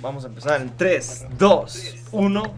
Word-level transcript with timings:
Vamos 0.00 0.24
a 0.24 0.28
empezar 0.28 0.60
en 0.60 0.74
3, 0.76 1.26
2, 1.38 1.94
1. 2.12 2.54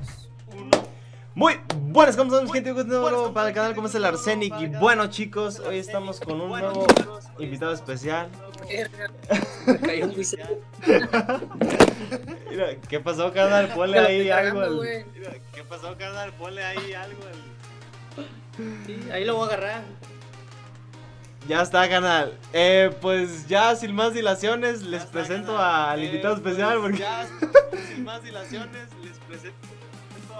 Muy 1.34 1.54
buenas, 1.86 2.14
¿cómo 2.16 2.30
están 2.34 2.52
gente? 2.52 2.72
Un 2.72 2.86
nuevo 2.88 3.32
para 3.32 3.48
el 3.48 3.54
canal, 3.54 3.74
como 3.74 3.86
es 3.88 3.94
el 3.94 4.04
Arsenic? 4.04 4.54
Y 4.60 4.66
bueno 4.66 5.06
chicos, 5.08 5.60
hoy 5.60 5.78
estamos 5.78 6.20
con 6.20 6.40
un 6.40 6.48
nuevo 6.50 6.86
invitado 7.38 7.72
especial. 7.72 8.28
Mira, 12.50 12.76
¿qué 12.88 13.00
pasó, 13.00 13.32
carnal? 13.32 13.68
Ponle 13.74 13.98
ahí 13.98 14.30
algo. 14.30 14.60
al- 14.60 14.78
Mira, 15.14 15.32
¿Qué 15.54 15.64
pasó, 15.64 15.96
carnal? 15.96 16.32
Ponle 16.34 16.62
ahí 16.64 16.92
algo. 16.92 17.18
al- 17.24 17.52
Sí, 18.86 18.98
ahí 19.10 19.24
lo 19.24 19.36
voy 19.36 19.44
a 19.44 19.54
agarrar. 19.54 19.82
Ya 21.48 21.62
está, 21.62 21.88
canal. 21.88 22.38
Eh, 22.52 22.94
pues 23.00 23.48
ya 23.48 23.74
sin 23.82 23.94
más 23.94 24.14
dilaciones, 24.14 24.82
les 24.82 25.04
presento 25.04 25.58
al 25.58 26.02
invitado 26.02 26.36
especial. 26.36 26.78
Porque... 26.80 26.98
Ya, 26.98 27.28
sin 27.88 28.04
más 28.04 28.22
dilaciones, 28.22 28.88
les 29.02 29.18
presento 29.18 29.68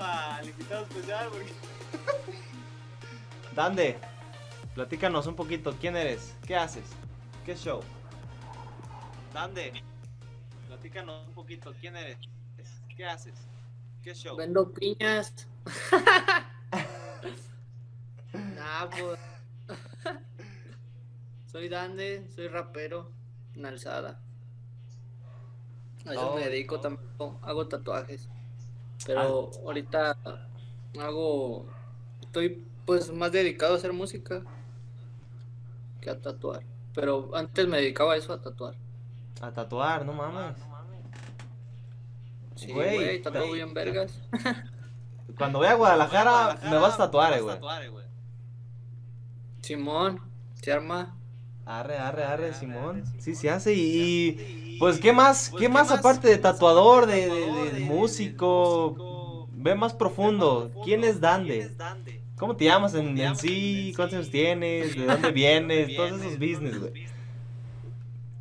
al 0.00 0.48
invitado 0.48 0.84
especial. 0.84 1.28
Porque... 1.30 1.52
Dande, 3.54 3.98
platícanos 4.74 5.26
un 5.26 5.34
poquito. 5.34 5.74
¿Quién 5.80 5.96
eres? 5.96 6.34
¿Qué 6.46 6.56
haces? 6.56 6.84
¿Qué 7.44 7.56
show? 7.56 7.80
Dande, 9.34 9.72
platícanos 10.68 11.26
un 11.26 11.34
poquito. 11.34 11.74
¿Quién 11.80 11.96
eres? 11.96 12.18
¿Qué 12.96 13.04
haces? 13.04 13.34
¿Qué 14.02 14.14
show? 14.14 14.36
Vendo 14.36 14.72
piñas. 14.72 15.48
nah, 18.32 18.86
pues. 18.86 19.18
soy 21.52 21.68
Dande, 21.68 22.28
soy 22.34 22.48
rapero 22.48 23.12
en 23.54 23.66
alzada. 23.66 24.20
A 26.06 26.12
eso 26.12 26.32
Oh, 26.32 26.34
me 26.36 26.48
dedico 26.48 26.76
oh. 26.76 26.80
también. 26.80 27.08
Hago 27.42 27.68
tatuajes. 27.68 28.28
Pero 29.06 29.50
ahorita 29.64 30.16
hago. 30.98 31.66
Estoy 32.20 32.64
pues 32.86 33.12
más 33.12 33.30
dedicado 33.32 33.74
a 33.74 33.76
hacer 33.76 33.92
música 33.92 34.42
que 36.00 36.10
a 36.10 36.20
tatuar. 36.20 36.62
Pero 36.94 37.30
antes 37.34 37.66
me 37.68 37.78
dedicaba 37.78 38.14
a 38.14 38.16
eso, 38.16 38.32
a 38.32 38.40
tatuar. 38.40 38.74
A 39.40 39.52
tatuar, 39.52 40.04
no 40.04 40.12
mames. 40.12 40.56
Sí, 42.56 42.72
Güey, 42.72 42.94
güey, 42.94 43.22
tatúo 43.22 43.46
ta- 43.46 43.52
bien 43.52 43.74
vergas. 43.74 44.20
Cuando 45.38 45.58
voy 45.58 45.68
a 45.68 45.74
Guadalajara, 45.74 46.58
me 46.70 46.76
vas 46.76 46.94
a 46.94 46.98
tatuar, 46.98 47.40
güey. 47.40 48.06
Simón, 49.62 50.20
se 50.60 50.72
arma. 50.72 51.16
Arre, 51.64 51.96
arre, 51.96 52.24
arre, 52.24 52.54
Simón. 52.54 53.04
Sí, 53.18 53.34
se 53.34 53.48
hace. 53.50 53.74
Y 53.74 54.76
pues, 54.78 54.98
¿qué 54.98 55.12
más? 55.12 55.52
¿Qué 55.58 55.68
más 55.68 55.90
aparte 55.90 56.28
de 56.28 56.38
tatuador, 56.38 57.06
de, 57.06 57.28
de- 57.28 57.70
de 57.72 57.80
músico? 57.80 59.48
Ve 59.54 59.74
más 59.74 59.94
profundo. 59.94 60.72
¿Quién 60.84 61.04
es 61.04 61.20
Dande? 61.20 61.70
¿Cómo 62.36 62.56
te 62.56 62.64
llamas 62.64 62.94
en, 62.94 63.16
en 63.16 63.36
sí? 63.36 63.92
¿Cuántos 63.94 64.16
años 64.18 64.30
tienes? 64.30 64.96
¿De 64.96 65.06
dónde 65.06 65.30
vienes? 65.32 65.94
Todos 65.94 66.20
esos 66.20 66.38
business, 66.38 66.78
güey. 66.80 67.06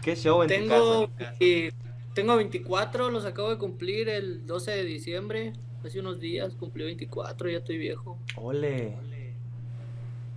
¿Qué 0.02 0.16
show 0.16 0.42
en 0.42 0.48
tu 0.48 0.56
Tengo, 0.56 1.10
casa? 1.16 1.36
y 1.40 1.70
tengo 2.16 2.36
24, 2.36 3.12
los 3.12 3.26
acabo 3.26 3.52
de 3.52 3.58
cumplir 3.60 4.10
el 4.10 4.48
12 4.48 4.72
de 4.72 4.84
diciembre. 4.84 5.54
Hace 5.86 6.00
unos 6.00 6.20
días 6.20 6.56
cumplí 6.56 6.84
24, 6.86 7.50
ya 7.50 7.60
estoy 7.60 7.78
viejo. 7.78 8.18
Ole. 8.36 8.98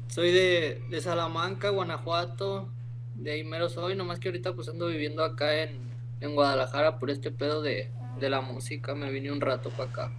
Soy 0.09 0.33
de, 0.33 0.83
de 0.91 1.01
Salamanca, 1.01 1.71
Guanajuato. 1.71 2.69
De 3.15 3.33
ahí 3.33 3.45
mero 3.45 3.69
soy, 3.69 3.95
nomás 3.97 4.19
que 4.19 4.29
ahorita 4.29 4.55
pues 4.55 4.69
ando 4.69 4.87
viviendo 4.87 5.25
acá 5.25 5.63
en, 5.63 5.79
en 6.21 6.35
Guadalajara 6.35 6.99
por 6.99 7.11
este 7.11 7.31
pedo 7.31 7.63
de, 7.63 7.91
de 8.19 8.31
la 8.31 8.41
música. 8.41 8.95
Me 8.95 9.11
vine 9.11 9.31
un 9.31 9.41
rato 9.41 9.71
para 9.71 9.91
acá. 9.91 10.13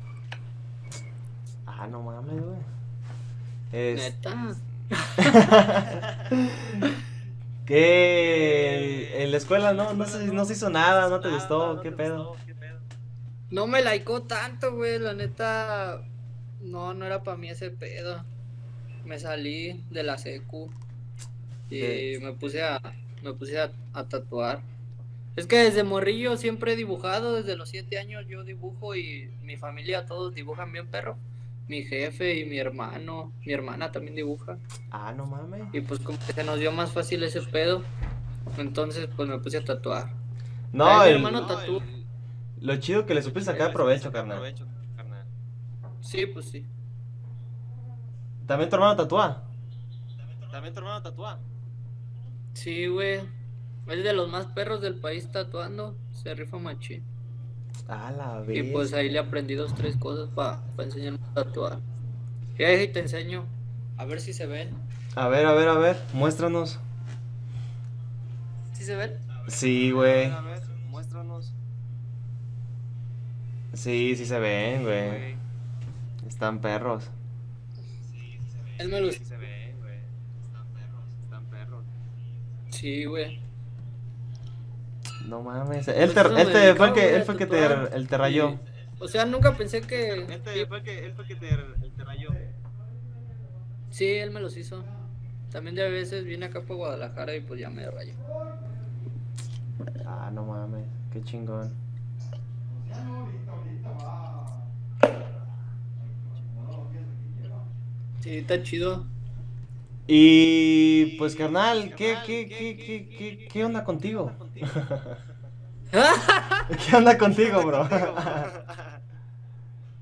Ah, 1.65 1.87
no 1.87 2.01
mames, 2.01 2.41
güey. 2.41 2.57
Es... 3.71 4.01
Neta. 4.01 4.55
¿Qué? 7.65 9.23
En 9.23 9.31
la 9.31 9.37
escuela 9.37 9.73
no, 9.73 9.93
no, 9.93 10.05
se, 10.05 10.25
no 10.27 10.45
se 10.45 10.53
hizo 10.53 10.69
nada, 10.69 11.09
no 11.09 11.19
te 11.19 11.29
gustó, 11.29 11.81
¿qué 11.81 11.91
pedo? 11.91 12.35
No 13.49 13.67
me 13.67 13.81
laicó 13.81 14.23
tanto, 14.23 14.75
güey. 14.75 14.99
La 14.99 15.13
neta, 15.13 16.01
no, 16.61 16.93
no 16.93 17.05
era 17.05 17.23
para 17.23 17.37
mí 17.37 17.49
ese 17.49 17.71
pedo. 17.71 18.23
Me 19.05 19.19
salí 19.19 19.83
de 19.91 20.03
la 20.03 20.17
secu 20.17 20.69
y 21.69 22.17
me 22.21 22.33
puse 22.33 22.63
a, 22.63 22.81
me 23.23 23.33
puse 23.33 23.59
a, 23.59 23.71
a 23.93 24.03
tatuar. 24.05 24.61
Es 25.35 25.47
que 25.47 25.57
desde 25.57 25.83
morrillo 25.83 26.37
siempre 26.37 26.73
he 26.73 26.75
dibujado, 26.75 27.33
desde 27.35 27.55
los 27.57 27.69
siete 27.69 27.99
años 27.99 28.25
yo 28.27 28.43
dibujo 28.43 28.95
y 28.95 29.29
mi 29.43 29.57
familia 29.57 30.05
todos 30.05 30.33
dibujan 30.33 30.71
bien 30.71 30.87
perro. 30.87 31.17
Mi 31.67 31.83
jefe 31.83 32.39
y 32.39 32.45
mi 32.45 32.57
hermano, 32.59 33.31
mi 33.45 33.51
hermana 33.51 33.91
también 33.91 34.15
dibuja. 34.15 34.57
Ah, 34.91 35.13
no 35.15 35.25
mames. 35.25 35.63
Y 35.73 35.81
pues 35.81 35.99
como 35.99 36.17
que 36.25 36.31
se 36.33 36.43
nos 36.43 36.59
dio 36.59 36.71
más 36.71 36.91
fácil 36.91 37.23
ese 37.23 37.41
pedo. 37.41 37.83
Entonces 38.57 39.09
pues 39.15 39.27
me 39.27 39.39
puse 39.39 39.57
a 39.57 39.65
tatuar. 39.65 40.11
No, 40.71 40.85
Ay, 40.87 41.09
mi 41.09 41.09
el- 41.09 41.15
hermano 41.25 41.45
tatúa. 41.47 41.83
lo 42.61 42.75
chido 42.77 43.05
que 43.05 43.13
le 43.15 43.21
supiste 43.21 43.51
sacar 43.51 43.73
provecho, 43.73 44.11
carnal. 44.11 44.55
Sí, 46.01 46.25
pues 46.27 46.45
sí. 46.49 46.65
¿También 48.47 48.69
tu 48.69 48.75
hermano 48.75 48.95
tatúa? 48.95 49.43
¿También 50.51 50.73
tu 50.73 50.79
hermano 50.79 51.01
tatúa? 51.01 51.39
Sí, 52.53 52.87
güey. 52.87 53.21
Es 53.87 54.03
de 54.03 54.13
los 54.13 54.29
más 54.29 54.47
perros 54.47 54.81
del 54.81 54.95
país 54.95 55.31
tatuando. 55.31 55.95
Se 56.11 56.33
rifa 56.33 56.57
machín. 56.57 57.03
Ah, 57.87 58.11
la 58.15 58.43
Y 58.51 58.61
vez. 58.61 58.71
pues 58.71 58.93
ahí 58.93 59.09
le 59.09 59.19
aprendí 59.19 59.53
dos, 59.53 59.75
tres 59.75 59.95
cosas 59.97 60.29
para 60.33 60.61
enseñarme 60.79 61.19
a 61.31 61.33
tatuar. 61.43 61.79
Y 62.57 62.63
ahí 62.63 62.87
te 62.87 62.99
enseño. 62.99 63.45
A 63.97 64.05
ver 64.05 64.21
si 64.21 64.33
se 64.33 64.45
ven. 64.47 64.69
A 65.15 65.27
ver, 65.27 65.45
a 65.45 65.53
ver, 65.53 65.67
a 65.67 65.75
ver, 65.75 65.97
muéstranos. 66.13 66.79
¿Sí 68.73 68.83
se 68.83 68.95
ven? 68.95 69.17
Sí, 69.47 69.91
güey. 69.91 70.31
A 70.31 70.41
ver, 70.41 70.61
muéstranos. 70.89 71.53
Sí, 73.73 74.15
sí 74.15 74.25
se 74.25 74.39
ven, 74.39 74.83
güey. 74.83 75.35
Están 76.27 76.59
perros. 76.59 77.09
Él 78.77 78.89
me 78.89 79.01
lo... 79.01 79.11
Sí 79.11 79.23
se 79.25 79.35
güey. 79.37 79.99
Están 80.45 80.67
perros, 80.73 81.03
están 81.23 81.45
perros. 81.45 81.83
Sí, 82.69 83.05
güey. 83.05 83.39
No 85.27 85.41
mames. 85.41 85.87
Él, 85.87 86.13
te, 86.13 86.21
Pues 86.21 86.25
eso 86.25 86.27
él 86.27 86.33
me 86.33 86.45
te- 86.45 86.57
dedicaba, 86.59 86.75
fue 86.77 86.87
el 86.87 86.93
que, 86.93 87.15
él 87.15 87.23
fue 87.23 87.37
que 87.37 87.45
te, 87.47 87.95
él 87.95 88.07
te 88.07 88.17
rayó. 88.17 88.59
O 88.99 89.07
sea, 89.07 89.25
nunca 89.25 89.55
pensé 89.57 89.81
que... 89.81 90.23
Este 90.29 90.65
fue 90.67 90.77
el 90.77 90.83
que, 90.83 91.05
él 91.05 91.13
fue 91.13 91.23
el 91.23 91.27
que 91.27 91.35
te, 91.35 91.49
el 91.53 91.91
te 91.91 92.03
rayó. 92.03 92.29
Sí, 93.89 94.05
él 94.07 94.31
me 94.31 94.39
los 94.41 94.55
hizo. 94.57 94.83
También 95.51 95.75
de 95.75 95.85
a 95.85 95.89
veces 95.89 96.25
viene 96.25 96.47
acá 96.47 96.61
por 96.61 96.75
Guadalajara 96.77 97.35
y 97.35 97.41
pues 97.41 97.59
ya 97.59 97.69
me 97.69 97.89
rayó. 97.89 98.13
Ah, 100.05 100.29
no 100.33 100.45
mames. 100.45 100.85
Qué 101.11 101.21
chingón. 101.23 101.73
Sí, 108.25 108.37
está 108.39 108.63
chido. 108.63 109.05
Y 110.07 111.15
pues, 111.19 111.35
carnal, 111.35 111.93
¿qué, 111.95 112.17
qué, 112.25 112.47
qué, 112.47 112.75
qué, 112.75 113.07
qué, 113.07 113.47
qué 113.47 113.63
onda 113.63 113.83
contigo? 113.83 114.31
¿Qué 115.91 116.95
onda 116.95 117.19
contigo, 117.19 117.61
bro? 117.63 117.87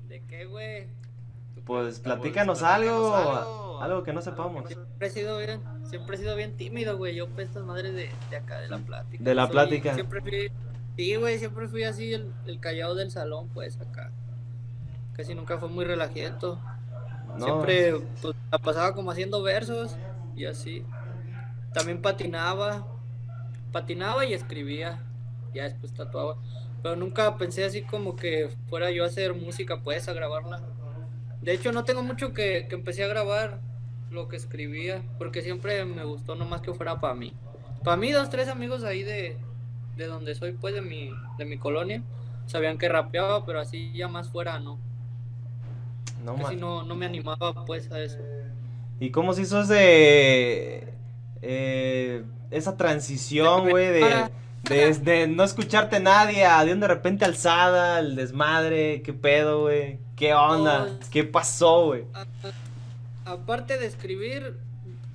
¿De 0.08 0.22
qué, 0.22 0.46
güey? 0.46 0.86
Pues 1.66 2.00
platícanos 2.00 2.62
algo, 2.62 3.78
algo 3.82 4.02
que 4.02 4.14
no 4.14 4.22
sepamos. 4.22 4.68
Siempre 4.68 5.06
he 5.06 5.10
sido 5.10 5.36
bien, 5.38 5.60
siempre 5.84 6.16
he 6.16 6.18
sido 6.18 6.34
bien 6.34 6.56
tímido, 6.56 6.96
güey. 6.96 7.14
Yo 7.14 7.28
pues 7.28 7.48
estas 7.48 7.64
madres 7.64 7.92
de, 7.92 8.08
de 8.30 8.36
acá, 8.38 8.58
de 8.60 8.68
la 8.68 8.78
plática. 8.78 9.22
De 9.22 9.34
la 9.34 9.42
Soy- 9.44 9.52
plática. 9.52 9.92
Siempre 9.92 10.22
fui, 10.22 10.50
sí, 10.96 11.16
güey, 11.16 11.38
siempre 11.38 11.68
fui 11.68 11.84
así 11.84 12.14
el, 12.14 12.32
el 12.46 12.58
callado 12.58 12.94
del 12.94 13.10
salón, 13.10 13.50
pues 13.52 13.78
acá. 13.82 14.10
Casi 15.12 15.34
nunca 15.34 15.58
fue 15.58 15.68
muy 15.68 15.84
relajiento. 15.84 16.58
No, 17.38 17.46
Siempre 17.46 17.94
pues, 18.20 18.34
la 18.50 18.58
pasaba 18.58 18.94
como 18.94 19.10
haciendo 19.10 19.42
versos 19.42 19.96
y 20.36 20.44
así. 20.44 20.84
También 21.72 22.00
patinaba, 22.00 22.86
patinaba 23.72 24.24
y 24.24 24.34
escribía. 24.34 25.02
Ya 25.52 25.64
después 25.64 25.92
tatuaba. 25.94 26.36
Pero 26.82 26.96
nunca 26.96 27.36
pensé 27.38 27.64
así 27.64 27.82
como 27.82 28.16
que 28.16 28.50
fuera 28.68 28.90
yo 28.90 29.04
a 29.04 29.06
hacer 29.06 29.34
música, 29.34 29.80
pues, 29.82 30.08
a 30.08 30.12
grabarla. 30.12 30.60
De 31.40 31.52
hecho, 31.52 31.72
no 31.72 31.84
tengo 31.84 32.02
mucho 32.02 32.32
que, 32.32 32.66
que 32.68 32.74
empecé 32.74 33.04
a 33.04 33.08
grabar 33.08 33.60
lo 34.10 34.28
que 34.28 34.36
escribía, 34.36 35.02
porque 35.18 35.42
siempre 35.42 35.84
me 35.84 36.04
gustó 36.04 36.34
nomás 36.34 36.60
que 36.60 36.74
fuera 36.74 37.00
para 37.00 37.14
mí. 37.14 37.32
Para 37.82 37.96
mí, 37.96 38.12
dos, 38.12 38.30
tres 38.30 38.48
amigos 38.48 38.84
ahí 38.84 39.02
de, 39.02 39.36
de 39.96 40.06
donde 40.06 40.34
soy, 40.34 40.52
pues, 40.52 40.74
de 40.74 40.82
mi, 40.82 41.10
de 41.38 41.44
mi 41.44 41.58
colonia, 41.58 42.02
sabían 42.46 42.78
que 42.78 42.88
rapeaba, 42.88 43.44
pero 43.46 43.60
así 43.60 43.92
ya 43.92 44.08
más 44.08 44.28
fuera, 44.28 44.58
no. 44.58 44.78
No 46.24 46.36
Casi 46.36 46.56
no, 46.56 46.82
no 46.82 46.96
me 46.96 47.06
animaba, 47.06 47.64
pues, 47.66 47.90
a 47.92 48.00
eso. 48.00 48.18
¿Y 48.98 49.10
cómo 49.10 49.34
se 49.34 49.42
hizo 49.42 49.60
ese, 49.60 50.94
eh, 51.42 52.24
esa 52.50 52.76
transición, 52.76 53.68
güey, 53.68 53.88
de, 53.88 54.30
De, 54.62 54.94
de 54.94 55.28
no 55.28 55.44
escucharte 55.44 56.00
nadie, 56.00 56.46
a 56.46 56.64
de 56.64 56.72
un 56.72 56.80
de 56.80 56.88
repente 56.88 57.26
alzada, 57.26 57.98
el 57.98 58.16
desmadre, 58.16 59.02
qué 59.02 59.12
pedo, 59.12 59.62
güey. 59.62 59.98
¿Qué 60.16 60.32
onda? 60.32 60.86
No, 60.86 60.98
¿Qué 61.10 61.24
pasó, 61.24 61.86
güey? 61.86 62.04
Aparte 63.26 63.78
de 63.78 63.86
escribir, 63.86 64.56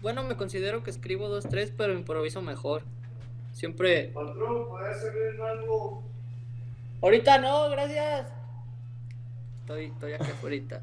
bueno, 0.02 0.24
me 0.24 0.38
considero 0.38 0.84
que 0.84 0.92
escribo 0.92 1.30
dos, 1.30 1.48
tres, 1.50 1.74
pero 1.76 1.94
improviso 1.94 2.44
mejor. 2.44 2.84
Siempre. 3.54 4.12
Patrón, 4.14 4.70
¿puede 4.70 5.00
servir 5.00 5.42
algo? 5.42 6.04
Ahorita 7.02 7.40
no, 7.40 7.70
gracias. 7.70 8.28
Estoy, 9.70 9.86
estoy 9.86 10.14
aquí 10.14 10.32
afuera. 10.32 10.82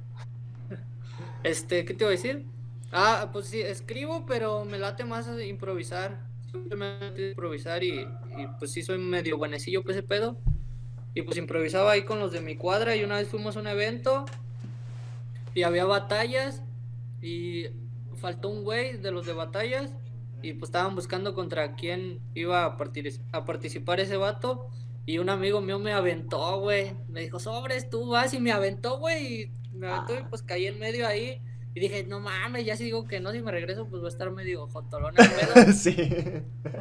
Este, 1.42 1.84
¿qué 1.84 1.92
te 1.92 2.04
iba 2.04 2.08
a 2.08 2.12
decir? 2.12 2.46
Ah, 2.92 3.30
pues 3.32 3.46
sí, 3.46 3.60
escribo, 3.60 4.24
pero 4.26 4.64
me 4.64 4.78
late 4.78 5.04
más 5.04 5.28
improvisar. 5.44 6.24
Siempre 6.52 6.76
me 6.76 7.00
late 7.00 7.30
improvisar 7.30 7.82
y, 7.82 8.02
y, 8.02 8.46
pues 8.60 8.70
sí 8.70 8.82
soy 8.84 8.98
medio 8.98 9.38
buenecillo 9.38 9.82
pues 9.82 9.96
ese 9.96 10.06
pedo. 10.06 10.36
Y 11.14 11.22
pues 11.22 11.36
improvisaba 11.36 11.90
ahí 11.90 12.04
con 12.04 12.20
los 12.20 12.30
de 12.30 12.40
mi 12.40 12.54
cuadra 12.54 12.94
y 12.94 13.02
una 13.02 13.16
vez 13.16 13.26
fuimos 13.26 13.56
a 13.56 13.60
un 13.60 13.66
evento 13.66 14.24
y 15.52 15.64
había 15.64 15.84
batallas 15.84 16.62
y 17.20 17.64
faltó 18.14 18.50
un 18.50 18.62
güey 18.62 18.98
de 18.98 19.10
los 19.10 19.26
de 19.26 19.32
batallas 19.32 19.94
y 20.42 20.52
pues 20.52 20.68
estaban 20.68 20.94
buscando 20.94 21.34
contra 21.34 21.74
quién 21.74 22.20
iba 22.34 22.64
a, 22.64 22.76
partic- 22.78 23.20
a 23.32 23.44
participar 23.44 23.98
ese 23.98 24.16
vato 24.16 24.70
y 25.06 25.18
un 25.18 25.30
amigo 25.30 25.60
mío 25.60 25.78
me 25.78 25.92
aventó, 25.92 26.60
güey. 26.60 26.94
Me 27.08 27.20
dijo, 27.22 27.38
sobres, 27.38 27.88
tú 27.88 28.08
vas 28.08 28.34
y 28.34 28.40
me 28.40 28.52
aventó, 28.52 28.98
güey. 28.98 29.42
Y 29.42 29.52
me 29.72 29.88
aventó 29.88 30.18
y 30.18 30.24
pues 30.24 30.42
caí 30.42 30.66
en 30.66 30.78
medio 30.78 31.06
ahí. 31.06 31.40
Y 31.74 31.80
dije, 31.80 32.04
no 32.04 32.20
mames, 32.20 32.64
ya 32.64 32.76
si 32.76 32.84
digo 32.84 33.06
que 33.06 33.20
no, 33.20 33.32
si 33.32 33.40
me 33.42 33.50
regreso, 33.52 33.86
pues 33.86 34.00
voy 34.00 34.08
a 34.08 34.12
estar 34.12 34.30
medio 34.30 34.66
jotolón 34.68 35.14
pedo. 35.14 35.72
sí. 35.74 35.94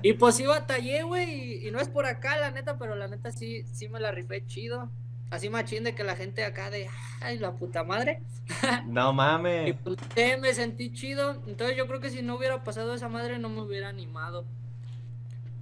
Y 0.02 0.14
pues 0.14 0.36
sí 0.36 0.46
batallé, 0.46 1.04
güey, 1.04 1.64
y, 1.64 1.68
y 1.68 1.72
no 1.72 1.80
es 1.80 1.90
por 1.90 2.06
acá, 2.06 2.38
la 2.38 2.52
neta, 2.52 2.78
pero 2.78 2.96
la 2.96 3.08
neta 3.10 3.32
sí, 3.32 3.64
sí 3.74 3.90
me 3.90 4.00
la 4.00 4.12
rifé 4.12 4.46
chido. 4.46 4.90
Así 5.32 5.50
machín 5.50 5.84
de 5.84 5.96
que 5.96 6.04
la 6.06 6.16
gente 6.16 6.46
acá 6.46 6.70
de, 6.70 6.88
ay, 7.20 7.40
la 7.40 7.54
puta 7.56 7.84
madre. 7.84 8.22
No 8.86 9.12
Y 9.12 9.14
mames. 9.14 9.76
pues 9.84 9.98
eh, 10.16 10.38
me 10.38 10.54
sentí 10.54 10.94
chido. 10.94 11.42
Entonces 11.48 11.76
yo 11.76 11.88
creo 11.88 12.00
que 12.00 12.10
si 12.12 12.22
no 12.22 12.36
hubiera 12.36 12.64
pasado 12.64 12.94
esa 12.94 13.10
madre, 13.10 13.38
no 13.38 13.50
me 13.50 13.62
hubiera 13.62 13.90
animado 13.90 14.46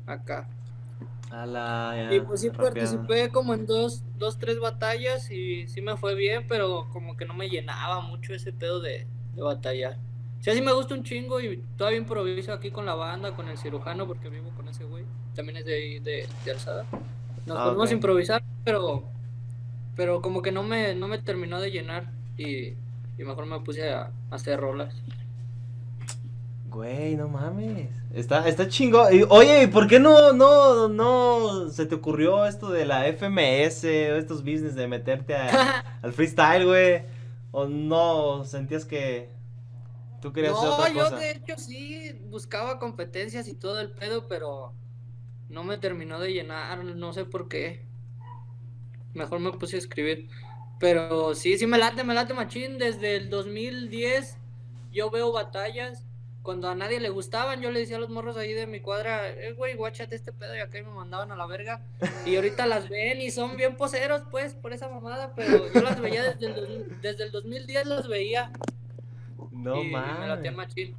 acá. 0.05 0.47
A 1.33 1.45
la. 1.45 2.07
Y 2.09 2.19
pues 2.21 2.41
sí 2.41 2.49
participé 2.51 3.31
como 3.31 3.53
en 3.53 3.65
dos, 3.65 4.03
dos, 4.17 4.37
tres 4.37 4.59
batallas 4.59 5.31
y 5.31 5.67
sí 5.67 5.81
me 5.81 5.97
fue 5.97 6.15
bien, 6.15 6.47
pero 6.47 6.89
como 6.89 7.17
que 7.17 7.25
no 7.25 7.33
me 7.33 7.49
llenaba 7.49 8.01
mucho 8.01 8.33
ese 8.33 8.53
pedo 8.53 8.79
de, 8.81 9.07
de 9.35 9.41
batallar. 9.41 9.97
Sí, 10.39 10.49
así 10.51 10.61
me 10.61 10.73
gusta 10.73 10.93
un 10.93 11.03
chingo 11.03 11.39
y 11.41 11.63
todavía 11.77 11.99
improviso 11.99 12.51
aquí 12.53 12.69
con 12.71 12.85
la 12.85 12.95
banda, 12.95 13.33
con 13.35 13.47
el 13.47 13.57
cirujano, 13.57 14.05
porque 14.07 14.29
vivo 14.29 14.53
con 14.55 14.67
ese 14.67 14.83
güey. 14.83 15.05
También 15.33 15.57
es 15.57 15.65
de 15.65 15.73
ahí, 15.73 15.99
de, 15.99 16.27
de 16.43 16.51
Alzada. 16.51 16.85
Nos 17.45 17.57
Ah, 17.57 17.63
podemos 17.63 17.91
improvisar, 17.91 18.43
pero 18.63 19.09
pero 19.95 20.21
como 20.21 20.41
que 20.41 20.51
no 20.51 20.63
me, 20.63 20.95
no 20.95 21.07
me 21.07 21.19
terminó 21.19 21.61
de 21.61 21.71
llenar 21.71 22.13
y, 22.37 22.69
y 23.17 23.23
mejor 23.25 23.45
me 23.47 23.59
puse 23.61 23.91
a, 23.91 24.13
a 24.29 24.35
hacer 24.35 24.59
rolas. 24.59 25.03
Güey, 26.73 27.15
no 27.15 27.27
mames. 27.27 27.89
Está, 28.13 28.47
está 28.47 28.67
chingo. 28.67 29.09
Y, 29.11 29.23
Oye, 29.29 29.63
¿y 29.63 29.67
por 29.67 29.87
qué 29.87 29.99
no, 29.99 30.33
no, 30.33 30.87
no 30.87 31.69
se 31.69 31.85
te 31.85 31.95
ocurrió 31.95 32.45
esto 32.47 32.69
de 32.71 32.85
la 32.85 33.05
FMS 33.07 33.83
o 34.11 34.15
estos 34.15 34.39
business 34.43 34.73
de 34.75 34.87
meterte 34.87 35.35
a- 35.35 35.83
al 36.01 36.13
freestyle, 36.13 36.65
güey? 36.65 37.03
¿O 37.51 37.67
no 37.67 38.43
sentías 38.45 38.85
que 38.85 39.29
tú 40.21 40.33
querías 40.33 40.53
hacer 40.55 40.69
No, 40.69 40.73
otra 40.73 40.89
yo 40.89 41.09
cosa? 41.09 41.17
de 41.17 41.31
hecho 41.31 41.57
sí 41.57 42.11
buscaba 42.29 42.79
competencias 42.79 43.47
y 43.47 43.55
todo 43.55 43.79
el 43.79 43.91
pedo, 43.91 44.27
pero 44.27 44.73
no 45.49 45.63
me 45.63 45.77
terminó 45.79 46.19
de 46.19 46.33
llenar, 46.33 46.83
no 46.85 47.13
sé 47.13 47.25
por 47.25 47.49
qué. 47.49 47.85
Mejor 49.13 49.39
me 49.39 49.51
puse 49.53 49.75
a 49.75 49.79
escribir. 49.79 50.29
Pero 50.79 51.35
sí, 51.35 51.57
sí 51.57 51.67
me 51.67 51.77
late, 51.77 52.03
me 52.03 52.13
late 52.13 52.33
machín. 52.33 52.77
Desde 52.77 53.15
el 53.15 53.29
2010 53.29 54.37
yo 54.91 55.09
veo 55.11 55.31
batallas. 55.31 56.05
Cuando 56.43 56.67
a 56.69 56.75
nadie 56.75 56.99
le 56.99 57.09
gustaban, 57.09 57.61
yo 57.61 57.71
le 57.71 57.79
decía 57.79 57.95
a 57.95 57.99
los 57.99 58.09
morros 58.09 58.35
ahí 58.35 58.51
de 58.53 58.67
mi 58.67 58.81
cuadra, 58.81 59.29
eh, 59.29 59.53
güey, 59.53 59.75
guáchate 59.75 60.13
este 60.15 60.33
pedo 60.33 60.53
y 60.55 60.59
acá 60.59 60.77
y 60.77 60.83
me 60.83 60.91
mandaban 60.91 61.31
a 61.31 61.37
la 61.37 61.45
verga. 61.47 61.81
Y 62.25 62.35
ahorita 62.35 62.65
las 62.65 62.89
ven 62.89 63.21
y 63.21 63.31
son 63.31 63.55
bien 63.55 63.77
poseros, 63.77 64.23
pues, 64.29 64.53
por 64.53 64.73
esa 64.73 64.89
mamada, 64.89 65.31
pero 65.35 65.71
yo 65.73 65.81
las 65.81 65.99
veía 66.01 66.21
desde 66.23 66.47
el, 66.47 67.01
desde 67.01 67.23
el 67.23 67.31
2010, 67.31 67.85
las 67.87 68.07
veía 68.09 68.51
No 69.51 69.81
y, 69.81 69.81
y 69.81 69.85
me 69.85 69.91
mames. 69.91 70.53
machín. 70.53 70.95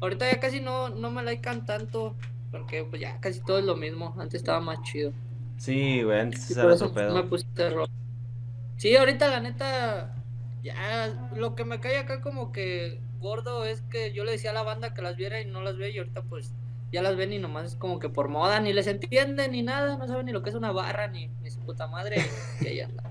Ahorita 0.00 0.30
ya 0.30 0.40
casi 0.40 0.60
no, 0.60 0.88
no 0.88 1.10
me 1.10 1.22
laican 1.22 1.66
tanto, 1.66 2.16
porque 2.50 2.84
pues 2.84 3.00
ya 3.02 3.20
casi 3.20 3.40
todo 3.40 3.58
es 3.58 3.64
lo 3.66 3.76
mismo. 3.76 4.14
Antes 4.18 4.40
estaba 4.40 4.60
más 4.60 4.82
chido. 4.82 5.12
Sí, 5.58 6.02
güey, 6.02 6.20
antes 6.20 6.50
era 6.50 6.66
otro 6.72 6.92
pedo. 6.92 7.14
me 7.14 7.22
puse 7.24 7.46
terror. 7.54 7.88
Sí, 8.78 8.96
ahorita 8.96 9.28
la 9.28 9.40
neta, 9.40 10.14
ya 10.62 11.30
lo 11.34 11.54
que 11.54 11.64
me 11.64 11.80
cae 11.80 11.98
acá 11.98 12.20
como 12.20 12.52
que 12.52 13.00
gordo 13.18 13.64
es 13.64 13.82
que 13.82 14.12
yo 14.12 14.24
le 14.24 14.32
decía 14.32 14.50
a 14.50 14.54
la 14.54 14.62
banda 14.62 14.94
que 14.94 15.02
las 15.02 15.16
viera 15.16 15.40
y 15.40 15.46
no 15.46 15.60
las 15.62 15.76
ve 15.76 15.90
y 15.90 15.98
ahorita 15.98 16.22
pues 16.22 16.52
ya 16.92 17.02
las 17.02 17.16
ven 17.16 17.32
y 17.32 17.38
nomás 17.38 17.66
es 17.66 17.76
como 17.76 17.98
que 17.98 18.08
por 18.08 18.28
moda, 18.28 18.60
ni 18.60 18.72
les 18.72 18.86
entienden 18.86 19.52
ni 19.52 19.62
nada, 19.62 19.96
no 19.96 20.06
saben 20.06 20.26
ni 20.26 20.32
lo 20.32 20.42
que 20.42 20.50
es 20.50 20.56
una 20.56 20.72
barra, 20.72 21.08
ni, 21.08 21.28
ni 21.42 21.50
su 21.50 21.60
puta 21.60 21.86
madre, 21.88 22.24
y 22.60 22.66
ahí 22.68 22.80
anda. 22.80 23.02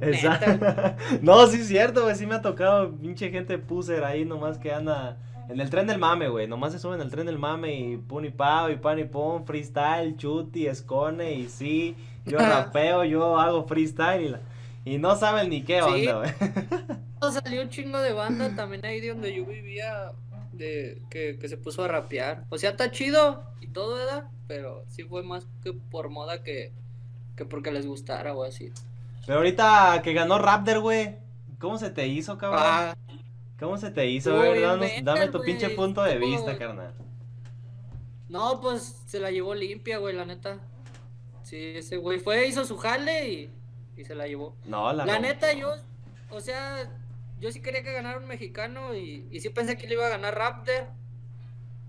Exacto. 0.00 0.66
No, 1.22 1.46
sí 1.46 1.60
es 1.60 1.68
cierto, 1.68 2.04
güey, 2.04 2.14
sí 2.14 2.26
me 2.26 2.34
ha 2.36 2.42
tocado 2.42 2.90
pinche 2.96 3.30
gente 3.30 3.58
puser 3.58 4.04
ahí 4.04 4.24
nomás 4.24 4.58
que 4.58 4.72
anda 4.72 5.18
en 5.48 5.60
el 5.60 5.68
tren 5.70 5.86
del 5.86 5.98
mame, 5.98 6.28
güey. 6.28 6.46
Nomás 6.46 6.72
se 6.72 6.78
suben 6.78 7.00
al 7.00 7.10
tren 7.10 7.26
del 7.26 7.38
mame 7.38 7.74
y 7.74 7.96
pun 7.96 8.24
y 8.24 8.30
pao 8.30 8.70
y 8.70 8.76
pan 8.76 8.98
y 8.98 9.04
pon, 9.04 9.44
freestyle, 9.46 10.16
chuti, 10.16 10.66
escone 10.66 11.32
y 11.34 11.48
sí, 11.48 11.94
yo 12.24 12.38
rapeo, 12.38 13.04
yo 13.04 13.38
hago 13.38 13.64
freestyle 13.64 14.22
y, 14.22 14.28
la- 14.30 14.40
y 14.84 14.98
no 14.98 15.16
saben 15.16 15.50
ni 15.50 15.62
qué 15.62 15.80
Sí. 15.82 16.06
onda, 16.08 16.18
güey. 16.18 16.32
Salió 17.32 17.62
un 17.62 17.68
chingo 17.68 17.98
de 18.00 18.12
banda 18.12 18.54
también 18.56 18.84
ahí 18.84 19.00
de 19.00 19.08
donde 19.10 19.34
yo 19.34 19.44
vivía, 19.46 20.10
de 20.52 21.00
que, 21.08 21.38
que 21.38 21.48
se 21.48 21.56
puso 21.56 21.84
a 21.84 21.88
rapear. 21.88 22.44
O 22.50 22.58
sea, 22.58 22.70
está 22.70 22.90
chido 22.90 23.44
y 23.60 23.68
todo, 23.68 23.94
¿verdad? 23.96 24.24
Pero 24.48 24.84
sí 24.88 25.04
fue 25.04 25.22
más 25.22 25.46
que 25.62 25.72
por 25.72 26.08
moda 26.10 26.42
que, 26.42 26.72
que 27.36 27.44
porque 27.44 27.70
les 27.70 27.86
gustara 27.86 28.34
o 28.34 28.42
así. 28.42 28.72
Pero 29.24 29.38
ahorita 29.38 30.00
que 30.02 30.12
ganó 30.14 30.38
Raptor, 30.38 30.80
güey, 30.80 31.16
¿cómo 31.60 31.78
se 31.78 31.90
te 31.90 32.08
hizo, 32.08 32.36
cabrón? 32.38 32.60
Ah, 32.64 32.96
¿Cómo 33.60 33.78
se 33.78 33.92
te 33.92 34.06
hizo, 34.06 34.36
güey? 34.36 34.60
dame 35.04 35.28
tu 35.28 35.40
pinche 35.42 35.70
punto 35.70 36.02
de 36.02 36.18
vista, 36.18 36.58
carnal. 36.58 36.92
no, 38.28 38.60
pues 38.60 39.00
se 39.06 39.20
la 39.20 39.30
llevó 39.30 39.54
limpia, 39.54 39.98
güey, 39.98 40.16
la 40.16 40.24
neta. 40.24 40.58
Sí, 41.44 41.56
ese 41.76 41.98
güey 41.98 42.18
fue, 42.18 42.48
hizo 42.48 42.64
su 42.64 42.76
jale 42.78 43.28
y, 43.30 43.50
y 43.96 44.04
se 44.04 44.14
la 44.14 44.26
llevó. 44.26 44.56
No, 44.64 44.92
la, 44.92 45.04
La 45.06 45.18
neta, 45.18 45.52
yo, 45.52 45.74
o 46.30 46.40
sea, 46.40 46.90
yo 47.40 47.50
sí 47.52 47.60
quería 47.60 47.82
que 47.82 47.92
ganara 47.92 48.18
un 48.18 48.26
mexicano 48.26 48.94
y, 48.94 49.26
y 49.30 49.40
sí 49.40 49.50
pensé 49.50 49.76
que 49.76 49.86
le 49.86 49.94
iba 49.94 50.06
a 50.06 50.10
ganar 50.10 50.34
Raptor. 50.36 50.88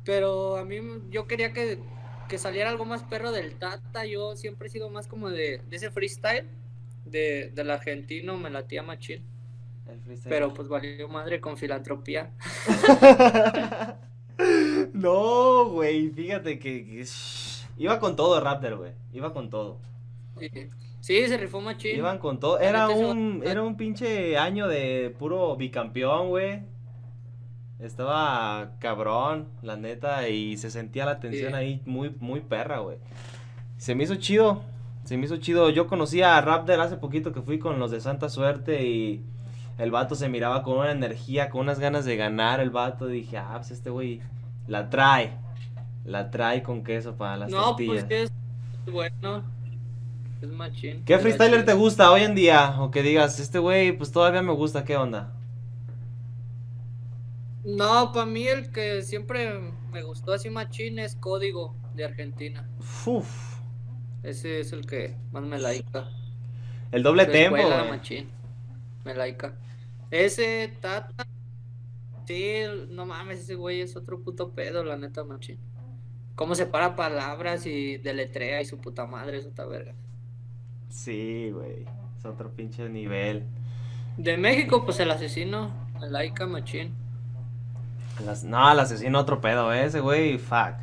Pero 0.03 0.57
a 0.57 0.65
mí, 0.65 0.79
yo 1.09 1.27
quería 1.27 1.53
que, 1.53 1.79
que 2.27 2.37
saliera 2.37 2.69
algo 2.69 2.85
más 2.85 3.03
perro 3.03 3.31
del 3.31 3.55
Tata. 3.57 4.05
Yo 4.05 4.35
siempre 4.35 4.67
he 4.67 4.71
sido 4.71 4.89
más 4.89 5.07
como 5.07 5.29
de, 5.29 5.61
de 5.69 5.75
ese 5.75 5.91
freestyle. 5.91 6.47
De, 7.05 7.51
del 7.53 7.69
argentino, 7.69 8.37
me 8.37 8.49
latía 8.49 8.81
machín. 8.83 9.23
Pero 10.23 10.53
pues 10.53 10.67
valió 10.69 11.07
madre 11.09 11.41
con 11.41 11.57
filantropía. 11.57 12.31
no, 14.93 15.65
güey, 15.69 16.09
fíjate 16.09 16.59
que, 16.59 16.85
que- 16.85 17.05
iba 17.77 17.99
con 17.99 18.15
todo 18.15 18.39
Raptor, 18.39 18.77
güey. 18.77 18.91
Iba 19.11 19.33
con 19.33 19.49
todo. 19.49 19.79
Sí, 20.39 20.49
sí, 21.03 21.27
se 21.27 21.37
rifó 21.37 21.59
machín. 21.59 21.97
Iban 21.97 22.17
con 22.17 22.39
todo. 22.39 22.59
Era 22.59 22.87
un, 22.87 23.43
era 23.45 23.61
un 23.61 23.75
pinche 23.75 24.37
año 24.37 24.69
de 24.69 25.13
puro 25.19 25.55
bicampeón, 25.57 26.29
güey. 26.29 26.61
Estaba 27.79 28.71
cabrón, 28.79 29.49
la 29.61 29.75
neta, 29.75 30.29
y 30.29 30.55
se 30.55 30.71
sentía 30.71 31.05
la 31.05 31.19
tensión 31.19 31.51
Sí. 31.51 31.55
ahí 31.57 31.81
muy, 31.85 32.15
muy 32.19 32.39
perra, 32.39 32.79
güey. 32.79 32.97
Se 33.77 33.93
me 33.93 34.05
hizo 34.05 34.15
chido, 34.15 34.61
se 35.03 35.17
me 35.17 35.25
hizo 35.25 35.35
chido. 35.37 35.69
Yo 35.69 35.87
conocí 35.87 36.21
a 36.21 36.39
Raptor 36.39 36.79
hace 36.79 36.95
poquito 36.95 37.33
que 37.33 37.41
fui 37.41 37.59
con 37.59 37.79
los 37.79 37.91
de 37.91 37.99
Santa 37.99 38.29
Suerte 38.29 38.85
y 38.87 39.21
el 39.77 39.91
vato 39.91 40.15
se 40.15 40.29
miraba 40.29 40.63
con 40.63 40.77
una 40.77 40.91
energía, 40.91 41.49
con 41.49 41.61
unas 41.61 41.79
ganas 41.79 42.05
de 42.05 42.15
ganar 42.15 42.61
el 42.61 42.69
vato. 42.69 43.07
Dije, 43.07 43.37
ah, 43.37 43.55
pues 43.57 43.71
este 43.71 43.89
güey 43.89 44.21
la 44.67 44.89
trae, 44.89 45.33
la 46.05 46.31
trae 46.31 46.63
con 46.63 46.85
queso 46.85 47.15
para 47.17 47.35
las 47.35 47.49
no, 47.49 47.61
tortillas. 47.69 47.93
pues 47.95 48.05
que 48.05 48.23
es 48.23 48.31
bueno. 48.93 49.43
Es 50.43 50.49
machín. 50.49 51.03
¿Qué 51.05 51.17
freestyler 51.19 51.63
te 51.65 51.73
gusta 51.73 52.11
hoy 52.11 52.23
en 52.23 52.35
día? 52.35 52.75
O 52.81 52.91
que 52.91 53.01
digas, 53.01 53.39
este 53.39 53.59
güey, 53.59 53.97
pues 53.97 54.11
todavía 54.11 54.41
me 54.41 54.51
gusta, 54.51 54.83
¿qué 54.83 54.97
onda? 54.97 55.33
No, 57.63 58.11
para 58.11 58.25
mí 58.25 58.47
el 58.47 58.71
que 58.71 59.01
siempre 59.03 59.59
me 59.91 60.03
gustó 60.03 60.33
así 60.33 60.49
machín 60.49 60.99
es 60.99 61.15
Código 61.15 61.75
de 61.93 62.03
Argentina. 62.05 62.69
Uf, 63.05 63.59
Ese 64.23 64.59
es 64.59 64.73
el 64.73 64.85
que 64.85 65.15
más 65.31 65.43
me 65.43 65.59
laica. 65.59 66.09
el 66.91 67.03
doble 67.03 67.25
tempo, 67.25 67.85
machín. 67.89 68.29
Me 69.05 69.15
laica. 69.15 69.57
Ese 70.11 70.77
Tata. 70.81 71.25
Sí, 72.27 72.63
no 72.89 73.05
mames, 73.05 73.39
ese 73.41 73.55
güey 73.55 73.81
es 73.81 73.95
otro 73.95 74.21
puto 74.23 74.53
pedo, 74.53 74.83
la 74.83 74.97
neta, 74.97 75.23
machín. 75.23 75.59
cómo 76.35 76.55
separa 76.55 76.95
palabras 76.95 77.65
y 77.65 77.97
deletrea 77.97 78.61
y 78.61 78.65
su 78.65 78.79
puta 78.81 79.05
madre, 79.05 79.37
es 79.37 79.45
otra 79.45 79.65
verga. 79.65 79.95
Sí, 80.93 81.49
güey. 81.51 81.85
Es 82.17 82.25
otro 82.25 82.51
pinche 82.51 82.87
nivel. 82.87 83.43
De 84.17 84.37
México, 84.37 84.85
pues 84.85 84.99
el 84.99 85.09
asesino, 85.09 85.71
el 86.01 86.13
Laika 86.13 86.45
Machín. 86.45 86.93
Las- 88.23 88.43
no, 88.43 88.71
el 88.71 88.79
asesino 88.79 89.19
otro 89.19 89.41
pedo, 89.41 89.73
¿eh? 89.73 89.85
ese 89.85 89.99
güey, 90.01 90.37
fuck. 90.37 90.75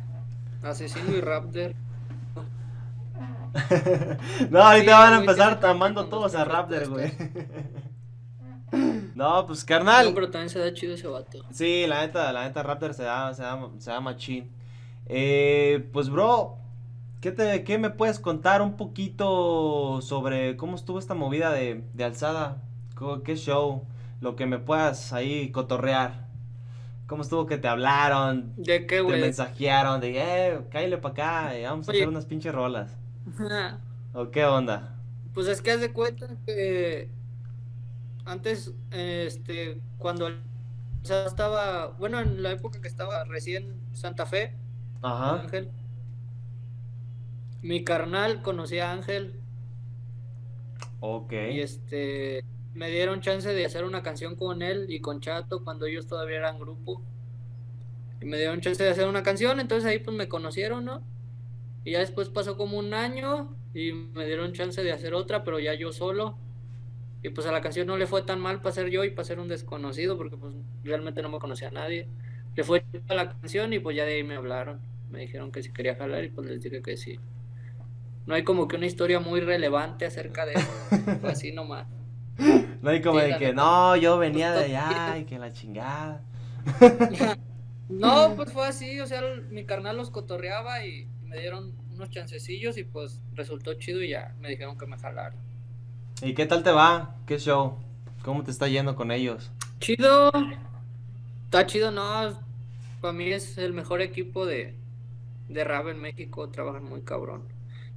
Asesino 0.63 1.15
y 1.15 1.21
Raptor. 1.21 1.73
no, 4.49 4.61
ahorita 4.61 4.83
Sí, 4.83 4.97
van 5.01 5.13
a 5.13 5.19
empezar 5.19 5.59
tiene 5.59 5.71
amando 5.71 6.01
con 6.01 6.09
todos 6.09 6.35
a 6.35 6.43
Raptor, 6.43 6.89
güey. 6.89 7.11
no, 9.15 9.45
pues 9.47 9.61
No, 9.61 9.65
carnal. 9.67 10.11
pero 10.13 10.29
también 10.29 10.49
se 10.49 10.59
da 10.59 10.73
chido 10.73 10.95
ese 10.95 11.07
vato. 11.07 11.39
Sí, 11.51 11.85
la 11.87 12.01
neta, 12.01 12.31
la 12.33 12.43
neta 12.43 12.63
Raptor 12.63 12.93
se 12.93 13.03
da, 13.03 13.33
se 13.33 13.43
da, 13.43 13.59
se 13.77 13.91
da 13.91 13.99
machín. 14.01 14.51
Eh, 15.05 15.89
pues 15.93 16.09
bro, 16.09 16.57
¿qué, 17.21 17.31
te, 17.31 17.63
¿qué 17.63 17.77
me 17.77 17.89
puedes 17.89 18.19
contar 18.19 18.61
un 18.61 18.77
poquito 18.77 20.01
sobre 20.01 20.57
cómo 20.57 20.75
estuvo 20.75 20.99
esta 20.99 21.13
movida 21.15 21.51
de, 21.51 21.83
de 21.93 22.03
alzada? 22.03 22.63
¿Qué 23.25 23.35
show? 23.35 23.85
Lo 24.21 24.35
que 24.35 24.45
me 24.45 24.59
puedas 24.59 25.13
ahí 25.13 25.51
cotorrear. 25.51 26.27
¿Cómo 27.07 27.23
estuvo 27.23 27.45
que 27.47 27.57
te 27.57 27.67
hablaron? 27.67 28.53
¿De 28.57 28.85
qué, 28.87 28.97
Te 28.97 29.01
güey? 29.01 29.21
mensajearon 29.21 30.01
de, 30.01 30.13
eh, 30.19 30.61
cállale 30.71 30.97
para 30.97 31.13
acá, 31.13 31.55
eh, 31.55 31.65
vamos 31.65 31.89
a 31.89 31.93
hacer 31.93 32.07
unas 32.07 32.25
pinches 32.25 32.53
rolas. 32.53 32.97
¿O 34.13 34.29
qué 34.31 34.45
onda? 34.45 34.95
Pues 35.33 35.47
es 35.47 35.61
que 35.61 35.71
haz 35.71 35.81
de 35.81 35.93
cuenta 35.93 36.27
que 36.45 37.09
antes, 38.25 38.73
este, 38.91 39.81
cuando 39.97 40.27
o 40.27 41.05
sea, 41.05 41.25
estaba, 41.25 41.87
bueno, 41.87 42.19
en 42.19 42.43
la 42.43 42.51
época 42.51 42.81
que 42.81 42.87
estaba 42.87 43.23
recién 43.25 43.79
Santa 43.93 44.25
Fe, 44.25 44.53
Ajá. 45.01 45.41
Ángel, 45.41 45.71
mi 47.61 47.83
carnal 47.83 48.41
conocía 48.41 48.89
a 48.89 48.93
Ángel 48.93 49.41
Ok. 50.99 51.33
y 51.33 51.59
este, 51.61 52.43
me 52.73 52.89
dieron 52.89 53.21
chance 53.21 53.49
de 53.53 53.65
hacer 53.65 53.83
una 53.83 54.03
canción 54.03 54.35
con 54.35 54.61
él 54.61 54.85
y 54.89 55.01
con 55.01 55.19
Chato 55.21 55.63
cuando 55.63 55.85
ellos 55.85 56.07
todavía 56.07 56.37
eran 56.37 56.59
grupo. 56.59 57.01
Y 58.21 58.25
me 58.25 58.37
dieron 58.37 58.61
chance 58.61 58.83
de 58.83 58.89
hacer 58.89 59.07
una 59.07 59.23
canción, 59.23 59.59
entonces 59.59 59.89
ahí 59.89 59.99
pues 59.99 60.15
me 60.15 60.27
conocieron, 60.29 60.85
¿no? 60.85 61.03
Y 61.83 61.91
ya 61.93 61.99
después 61.99 62.29
pasó 62.29 62.57
como 62.57 62.77
un 62.79 62.93
año 62.93 63.55
y 63.73 63.93
me 63.93 64.25
dieron 64.25 64.53
chance 64.53 64.83
de 64.83 64.91
hacer 64.91 65.13
otra, 65.15 65.43
pero 65.43 65.59
ya 65.59 65.73
yo 65.75 65.91
solo. 65.93 66.37
Y 67.23 67.29
pues 67.29 67.47
a 67.47 67.51
la 67.51 67.61
canción 67.61 67.87
no 67.87 67.97
le 67.97 68.07
fue 68.07 68.23
tan 68.23 68.39
mal 68.39 68.61
para 68.61 68.73
ser 68.75 68.89
yo 68.89 69.03
y 69.05 69.11
para 69.11 69.25
ser 69.25 69.39
un 69.39 69.47
desconocido, 69.47 70.17
porque 70.17 70.37
pues 70.37 70.55
realmente 70.83 71.21
no 71.21 71.29
me 71.29 71.39
conocía 71.39 71.69
a 71.69 71.71
nadie. 71.71 72.09
Le 72.55 72.63
fue 72.63 72.85
a 73.07 73.15
la 73.15 73.29
canción 73.29 73.73
y 73.73 73.79
pues 73.79 73.95
ya 73.97 74.05
de 74.05 74.15
ahí 74.15 74.23
me 74.23 74.35
hablaron. 74.35 74.81
Me 75.09 75.21
dijeron 75.21 75.51
que 75.51 75.63
si 75.63 75.71
quería 75.73 75.95
jalar 75.95 76.23
y 76.25 76.29
pues 76.29 76.47
les 76.49 76.61
dije 76.63 76.81
que 76.81 76.97
sí. 76.97 77.19
No 78.25 78.35
hay 78.35 78.43
como 78.43 78.67
que 78.67 78.77
una 78.77 78.87
historia 78.87 79.19
muy 79.19 79.41
relevante 79.41 80.05
acerca 80.05 80.45
de 80.45 80.55
eso. 80.57 80.83
Fue 81.19 81.31
así 81.31 81.51
nomás. 81.51 81.87
No 82.81 82.89
hay 82.89 83.01
como 83.01 83.19
Sí, 83.19 83.21
de 83.21 83.35
que, 83.37 83.53
neta. 83.53 83.53
no, 83.53 83.95
yo 83.95 84.17
venía 84.17 84.51
de 84.51 84.59
Pues, 84.59 84.65
allá 84.65 85.17
y 85.17 85.25
que 85.25 85.37
la 85.39 85.51
chingada. 85.53 86.21
No, 87.89 88.33
pues 88.35 88.51
fue 88.53 88.67
así, 88.67 88.99
o 89.01 89.05
sea, 89.07 89.19
el- 89.19 89.43
mi 89.49 89.65
carnal 89.65 89.97
los 89.97 90.09
cotorreaba 90.09 90.83
y 90.85 91.05
me 91.21 91.37
dieron 91.39 91.77
unos 91.91 92.09
chancecillos 92.09 92.77
y 92.77 92.83
pues 92.83 93.21
resultó 93.33 93.73
chido 93.75 94.01
y 94.01 94.09
ya 94.09 94.35
me 94.39 94.49
dijeron 94.49 94.77
que 94.77 94.87
me 94.87 94.97
jalaron. 94.97 95.39
¿Y 96.21 96.33
qué 96.33 96.45
tal 96.45 96.63
te 96.63 96.71
va? 96.71 97.15
¿Qué 97.25 97.37
show? 97.37 97.75
¿Cómo 98.23 98.43
te 98.43 98.51
está 98.51 98.67
yendo 98.67 98.95
con 98.95 99.11
ellos? 99.11 99.51
Chido, 99.81 100.31
está 101.45 101.65
chido, 101.67 101.91
no, 101.91 102.39
para 103.01 103.13
mí 103.13 103.31
es 103.31 103.57
el 103.57 103.73
mejor 103.73 104.01
equipo 104.01 104.45
de, 104.45 104.75
de 105.49 105.63
rap 105.63 105.87
en 105.89 105.99
México, 106.01 106.49
trabajan 106.51 106.83
muy 106.85 107.03
cabrón. 107.03 107.43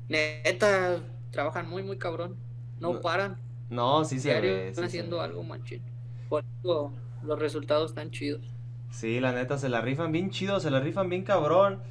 Neta, 0.09 1.03
trabajan 1.31 1.69
muy, 1.69 1.83
muy 1.83 1.99
cabrón, 1.99 2.39
no 2.79 3.01
No, 3.01 3.01
paran, 3.01 3.43
No, 3.71 4.05
sí 4.05 4.21
se 4.21 4.35
diario 4.35 4.37
ve. 4.37 4.75
sí 4.75 4.85
están 4.85 4.85
haciendo 4.87 5.21
algo 5.21 5.43
machín. 5.45 5.83
Por 6.29 6.45
eso 6.63 6.95
los 7.23 7.39
resultados 7.39 7.91
están 7.93 8.11
chidos. 8.11 8.55
Sí, 8.91 9.19
la 9.21 9.33
neta, 9.33 9.59
se 9.59 9.69
la 9.69 9.81
rifan 9.81 10.13
bien 10.13 10.31
chido, 10.31 10.61
se 10.61 10.71
la 10.71 10.81
rifan 10.81 11.09
bien 11.09 11.25
cabrón. 11.25 11.83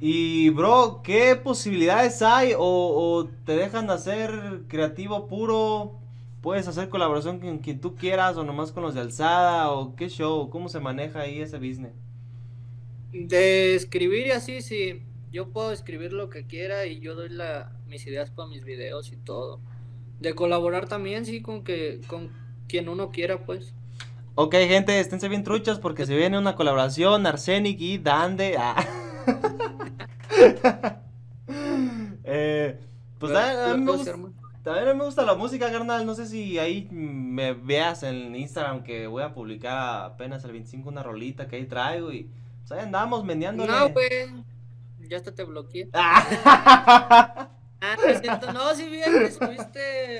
Y, 0.00 0.50
bro, 0.50 1.02
¿qué 1.04 1.36
posibilidades 1.36 2.22
hay? 2.22 2.54
¿O, 2.56 2.60
o 2.60 3.28
te 3.44 3.56
dejan 3.56 3.90
hacer 3.90 4.64
creativo 4.68 5.28
puro? 5.28 6.00
¿Puedes 6.42 6.68
hacer 6.68 6.88
colaboración 6.90 7.40
con 7.40 7.58
quien 7.60 7.80
tú 7.80 7.96
quieras 7.96 8.36
o 8.36 8.44
nomás 8.44 8.72
con 8.72 8.82
los 8.84 8.94
de 8.94 9.00
alzada? 9.02 9.70
¿O 9.72 9.96
qué 9.96 10.08
show? 10.08 10.50
¿Cómo 10.50 10.68
se 10.68 10.80
maneja 10.80 11.20
ahí 11.22 11.40
ese 11.40 11.58
business? 11.58 11.94
De 13.12 13.74
escribir 13.76 14.26
y 14.26 14.30
así, 14.32 14.60
sí. 14.60 15.02
Yo 15.34 15.48
puedo 15.48 15.72
escribir 15.72 16.12
lo 16.12 16.30
que 16.30 16.46
quiera 16.46 16.86
y 16.86 17.00
yo 17.00 17.16
doy 17.16 17.28
la, 17.28 17.72
mis 17.88 18.06
ideas 18.06 18.30
para 18.30 18.48
mis 18.48 18.64
videos 18.64 19.10
y 19.10 19.16
todo. 19.16 19.58
De 20.20 20.36
colaborar 20.36 20.86
también, 20.86 21.26
sí, 21.26 21.42
con 21.42 21.64
que 21.64 22.00
con 22.06 22.30
quien 22.68 22.88
uno 22.88 23.10
quiera, 23.10 23.44
pues. 23.44 23.74
Ok, 24.36 24.54
gente, 24.54 25.00
esténse 25.00 25.28
bien 25.28 25.42
truchas 25.42 25.80
porque 25.80 26.06
se 26.06 26.14
viene 26.14 26.38
una 26.38 26.54
colaboración 26.54 27.26
Arsenic 27.26 27.80
y 27.80 27.98
Dande. 27.98 28.56
Ah. 28.56 28.76
Eh, 32.26 32.80
pues 33.18 33.36
a 33.36 33.76
mí 33.76 33.82
me 33.82 33.92
gusta, 33.92 34.12
a 34.12 34.16
mí 34.16 34.98
me 34.98 35.04
gusta 35.04 35.26
la 35.26 35.34
música, 35.34 35.70
carnal. 35.70 36.06
No 36.06 36.14
sé 36.14 36.26
si 36.26 36.58
ahí 36.58 36.88
me 36.90 37.52
veas 37.52 38.02
en 38.02 38.34
Instagram 38.34 38.82
que 38.82 39.06
voy 39.06 39.22
a 39.22 39.34
publicar 39.34 40.06
apenas 40.06 40.42
el 40.44 40.52
25 40.52 40.88
una 40.88 41.02
rolita 41.02 41.46
que 41.46 41.56
ahí 41.56 41.66
traigo 41.66 42.10
y 42.12 42.30
pues 42.60 42.72
ahí 42.72 42.80
andamos 42.80 43.24
meneándole. 43.24 43.70
No, 43.70 43.90
güey. 43.90 44.53
Ya 45.08 45.16
hasta 45.16 45.34
te 45.34 45.44
bloqueé. 45.44 45.88
Ah. 45.94 47.50
Ah, 47.80 47.96
no. 48.46 48.52
No, 48.52 48.74
sí, 48.74 48.88
bien, 48.88 49.12
que 49.12 49.30
subiste. 49.30 50.18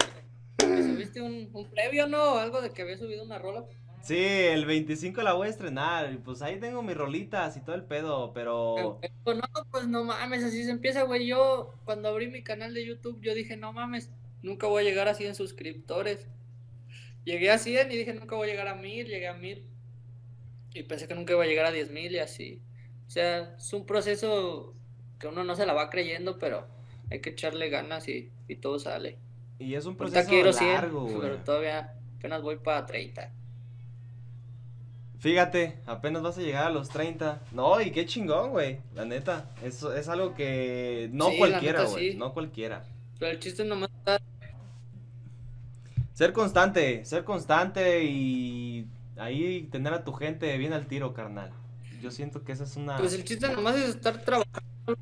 Que 0.59 0.83
subiste 0.83 1.23
un, 1.23 1.49
un 1.53 1.71
previo, 1.71 2.07
¿no? 2.07 2.37
Algo 2.37 2.61
de 2.61 2.71
que 2.71 2.83
había 2.83 2.99
subido 2.99 3.25
una 3.25 3.39
rola. 3.39 3.65
Sí, 4.05 4.19
el 4.19 4.67
25 4.67 5.23
la 5.23 5.33
voy 5.33 5.47
a 5.47 5.51
estrenar 5.51 6.13
y 6.13 6.19
pues 6.19 6.43
ahí 6.43 6.61
tengo 6.61 6.83
mis 6.83 6.95
rolitas 6.95 7.57
y 7.57 7.61
todo 7.61 7.75
el 7.75 7.85
pedo, 7.85 8.35
pero... 8.35 9.01
Pero 9.25 9.39
no, 9.39 9.65
pues 9.71 9.89
no 9.89 10.05
mames, 10.05 10.45
así 10.45 10.63
se 10.63 10.71
empieza, 10.71 11.05
güey. 11.05 11.27
Yo, 11.27 11.73
cuando 11.87 12.11
abrí 12.11 12.29
mi 12.29 12.43
canal 12.43 12.75
de 12.75 12.85
YouTube, 12.85 13.19
yo 13.23 13.35
dije, 13.35 13.57
no 13.57 13.73
mames, 13.73 14.11
nunca 14.43 14.67
voy 14.67 14.83
a 14.83 14.85
llegar 14.85 15.09
a 15.09 15.15
100 15.15 15.35
suscriptores. 15.35 16.29
Llegué 17.25 17.51
a 17.51 17.57
100 17.57 17.93
y 17.93 17.97
dije, 17.97 18.13
nunca 18.13 18.37
voy 18.37 18.49
a 18.49 18.51
llegar 18.51 18.69
a 18.69 18.75
1000, 18.75 19.07
llegué 19.07 19.27
a 19.27 19.33
1000. 19.33 19.67
Y 20.75 20.83
pensé 20.83 21.09
que 21.09 21.15
nunca 21.15 21.33
iba 21.33 21.45
a 21.45 21.47
llegar 21.47 21.65
a 21.65 21.73
10.000 21.73 22.11
y 22.11 22.19
así. 22.19 22.61
O 23.15 23.17
sea, 23.17 23.55
es 23.57 23.73
un 23.73 23.87
proceso 23.87 24.75
que 25.21 25.29
uno 25.29 25.45
no 25.45 25.55
se 25.55 25.67
la 25.67 25.73
va 25.73 25.89
creyendo, 25.89 26.37
pero 26.41 26.67
hay 27.13 27.21
que 27.21 27.31
echarle 27.31 27.69
ganas 27.69 28.09
y, 28.09 28.33
y 28.49 28.57
todo 28.57 28.81
sale. 28.81 29.19
Y 29.61 29.77
es 29.77 29.87
un 29.87 29.97
proceso 29.97 30.29
quiero 30.29 30.53
100, 30.53 30.73
largo, 30.73 31.03
güey. 31.03 31.21
pero 31.21 31.37
todavía 31.37 31.95
apenas 32.19 32.43
voy 32.43 32.57
para 32.57 32.85
30. 32.87 33.31
Fíjate, 35.21 35.79
apenas 35.87 36.23
vas 36.23 36.39
a 36.39 36.41
llegar 36.41 36.67
a 36.67 36.71
los 36.71 36.89
30. 36.89 37.41
No, 37.53 37.81
y 37.81 37.93
qué 37.93 38.05
chingón, 38.05 38.51
güey. 38.51 38.81
La 38.97 39.05
neta, 39.05 39.49
eso 39.63 39.95
es 39.95 40.09
algo 40.09 40.35
que 40.35 41.09
no 41.13 41.31
Sí, 41.31 41.39
cualquiera, 41.39 41.85
güey. 41.85 42.11
sí. 42.11 42.19
No 42.19 42.35
cualquiera. 42.35 42.83
Pero 43.21 43.31
el 43.31 43.39
chiste 43.39 43.65
nomás 43.65 43.91
estar 43.97 44.21
Ser 46.15 46.33
constante, 46.33 47.05
ser 47.05 47.23
constante 47.23 48.03
y 48.03 48.89
ahí 49.17 49.69
tener 49.71 49.95
a 49.95 50.03
tu 50.03 50.13
gente 50.15 50.59
bien 50.59 50.73
al 50.73 50.89
tiro, 50.89 51.15
carnal. 51.15 51.53
Yo 52.05 52.11
siento 52.11 52.45
que 52.45 52.53
esa 52.53 52.65
es 52.65 52.77
una... 52.77 52.99
Pues 52.99 53.15
el 53.15 53.25
chiste 53.25 53.49
nomás 53.49 53.77
es 53.77 53.89
estar 53.89 54.21
trabajando. 54.21 54.99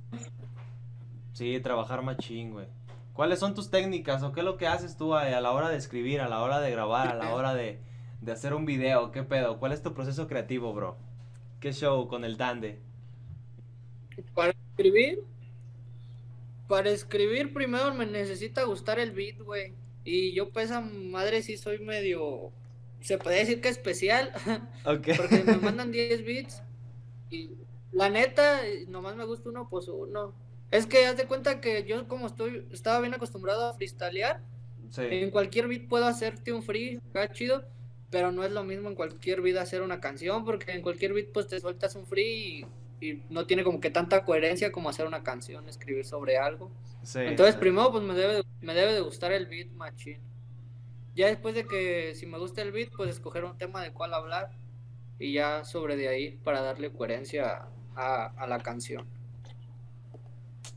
Sí, 1.32 1.59
trabajar 1.59 2.00
machín, 2.00 2.52
güey. 2.52 2.68
¿Cuáles 3.12 3.40
son 3.40 3.56
tus 3.56 3.73
técnicas 3.73 4.23
o 4.23 4.30
qué 4.30 4.38
es 4.38 4.47
lo 4.47 4.56
que 4.56 4.68
haces 4.68 4.97
tú 4.97 5.12
a, 5.12 5.23
a 5.23 5.40
la 5.40 5.50
hora 5.50 5.68
de 5.68 5.76
escribir, 5.76 6.21
a 6.21 6.28
la 6.28 6.40
hora 6.42 6.61
de 6.61 6.71
grabar, 6.71 7.09
a 7.09 7.14
la 7.16 7.35
hora 7.35 7.56
de, 7.56 7.80
de 8.21 8.30
hacer 8.30 8.54
un 8.54 8.66
video? 8.66 9.11
¿Qué 9.11 9.25
pedo? 9.25 9.59
¿Cuál 9.59 9.73
es 9.73 9.82
tu 9.82 9.94
proceso 9.94 10.28
creativo, 10.28 10.73
bro? 10.75 10.97
¿Qué 11.59 11.73
show 11.73 12.06
con 12.06 12.25
el 12.25 12.37
Dande? 12.37 12.78
Para 14.32 14.52
escribir, 14.52 15.25
para 16.68 16.88
escribir 16.90 17.52
primero 17.52 17.92
me 17.94 18.06
necesita 18.06 18.62
gustar 18.62 19.00
el 19.00 19.11
beat, 19.11 19.40
güey. 19.40 19.75
Y 20.04 20.35
yo 20.35 20.50
pues 20.50 20.66
esa 20.66 20.80
madre 20.80 21.42
sí 21.42 21.56
soy 21.56 21.80
medio, 21.80 22.52
se 23.00 23.18
puede 23.18 23.40
decir 23.40 23.61
que 23.61 23.71
especial, 23.71 24.32
porque 24.85 25.18
me 25.44 25.56
mandan 25.61 25.90
10 25.90 26.25
beats 26.25 26.62
y 27.33 27.51
la 27.93 28.09
neta, 28.11 28.61
nomás 28.89 29.17
me 29.17 29.25
gusta 29.25 29.49
uno, 29.49 29.69
pues 29.69 29.89
uno. 29.89 30.35
Es 30.71 30.87
que 30.87 31.05
haz 31.07 31.17
de 31.17 31.27
cuenta 31.27 31.61
que 31.61 31.85
yo 31.85 32.09
como 32.09 32.27
estoy, 32.27 32.67
estaba 32.73 33.01
bien 33.01 33.15
acostumbrado 33.15 33.67
a 33.67 33.75
freestylear, 33.75 34.41
Sí. 34.91 35.03
en 35.11 35.31
cualquier 35.31 35.69
beat 35.69 35.89
puedo 35.89 36.05
hacerte 36.05 36.53
un 36.53 36.62
free, 36.62 37.01
acá 37.11 37.31
chido, 37.33 37.65
pero 38.11 38.31
no 38.31 38.45
es 38.45 38.53
lo 38.53 38.62
mismo 38.62 38.89
en 38.91 38.95
cualquier 38.95 39.41
beat 39.41 39.57
hacer 39.57 39.81
una 39.83 40.01
canción, 40.01 40.45
porque 40.45 40.73
en 40.73 40.83
cualquier 40.83 41.15
beat 41.15 41.29
pues 41.33 41.47
te 41.49 41.59
sueltas 41.61 41.95
un 41.95 42.05
free 42.07 42.67
y, 43.01 43.07
y 43.07 43.23
no 43.31 43.47
tiene 43.47 43.65
como 43.65 43.81
que 43.81 43.89
tanta 43.91 44.23
coherencia 44.25 44.71
como 44.71 44.91
hacer 44.91 45.07
una 45.07 45.23
canción, 45.23 45.67
escribir 45.69 46.05
sobre 46.05 46.37
algo. 46.37 46.71
sí, 47.03 47.21
Entonces 47.21 47.55
sí. 47.55 47.61
primero 47.61 47.91
pues 47.91 48.03
me 48.05 48.12
debe, 48.15 48.35
de- 48.37 48.45
me 48.61 48.75
debe 48.75 48.93
de 48.93 49.01
gustar 49.01 49.33
el 49.33 49.47
beat 49.47 49.71
machine. 49.73 50.21
Ya 51.15 51.27
después 51.29 51.55
de 51.55 51.67
que 51.67 52.15
si 52.15 52.27
me 52.27 52.39
gusta 52.39 52.61
el 52.62 52.73
beat 52.73 52.91
pues 52.97 53.11
escoger 53.11 53.45
un 53.45 53.57
tema 53.59 53.83
de 53.83 53.93
cuál 53.93 54.12
hablar 54.15 54.51
y 55.23 55.33
ya 55.35 55.64
sobre 55.64 55.97
de 55.97 56.09
ahí 56.09 56.31
para 56.45 56.62
darle 56.62 56.93
coherencia 56.93 57.69
a, 57.95 58.26
a 58.26 58.47
la 58.47 58.59
canción. 58.61 59.07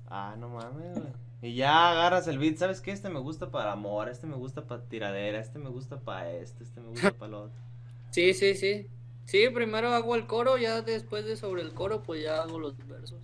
Ah, 0.07 0.35
no 0.37 0.49
mames, 0.49 0.93
güey. 0.99 1.13
Y 1.41 1.55
ya 1.55 1.91
agarras 1.91 2.27
el 2.27 2.39
beat, 2.39 2.57
¿sabes 2.57 2.81
qué? 2.81 2.91
Este 2.91 3.09
me 3.09 3.19
gusta 3.19 3.51
para 3.51 3.71
amor, 3.71 4.09
este 4.09 4.25
me 4.27 4.35
gusta 4.35 4.65
para 4.65 4.83
tiradera, 4.83 5.39
este 5.39 5.59
me 5.59 5.69
gusta 5.69 5.99
para 5.99 6.31
esto, 6.31 6.63
este 6.63 6.81
me 6.81 6.89
gusta 6.89 7.13
para 7.13 7.31
lo 7.31 7.43
otro. 7.43 7.61
Sí, 8.11 8.33
sí, 8.33 8.55
sí. 8.55 8.87
Sí, 9.25 9.49
primero 9.49 9.89
hago 9.89 10.15
el 10.15 10.25
coro, 10.25 10.57
ya 10.57 10.81
después 10.81 11.25
de 11.25 11.35
sobre 11.35 11.61
el 11.63 11.73
coro, 11.73 12.01
pues 12.03 12.23
ya 12.23 12.41
hago 12.43 12.59
los 12.59 12.77
versos. 12.87 13.19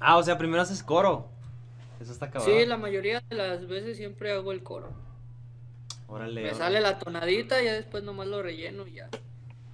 Ah, 0.00 0.16
o 0.16 0.22
sea, 0.22 0.36
primero 0.38 0.62
haces 0.62 0.82
coro. 0.82 1.28
Eso 2.00 2.12
está 2.12 2.30
cabrón. 2.30 2.60
Sí, 2.60 2.66
la 2.66 2.76
mayoría 2.76 3.20
de 3.28 3.36
las 3.36 3.66
veces 3.68 3.96
siempre 3.96 4.32
hago 4.32 4.52
el 4.52 4.62
coro. 4.62 4.92
Órale. 6.08 6.42
Me 6.42 6.52
órale. 6.52 6.54
sale 6.54 6.80
la 6.80 6.98
tonadita 6.98 7.62
y 7.62 7.66
ya 7.66 7.74
después 7.74 8.02
nomás 8.04 8.26
lo 8.28 8.42
relleno 8.42 8.86
y 8.86 8.94
ya. 8.94 9.10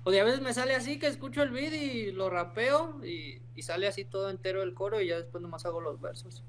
O 0.05 0.11
de 0.11 0.21
a 0.21 0.25
veces 0.25 0.41
me 0.41 0.53
sale 0.53 0.75
así 0.75 0.99
que 0.99 1.07
escucho 1.07 1.43
el 1.43 1.51
beat 1.51 1.73
y 1.75 2.11
lo 2.11 2.29
rapeo 2.29 3.05
y, 3.05 3.41
y 3.55 3.63
sale 3.63 3.87
así 3.87 4.05
todo 4.05 4.31
entero 4.31 4.63
el 4.63 4.75
coro 4.75 5.01
y 5.01 5.09
ya 5.09 5.17
después 5.17 5.43
nomás 5.43 5.65
hago 5.65 5.81
los 5.81 6.01
versos. 6.01 6.43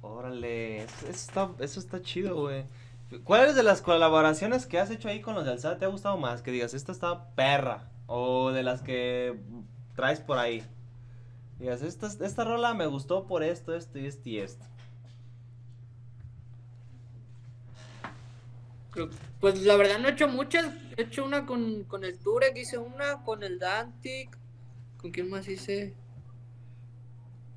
Órale, 0.00 0.82
eso, 0.82 1.06
eso 1.08 1.10
está, 1.10 1.50
eso 1.58 1.80
está 1.80 2.00
chido, 2.00 2.36
güey. 2.36 2.64
¿Cuáles 3.24 3.54
de 3.54 3.62
las 3.62 3.80
colaboraciones 3.80 4.66
que 4.66 4.78
has 4.78 4.90
hecho 4.90 5.08
ahí 5.08 5.20
con 5.20 5.34
los 5.34 5.44
de 5.44 5.52
Alzada 5.52 5.78
te 5.78 5.84
ha 5.86 5.88
gustado 5.88 6.16
más? 6.18 6.42
Que 6.42 6.50
digas, 6.50 6.74
esta 6.74 6.92
está 6.92 7.34
perra. 7.34 7.90
O 8.06 8.52
de 8.52 8.62
las 8.62 8.82
que 8.82 9.38
traes 9.96 10.20
por 10.20 10.38
ahí. 10.38 10.62
Digas, 11.58 11.82
esta, 11.82 12.06
esta 12.06 12.44
rola 12.44 12.74
me 12.74 12.86
gustó 12.86 13.26
por 13.26 13.42
esto, 13.42 13.74
esto 13.74 13.98
y 13.98 14.06
esto 14.06 14.28
y 14.28 14.38
esto. 14.38 14.64
Creo- 19.06 19.10
Pues 19.40 19.62
la 19.62 19.76
verdad 19.76 19.98
no 19.98 20.08
he 20.08 20.12
hecho 20.12 20.28
muchas. 20.28 20.66
He 20.96 21.02
hecho 21.02 21.24
una 21.24 21.46
con, 21.46 21.84
con 21.84 22.04
el 22.04 22.18
Turek, 22.18 22.56
hice 22.56 22.78
una 22.78 23.22
con 23.24 23.42
el 23.42 23.58
Dantic. 23.58 24.36
¿Con 24.96 25.10
quién 25.12 25.30
más 25.30 25.46
hice? 25.48 25.94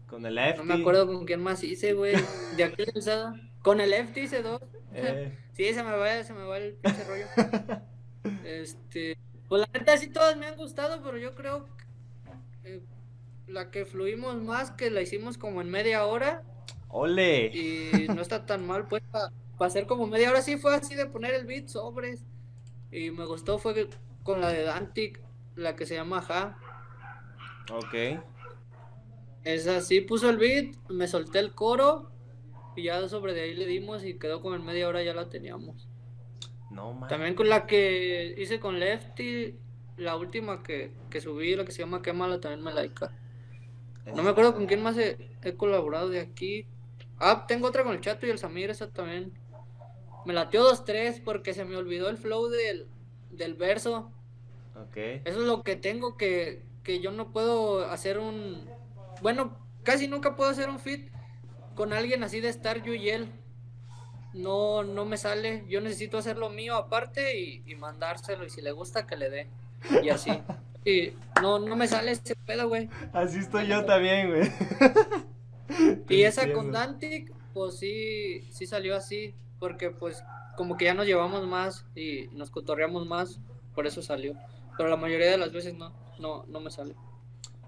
Con 0.08 0.26
el 0.26 0.36
Lefty. 0.36 0.60
No 0.60 0.66
me 0.66 0.74
acuerdo 0.80 1.08
con 1.08 1.26
quién 1.26 1.42
más 1.42 1.64
hice, 1.64 1.94
güey. 1.94 2.16
De 2.58 2.64
aquí 2.64 2.84
de 2.86 2.92
Alzada. 2.96 3.34
Con 3.62 3.80
el 3.82 3.90
Lefty 3.92 4.22
hice 4.22 4.42
dos. 4.42 4.62
Eh, 4.94 5.38
Sí, 5.54 5.74
se 5.74 5.84
me 5.84 5.92
va, 5.92 6.24
se 6.24 6.34
me 6.34 6.44
va 6.44 6.58
el 6.58 6.74
pinche 6.76 7.04
rollo. 7.04 7.26
Este, 8.46 9.18
pues 9.48 9.62
la 9.62 9.70
neta 9.80 9.98
sí 9.98 10.08
todas 10.08 10.38
me 10.38 10.46
han 10.48 10.56
gustado, 10.56 11.02
pero 11.04 11.18
yo 11.18 11.36
creo 11.36 11.68
que 12.64 12.76
eh, 12.76 12.82
la 13.48 13.70
que 13.72 13.86
fluimos 13.86 14.38
más, 14.42 14.72
que 14.72 14.90
la 14.90 15.02
hicimos 15.02 15.38
como 15.38 15.62
en 15.62 15.70
media 15.70 16.06
hora 16.06 16.44
Ole. 16.90 17.48
y 17.48 18.08
no 18.08 18.22
está 18.22 18.46
tan 18.46 18.66
mal, 18.66 18.88
pues 18.88 19.04
para 19.12 19.32
hacer 19.68 19.88
como 19.88 20.08
media 20.08 20.30
hora 20.30 20.42
sí 20.42 20.58
fue 20.58 20.76
así 20.76 20.96
de 20.96 21.06
poner 21.06 21.34
el 21.34 21.46
beat 21.46 21.68
sobres 21.68 22.26
y 22.92 23.12
me 23.12 23.26
gustó 23.26 23.58
fue 23.58 23.90
con 24.24 24.42
la 24.42 24.50
de 24.50 24.64
Dantic, 24.64 25.22
la 25.56 25.76
que 25.76 25.86
se 25.86 25.96
llama 25.96 26.22
Ja. 26.22 26.58
Ok. 27.72 28.22
Esa 29.44 29.82
sí 29.82 30.02
puso 30.02 30.30
el 30.30 30.38
beat, 30.38 30.76
me 30.90 31.08
solté 31.08 31.40
el 31.40 31.54
coro 31.54 32.12
y 32.76 32.84
ya 32.84 33.08
sobre 33.10 33.34
de 33.34 33.42
ahí 33.42 33.56
le 33.56 33.66
dimos 33.66 34.04
y 34.04 34.20
quedó 34.20 34.42
como 34.42 34.56
en 34.56 34.66
media 34.66 34.88
hora 34.88 35.04
ya 35.04 35.14
la 35.14 35.30
teníamos. 35.30 35.88
No 36.70 36.94
mames. 36.94 37.10
También 37.10 37.36
con 37.36 37.50
la 37.50 37.66
que 37.66 38.36
hice 38.38 38.60
con 38.60 38.80
Lefty, 38.80 39.58
la 39.98 40.16
última 40.16 40.64
que, 40.64 40.92
que 41.10 41.22
subí, 41.22 41.56
la 41.56 41.66
que 41.66 41.72
se 41.72 41.80
llama 41.80 42.02
Quémala, 42.02 42.40
también 42.40 42.64
me 42.64 42.74
laica. 42.74 43.14
No 44.16 44.24
me 44.24 44.32
acuerdo 44.32 44.54
con 44.54 44.66
quién 44.66 44.82
más 44.82 44.98
he, 44.98 45.18
he 45.44 45.56
colaborado 45.56 46.10
de 46.10 46.20
aquí. 46.20 46.66
Ah, 47.20 47.46
tengo 47.48 47.68
otra 47.68 47.84
con 47.84 47.94
el 47.94 48.02
Chato 48.02 48.26
y 48.26 48.30
el 48.30 48.40
Samir, 48.40 48.70
esa 48.70 48.90
también. 48.90 49.32
Me 50.26 50.34
latió 50.34 50.64
dos, 50.64 50.86
tres 50.86 51.20
porque 51.24 51.54
se 51.54 51.66
me 51.66 51.76
olvidó 51.76 52.10
el 52.10 52.18
flow 52.18 52.48
del, 52.50 52.88
del 53.32 53.56
verso. 53.56 54.12
Ok. 54.76 54.98
Eso 54.98 55.42
es 55.42 55.48
lo 55.48 55.64
que 55.64 55.76
tengo 55.76 56.18
que, 56.18 56.64
que 56.84 57.00
yo 57.00 57.12
no 57.12 57.32
puedo 57.32 57.86
hacer 57.90 58.18
un... 58.20 58.66
Bueno, 59.22 59.58
casi 59.84 60.08
nunca 60.08 60.36
puedo 60.36 60.50
hacer 60.50 60.70
un 60.70 60.80
fit 60.80 61.10
con 61.76 61.94
alguien 61.94 62.24
así 62.24 62.40
de 62.40 62.50
estar 62.50 62.84
yo 62.84 62.94
y 62.94 63.10
él. 63.10 63.28
No, 64.34 64.84
no 64.84 65.06
me 65.06 65.18
sale. 65.18 65.66
Yo 65.68 65.82
necesito 65.82 66.18
hacer 66.18 66.38
lo 66.38 66.50
mío 66.50 66.76
aparte 66.76 67.40
y, 67.40 67.64
y 67.66 67.76
mandárselo. 67.76 68.46
Y 68.46 68.50
si 68.50 68.62
le 68.62 68.72
gusta, 68.72 69.06
que 69.06 69.18
le 69.18 69.30
dé. 69.30 69.48
Y 70.04 70.10
así. 70.10 70.32
Y 70.84 71.14
no, 71.42 71.60
no 71.60 71.76
me 71.76 71.88
sale 71.88 72.12
ese 72.12 72.36
pedo, 72.36 72.68
güey. 72.68 72.90
Así 73.14 73.38
estoy 73.38 73.68
yo 73.68 73.86
también, 73.86 74.30
güey. 74.30 74.52
Y 76.10 76.24
esa 76.24 76.52
con. 76.52 76.72
Dantic, 76.72 77.32
pues 77.54 77.78
sí, 77.78 78.42
sí 78.52 78.66
salió 78.66 78.96
así. 78.96 79.36
Porque 79.62 79.92
pues 79.92 80.24
como 80.58 80.76
que 80.76 80.86
ya 80.86 80.96
nos 80.96 81.06
llevamos 81.06 81.48
más 81.48 81.86
y 81.96 82.28
nos 82.34 82.50
cotorreamos 82.50 83.06
más. 83.06 83.40
Por 83.76 83.86
eso 83.86 84.02
salió. 84.02 84.34
Pero 84.76 84.90
la 84.90 84.98
mayoría 84.98 85.30
de 85.30 85.38
las 85.38 85.54
veces 85.54 85.76
no, 85.76 85.94
no, 86.18 86.44
no 86.48 86.60
me 86.60 86.72
sale. 86.72 86.96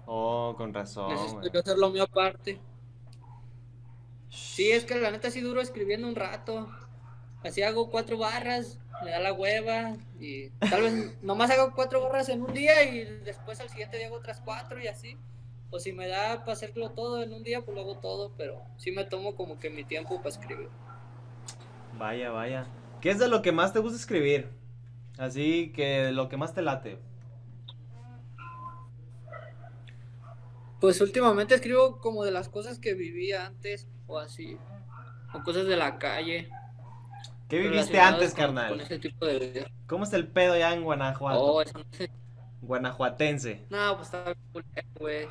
Oh, 0.06 0.54
con 0.58 0.74
razón. 0.74 1.14
Necesito 1.14 1.60
hacer 1.60 1.78
lo 1.78 1.90
mío 1.90 2.02
aparte. 2.02 2.60
Sí, 4.28 4.72
es 4.72 4.84
que 4.84 4.96
la 4.96 5.12
neta 5.12 5.30
sí 5.30 5.40
duro 5.40 5.60
escribiendo 5.60 6.08
un 6.08 6.16
rato. 6.16 6.68
Así 7.44 7.62
hago 7.62 7.90
cuatro 7.90 8.18
barras, 8.18 8.80
me 9.04 9.12
da 9.12 9.20
la 9.20 9.32
hueva 9.32 9.92
y 10.18 10.50
tal 10.50 10.82
vez 10.82 10.94
nomás 11.22 11.50
hago 11.50 11.72
cuatro 11.74 12.02
barras 12.02 12.28
en 12.30 12.42
un 12.42 12.52
día 12.52 12.82
y 12.84 13.04
después 13.04 13.60
al 13.60 13.68
siguiente 13.68 13.98
día 13.98 14.06
hago 14.08 14.16
otras 14.16 14.40
cuatro 14.40 14.82
y 14.82 14.88
así. 14.88 15.16
O 15.70 15.78
si 15.78 15.92
me 15.92 16.08
da 16.08 16.40
para 16.40 16.54
hacerlo 16.54 16.90
todo 16.90 17.22
en 17.22 17.32
un 17.32 17.44
día, 17.44 17.62
pues 17.62 17.76
lo 17.76 17.82
hago 17.82 17.98
todo, 17.98 18.32
pero 18.36 18.62
sí 18.76 18.90
me 18.90 19.04
tomo 19.04 19.36
como 19.36 19.58
que 19.58 19.70
mi 19.70 19.84
tiempo 19.84 20.16
para 20.18 20.30
escribir. 20.30 20.68
Vaya, 21.98 22.30
vaya. 22.30 22.66
¿Qué 23.00 23.10
es 23.10 23.18
de 23.18 23.28
lo 23.28 23.42
que 23.42 23.52
más 23.52 23.72
te 23.72 23.78
gusta 23.78 23.96
escribir? 23.98 24.48
Así 25.18 25.72
que 25.74 26.10
lo 26.12 26.28
que 26.28 26.36
más 26.36 26.54
te 26.54 26.62
late. 26.62 26.98
Pues 30.80 31.00
últimamente 31.00 31.54
escribo 31.54 31.98
como 31.98 32.24
de 32.24 32.30
las 32.30 32.48
cosas 32.48 32.78
que 32.78 32.94
vivía 32.94 33.46
antes 33.46 33.88
o 34.06 34.18
así, 34.18 34.58
o 35.32 35.42
cosas 35.42 35.66
de 35.66 35.76
la 35.76 35.98
calle. 35.98 36.50
¿Qué 37.48 37.58
viviste 37.60 38.00
antes, 38.00 38.30
con- 38.34 38.38
carnal? 38.40 38.68
Con 38.70 38.80
ese 38.80 38.98
tipo 38.98 39.24
de 39.26 39.38
vida. 39.38 39.66
¿Cómo 39.86 40.04
está 40.04 40.16
el 40.16 40.26
pedo 40.28 40.54
allá 40.54 40.72
en 40.74 40.82
Guanajuato? 40.82 41.40
Oh, 41.40 41.62
eso 41.62 41.78
no 41.78 41.84
sé. 41.90 42.10
Guanajuatense. 42.62 43.64
No, 43.70 43.96
pues 43.96 44.06
está 44.08 44.34
culero, 44.52 44.88
güey. 44.98 45.28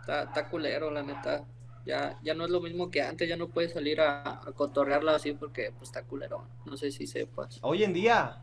Está, 0.00 0.22
está 0.24 0.48
culero, 0.48 0.90
la 0.90 1.02
neta. 1.02 1.44
Ya, 1.84 2.18
ya 2.22 2.34
no 2.34 2.44
es 2.44 2.50
lo 2.50 2.60
mismo 2.60 2.90
que 2.90 3.02
antes, 3.02 3.28
ya 3.28 3.36
no 3.36 3.48
puedes 3.48 3.72
salir 3.72 4.00
a, 4.00 4.40
a 4.46 4.52
cotorrearla 4.52 5.16
así 5.16 5.32
porque 5.32 5.72
pues 5.72 5.88
está 5.88 6.02
culero. 6.02 6.46
No 6.64 6.76
sé 6.76 6.92
si 6.92 7.06
sepas. 7.06 7.58
Hoy 7.62 7.82
en 7.82 7.92
día. 7.92 8.40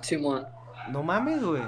Simón. 0.00 0.46
No 0.90 1.02
mames, 1.02 1.42
güey. 1.42 1.62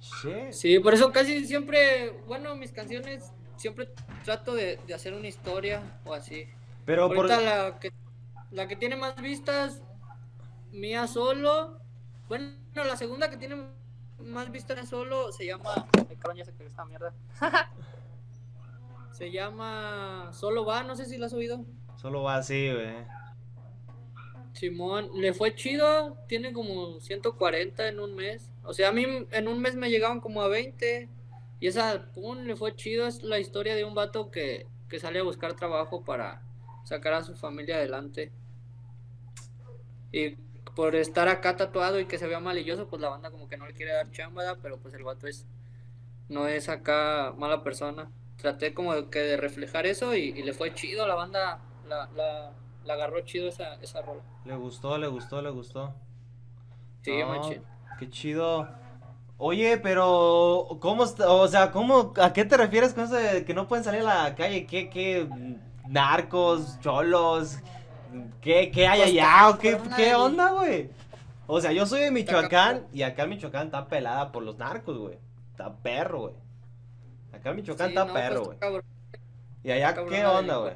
Shit. 0.00 0.52
Sí, 0.52 0.78
por 0.80 0.94
eso 0.94 1.12
casi 1.12 1.46
siempre, 1.46 2.10
bueno, 2.26 2.54
mis 2.56 2.72
canciones 2.72 3.32
siempre 3.56 3.88
trato 4.24 4.54
de, 4.54 4.78
de 4.86 4.94
hacer 4.94 5.14
una 5.14 5.28
historia 5.28 5.82
o 6.04 6.14
así. 6.14 6.46
Pero 6.84 7.08
por... 7.08 7.26
La 7.26 7.78
que 7.78 7.92
la 8.50 8.66
que 8.66 8.76
tiene 8.76 8.96
más 8.96 9.14
vistas, 9.20 9.82
mía 10.72 11.06
solo. 11.06 11.78
Bueno, 12.28 12.56
la 12.74 12.96
segunda 12.96 13.30
que 13.30 13.36
tiene 13.36 13.56
más 14.18 14.50
vistas 14.50 14.88
solo 14.88 15.32
se 15.32 15.46
llama. 15.46 15.70
Ay, 16.08 16.16
cabrón, 16.16 16.38
ya 16.38 16.44
se 16.44 16.52
cayó 16.52 16.68
esta 16.68 16.84
mierda. 16.84 17.14
se 19.20 19.30
llama 19.30 20.30
Solo 20.32 20.64
va, 20.64 20.82
no 20.82 20.96
sé 20.96 21.04
si 21.04 21.18
la 21.18 21.26
has 21.26 21.34
oído. 21.34 21.66
Solo 21.96 22.22
va 22.22 22.36
así, 22.36 22.72
güey. 22.72 23.04
Simón, 24.54 25.10
le 25.14 25.34
fue 25.34 25.54
chido, 25.54 26.16
tiene 26.26 26.54
como 26.54 26.98
140 27.00 27.86
en 27.86 28.00
un 28.00 28.14
mes. 28.14 28.50
O 28.64 28.72
sea, 28.72 28.88
a 28.88 28.92
mí 28.92 29.04
en 29.30 29.46
un 29.46 29.60
mes 29.60 29.74
me 29.76 29.90
llegaban 29.90 30.20
como 30.20 30.40
a 30.40 30.48
20. 30.48 31.10
Y 31.60 31.66
esa, 31.66 32.10
pum, 32.14 32.44
le 32.44 32.56
fue 32.56 32.74
chido. 32.74 33.06
Es 33.06 33.22
la 33.22 33.38
historia 33.38 33.74
de 33.74 33.84
un 33.84 33.94
vato 33.94 34.30
que, 34.30 34.66
que 34.88 34.98
sale 34.98 35.18
a 35.18 35.22
buscar 35.22 35.54
trabajo 35.54 36.02
para 36.02 36.40
sacar 36.84 37.12
a 37.12 37.22
su 37.22 37.34
familia 37.34 37.76
adelante. 37.76 38.32
Y 40.12 40.30
por 40.74 40.96
estar 40.96 41.28
acá 41.28 41.56
tatuado 41.56 42.00
y 42.00 42.06
que 42.06 42.16
se 42.16 42.26
vea 42.26 42.40
malilloso, 42.40 42.88
pues 42.88 43.02
la 43.02 43.10
banda 43.10 43.30
como 43.30 43.50
que 43.50 43.58
no 43.58 43.66
le 43.66 43.74
quiere 43.74 43.92
dar 43.92 44.10
chamba, 44.12 44.56
pero 44.62 44.78
pues 44.78 44.94
el 44.94 45.04
vato 45.04 45.26
es, 45.26 45.46
no 46.30 46.48
es 46.48 46.70
acá 46.70 47.34
mala 47.36 47.62
persona. 47.62 48.10
Traté 48.40 48.74
como 48.74 48.94
de, 48.94 49.10
que 49.10 49.18
de 49.20 49.36
reflejar 49.36 49.86
eso 49.86 50.14
y, 50.14 50.30
y 50.30 50.42
le 50.42 50.52
fue 50.52 50.74
chido, 50.74 51.06
la 51.06 51.14
banda 51.14 51.60
la, 51.88 52.08
la, 52.16 52.52
la 52.84 52.94
agarró 52.94 53.20
chido 53.20 53.48
esa, 53.48 53.74
esa 53.82 54.02
rola. 54.02 54.22
Le 54.44 54.56
gustó, 54.56 54.96
le 54.98 55.06
gustó, 55.08 55.42
le 55.42 55.50
gustó. 55.50 55.94
Sí, 57.02 57.18
No, 57.18 57.28
machín. 57.28 57.62
Qué 57.98 58.08
chido. 58.08 58.68
Oye, 59.36 59.78
pero 59.78 60.66
¿cómo? 60.80 61.04
O 61.04 61.48
sea, 61.48 61.70
¿cómo 61.70 62.12
a 62.20 62.32
qué 62.32 62.44
te 62.44 62.56
refieres 62.56 62.92
con 62.92 63.04
eso 63.04 63.14
de 63.14 63.44
que 63.44 63.54
no 63.54 63.68
pueden 63.68 63.84
salir 63.84 64.02
a 64.02 64.24
la 64.24 64.34
calle? 64.34 64.66
¿Qué 64.66 64.90
qué 64.90 65.28
narcos, 65.88 66.78
cholos? 66.80 67.58
¿Qué 68.40 68.70
qué 68.70 68.86
hay 68.86 69.00
Pues 69.00 69.10
allá 69.10 69.48
o 69.48 69.58
qué 69.58 69.78
qué 69.96 70.14
onda, 70.14 70.50
güey? 70.50 70.90
O 71.46 71.60
sea, 71.60 71.72
yo 71.72 71.86
soy 71.86 72.02
de 72.02 72.10
Michoacán 72.10 72.86
y 72.92 73.02
acá 73.02 73.24
en 73.24 73.30
Michoacán 73.30 73.66
está 73.66 73.88
pelada 73.88 74.30
por 74.30 74.42
los 74.42 74.56
narcos, 74.58 74.98
güey. 74.98 75.18
Está 75.50 75.74
perro, 75.74 76.20
güey. 76.20 76.34
Acá 77.32 77.50
en 77.50 77.56
Michoacán 77.56 77.88
Sí, 77.88 77.94
está 77.94 78.04
no, 78.04 78.12
pues, 78.12 78.22
perro, 78.22 78.52
está 78.52 78.68
güey. 78.68 78.82
Y 79.62 79.70
allá 79.70 79.94
qué 79.94 80.22
la 80.22 80.32
onda, 80.32 80.56
güey. 80.56 80.74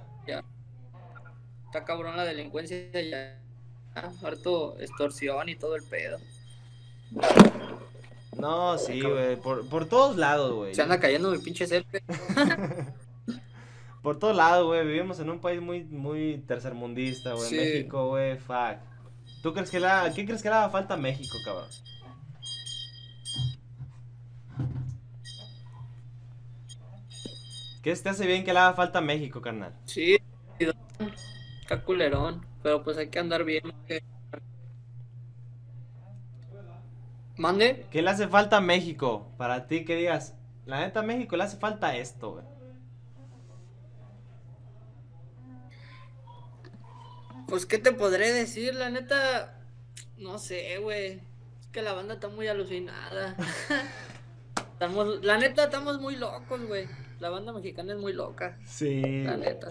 Está 1.66 1.84
cabrón 1.84 2.16
la 2.16 2.24
delincuencia 2.24 2.76
ya. 2.92 3.38
Ah, 3.96 4.12
Harto 4.22 4.76
extorsión 4.78 5.48
y 5.48 5.56
todo 5.56 5.76
el 5.76 5.82
pedo. 5.84 6.18
No, 8.36 8.78
sí, 8.78 9.00
güey, 9.00 9.36
por, 9.36 9.68
por 9.68 9.86
todos 9.86 10.16
lados, 10.16 10.52
güey. 10.52 10.74
Se 10.74 10.82
anda 10.82 10.98
cayendo 11.00 11.30
mi 11.30 11.38
pinche 11.38 11.66
selfie. 11.66 12.02
Por 14.02 14.18
todo 14.18 14.34
lado, 14.34 14.66
güey. 14.66 14.86
Vivimos 14.86 15.18
en 15.20 15.30
un 15.30 15.40
país 15.40 15.62
muy, 15.62 15.82
muy 15.84 16.44
tercermundista, 16.46 17.32
güey. 17.32 17.48
Sí. 17.48 17.56
México, 17.56 18.08
güey, 18.08 18.36
fuck. 18.36 18.76
¿Tú 19.42 19.54
crees 19.54 19.70
que 19.70 19.80
le 19.80 19.86
haga- 19.86 20.12
¿Qué 20.12 20.26
crees 20.26 20.42
que 20.42 20.50
le 20.50 20.54
haga 20.56 20.68
falta 20.68 20.92
a 20.92 20.96
México, 20.98 21.34
cabrón? 21.42 21.70
¿Qué 27.84 27.94
te 27.94 28.08
hace 28.08 28.26
bien 28.26 28.44
que 28.44 28.54
le 28.54 28.60
haga 28.60 28.72
falta 28.72 29.00
a 29.00 29.02
México, 29.02 29.42
carnal? 29.42 29.74
Sí, 29.84 30.16
está 31.60 31.82
culerón, 31.84 32.46
pero 32.62 32.82
pues 32.82 32.96
hay 32.96 33.08
que 33.10 33.18
andar 33.18 33.44
bien. 33.44 33.62
que- 33.86 34.02
¿Mande? 37.36 37.84
¿Qué 37.90 38.00
le 38.00 38.08
hace 38.08 38.26
falta 38.26 38.56
a 38.56 38.60
México? 38.62 39.30
Para 39.36 39.66
ti 39.66 39.84
que 39.84 39.96
digas, 39.96 40.34
la 40.64 40.80
neta 40.80 41.00
a 41.00 41.02
México 41.02 41.36
le 41.36 41.42
hace 41.44 41.58
falta 41.58 41.94
esto, 41.94 42.32
güey. 42.32 42.44
Pues, 47.46 47.66
¿qué 47.66 47.76
te 47.78 47.92
podré 47.92 48.32
decir? 48.32 48.74
La 48.74 48.88
neta, 48.88 49.60
no 50.16 50.38
sé, 50.38 50.78
güey. 50.78 51.20
Es 51.60 51.66
que 51.70 51.82
la 51.82 51.92
banda 51.92 52.14
está 52.14 52.28
muy 52.28 52.46
alucinada. 52.48 53.36
Estamos, 54.72 55.22
la 55.22 55.36
neta, 55.38 55.64
estamos 55.64 56.00
muy 56.00 56.16
locos, 56.16 56.60
güey. 56.66 56.88
La 57.24 57.30
banda 57.30 57.54
mexicana 57.54 57.94
es 57.94 57.98
muy 57.98 58.12
loca, 58.12 58.58
Sí. 58.66 59.00
la 59.00 59.38
neta. 59.38 59.68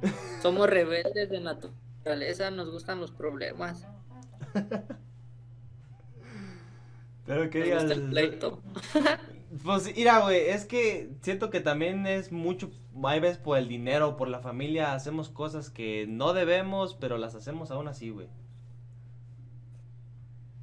Somos 0.40 0.66
rebeldes 0.66 1.28
de 1.28 1.40
naturaleza, 1.40 2.50
nos 2.50 2.70
gustan 2.70 3.00
los 3.02 3.10
problemas. 3.10 3.86
Pero 7.26 7.50
que 7.50 7.62
digas. 7.64 7.84
pleito. 7.84 8.62
Pues 9.62 9.94
mira, 9.94 10.20
güey, 10.20 10.48
es 10.48 10.64
que 10.64 11.10
siento 11.20 11.50
que 11.50 11.60
también 11.60 12.06
es 12.06 12.32
mucho, 12.32 12.70
hay 13.04 13.20
veces 13.20 13.36
por 13.38 13.58
el 13.58 13.68
dinero, 13.68 14.16
por 14.16 14.28
la 14.28 14.40
familia, 14.40 14.94
hacemos 14.94 15.28
cosas 15.28 15.68
que 15.70 16.06
no 16.08 16.32
debemos, 16.32 16.94
pero 16.94 17.16
las 17.18 17.34
hacemos 17.34 17.70
aún 17.70 17.88
así, 17.88 18.08
güey. 18.08 18.28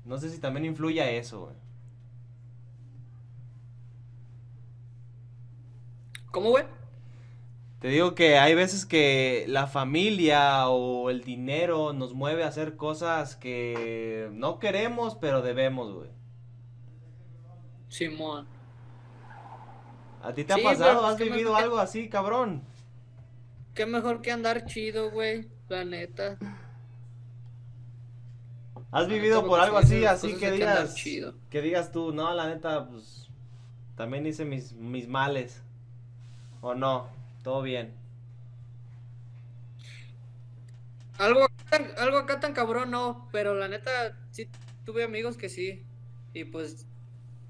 No 0.03 0.17
sé 0.17 0.29
si 0.29 0.39
también 0.39 0.65
influye 0.65 0.99
a 1.01 1.11
eso, 1.11 1.41
güey. 1.45 1.55
¿Cómo, 6.33 6.49
güey? 6.49 6.65
Te 7.77 7.89
digo 7.89 8.15
que 8.15 8.39
hay 8.39 8.55
veces 8.55 8.87
que 8.87 9.45
la 9.47 9.67
familia 9.67 10.67
o 10.67 11.11
el 11.11 11.23
dinero 11.23 11.93
nos 11.93 12.15
mueve 12.15 12.43
a 12.43 12.47
hacer 12.47 12.75
cosas 12.75 13.35
que 13.35 14.29
no 14.33 14.57
queremos, 14.57 15.15
pero 15.15 15.43
debemos, 15.43 15.93
güey. 15.93 16.09
Simón. 17.87 18.47
¿A 20.23 20.33
ti 20.33 20.43
te 20.43 20.53
ha 20.53 20.57
pasado? 20.57 21.01
pero 21.01 21.05
¿Has 21.05 21.19
vivido 21.19 21.55
algo 21.55 21.77
así, 21.77 22.09
cabrón? 22.09 22.63
Qué 23.75 23.85
mejor 23.85 24.23
que 24.23 24.31
andar 24.31 24.65
chido, 24.65 25.11
güey. 25.11 25.51
La 25.69 25.85
neta. 25.85 26.39
¿Has 28.89 29.07
La 29.07 29.13
vivido 29.13 29.35
neta, 29.35 29.47
por 29.47 29.59
algo 29.59 29.79
sí, 29.83 30.03
así, 30.03 30.31
así 30.31 30.39
que 30.39 30.51
digas, 30.51 30.95
que 31.51 31.61
digas 31.61 31.91
tú, 31.91 32.11
no, 32.11 32.33
la 32.33 32.47
neta, 32.47 32.87
pues, 32.87 33.29
también 33.95 34.25
hice 34.25 34.45
mis, 34.45 34.73
mis 34.73 35.07
males, 35.07 35.63
o 36.63 36.73
no, 36.73 37.09
todo 37.43 37.61
bien. 37.61 37.93
Algo, 41.19 41.45
algo 41.97 42.17
acá 42.17 42.39
tan 42.39 42.53
cabrón 42.53 42.89
no, 42.89 43.27
pero 43.31 43.53
la 43.53 43.67
neta 43.67 44.17
sí 44.31 44.49
tuve 44.85 45.03
amigos 45.03 45.37
que 45.37 45.49
sí. 45.49 45.85
Y 46.33 46.45
pues 46.45 46.87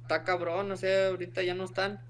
está 0.01 0.23
cabrón, 0.23 0.67
no 0.67 0.75
sé, 0.75 1.05
ahorita 1.05 1.43
ya 1.43 1.53
no 1.53 1.63
están. 1.63 2.01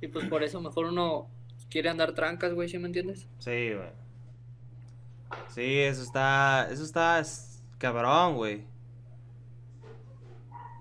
Y 0.00 0.08
pues 0.08 0.26
por 0.28 0.42
eso 0.42 0.60
mejor 0.60 0.86
uno 0.86 1.28
quiere 1.70 1.88
andar 1.88 2.12
trancas, 2.12 2.52
güey, 2.52 2.68
¿sí 2.68 2.78
me 2.78 2.86
entiendes? 2.86 3.26
Sí, 3.38 3.72
güey. 3.72 3.90
Sí, 5.48 5.78
eso 5.80 6.02
está, 6.02 6.68
eso 6.70 6.84
está 6.84 7.18
es 7.18 7.62
cabrón, 7.78 8.36
güey. 8.36 8.64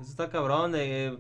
Eso 0.01 0.11
está 0.11 0.29
cabrón 0.29 0.73
de... 0.73 1.17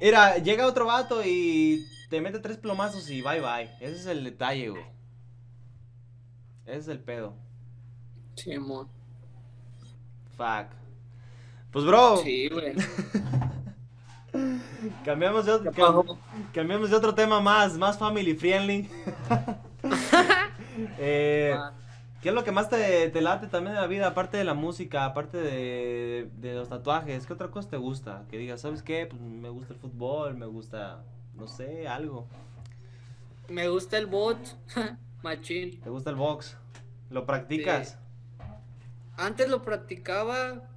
Mira, 0.00 0.38
llega 0.38 0.66
otro 0.66 0.86
vato 0.86 1.22
y 1.24 1.86
te 2.10 2.20
mete 2.20 2.38
tres 2.38 2.56
plomazos 2.58 3.08
y 3.10 3.22
bye 3.22 3.40
bye. 3.40 3.70
Ese 3.80 3.96
es 3.96 4.06
el 4.06 4.24
detalle, 4.24 4.68
güey. 4.70 4.84
Ese 6.66 6.78
es 6.78 6.88
el 6.88 6.98
pedo. 7.00 7.34
Simón. 8.36 8.88
Fuck. 10.36 10.68
Pues, 11.72 11.84
bro, 11.84 12.18
Sí, 12.18 12.48
güey. 12.48 12.74
cambiamos 15.04 15.46
de 15.46 15.52
otro, 15.52 15.72
¿Qué 15.72 15.80
pasó? 15.80 16.18
cambiamos 16.52 16.90
de 16.90 16.96
otro 16.96 17.14
tema 17.14 17.40
más, 17.40 17.76
más 17.78 17.98
family 17.98 18.34
friendly. 18.34 18.88
Eh, 20.98 21.56
¿Qué 22.22 22.30
es 22.30 22.34
lo 22.34 22.44
que 22.44 22.52
más 22.52 22.68
te, 22.68 23.08
te 23.10 23.20
late 23.20 23.46
también 23.46 23.74
de 23.74 23.80
la 23.80 23.86
vida, 23.86 24.08
aparte 24.08 24.36
de 24.36 24.44
la 24.44 24.54
música, 24.54 25.04
aparte 25.04 25.38
de, 25.38 26.28
de 26.38 26.54
los 26.54 26.68
tatuajes? 26.68 27.26
¿Qué 27.26 27.32
otra 27.32 27.50
cosa 27.50 27.70
te 27.70 27.76
gusta? 27.76 28.24
Que 28.30 28.38
digas, 28.38 28.62
¿sabes 28.62 28.82
qué? 28.82 29.06
Pues 29.06 29.20
me 29.20 29.48
gusta 29.48 29.74
el 29.74 29.78
fútbol, 29.78 30.36
me 30.36 30.46
gusta, 30.46 31.04
no 31.34 31.46
sé, 31.46 31.86
algo. 31.86 32.26
Me 33.48 33.68
gusta 33.68 33.98
el 33.98 34.06
bot, 34.06 34.38
machín. 35.22 35.80
¿Te 35.80 35.90
gusta 35.90 36.10
el 36.10 36.16
box? 36.16 36.56
¿Lo 37.10 37.26
practicas? 37.26 37.98
Antes 39.16 39.48
lo 39.48 39.62
practicaba, 39.62 40.68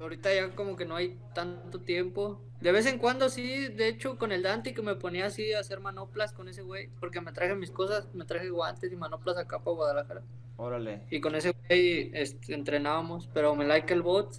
ahorita 0.00 0.34
ya 0.34 0.50
como 0.54 0.76
que 0.76 0.84
no 0.84 0.96
hay 0.96 1.18
tanto 1.34 1.80
tiempo. 1.80 2.42
De 2.60 2.72
vez 2.72 2.86
en 2.86 2.98
cuando 2.98 3.28
sí, 3.28 3.68
de 3.68 3.88
hecho 3.88 4.18
con 4.18 4.32
el 4.32 4.42
Dante 4.42 4.74
que 4.74 4.82
me 4.82 4.96
ponía 4.96 5.26
así 5.26 5.52
a 5.52 5.60
hacer 5.60 5.80
manoplas 5.80 6.32
con 6.32 6.48
ese 6.48 6.62
güey, 6.62 6.88
porque 7.00 7.20
me 7.20 7.32
traje 7.32 7.54
mis 7.54 7.70
cosas, 7.70 8.12
me 8.14 8.24
traje 8.24 8.50
guantes 8.50 8.92
y 8.92 8.96
manoplas 8.96 9.36
acá 9.36 9.58
para 9.60 9.76
Guadalajara. 9.76 10.22
Órale. 10.56 11.02
Y 11.10 11.20
con 11.20 11.34
ese 11.34 11.52
güey 11.68 12.10
este, 12.14 12.54
entrenábamos, 12.54 13.28
pero 13.32 13.54
me 13.54 13.66
like 13.66 13.92
el 13.92 14.02
bot. 14.02 14.36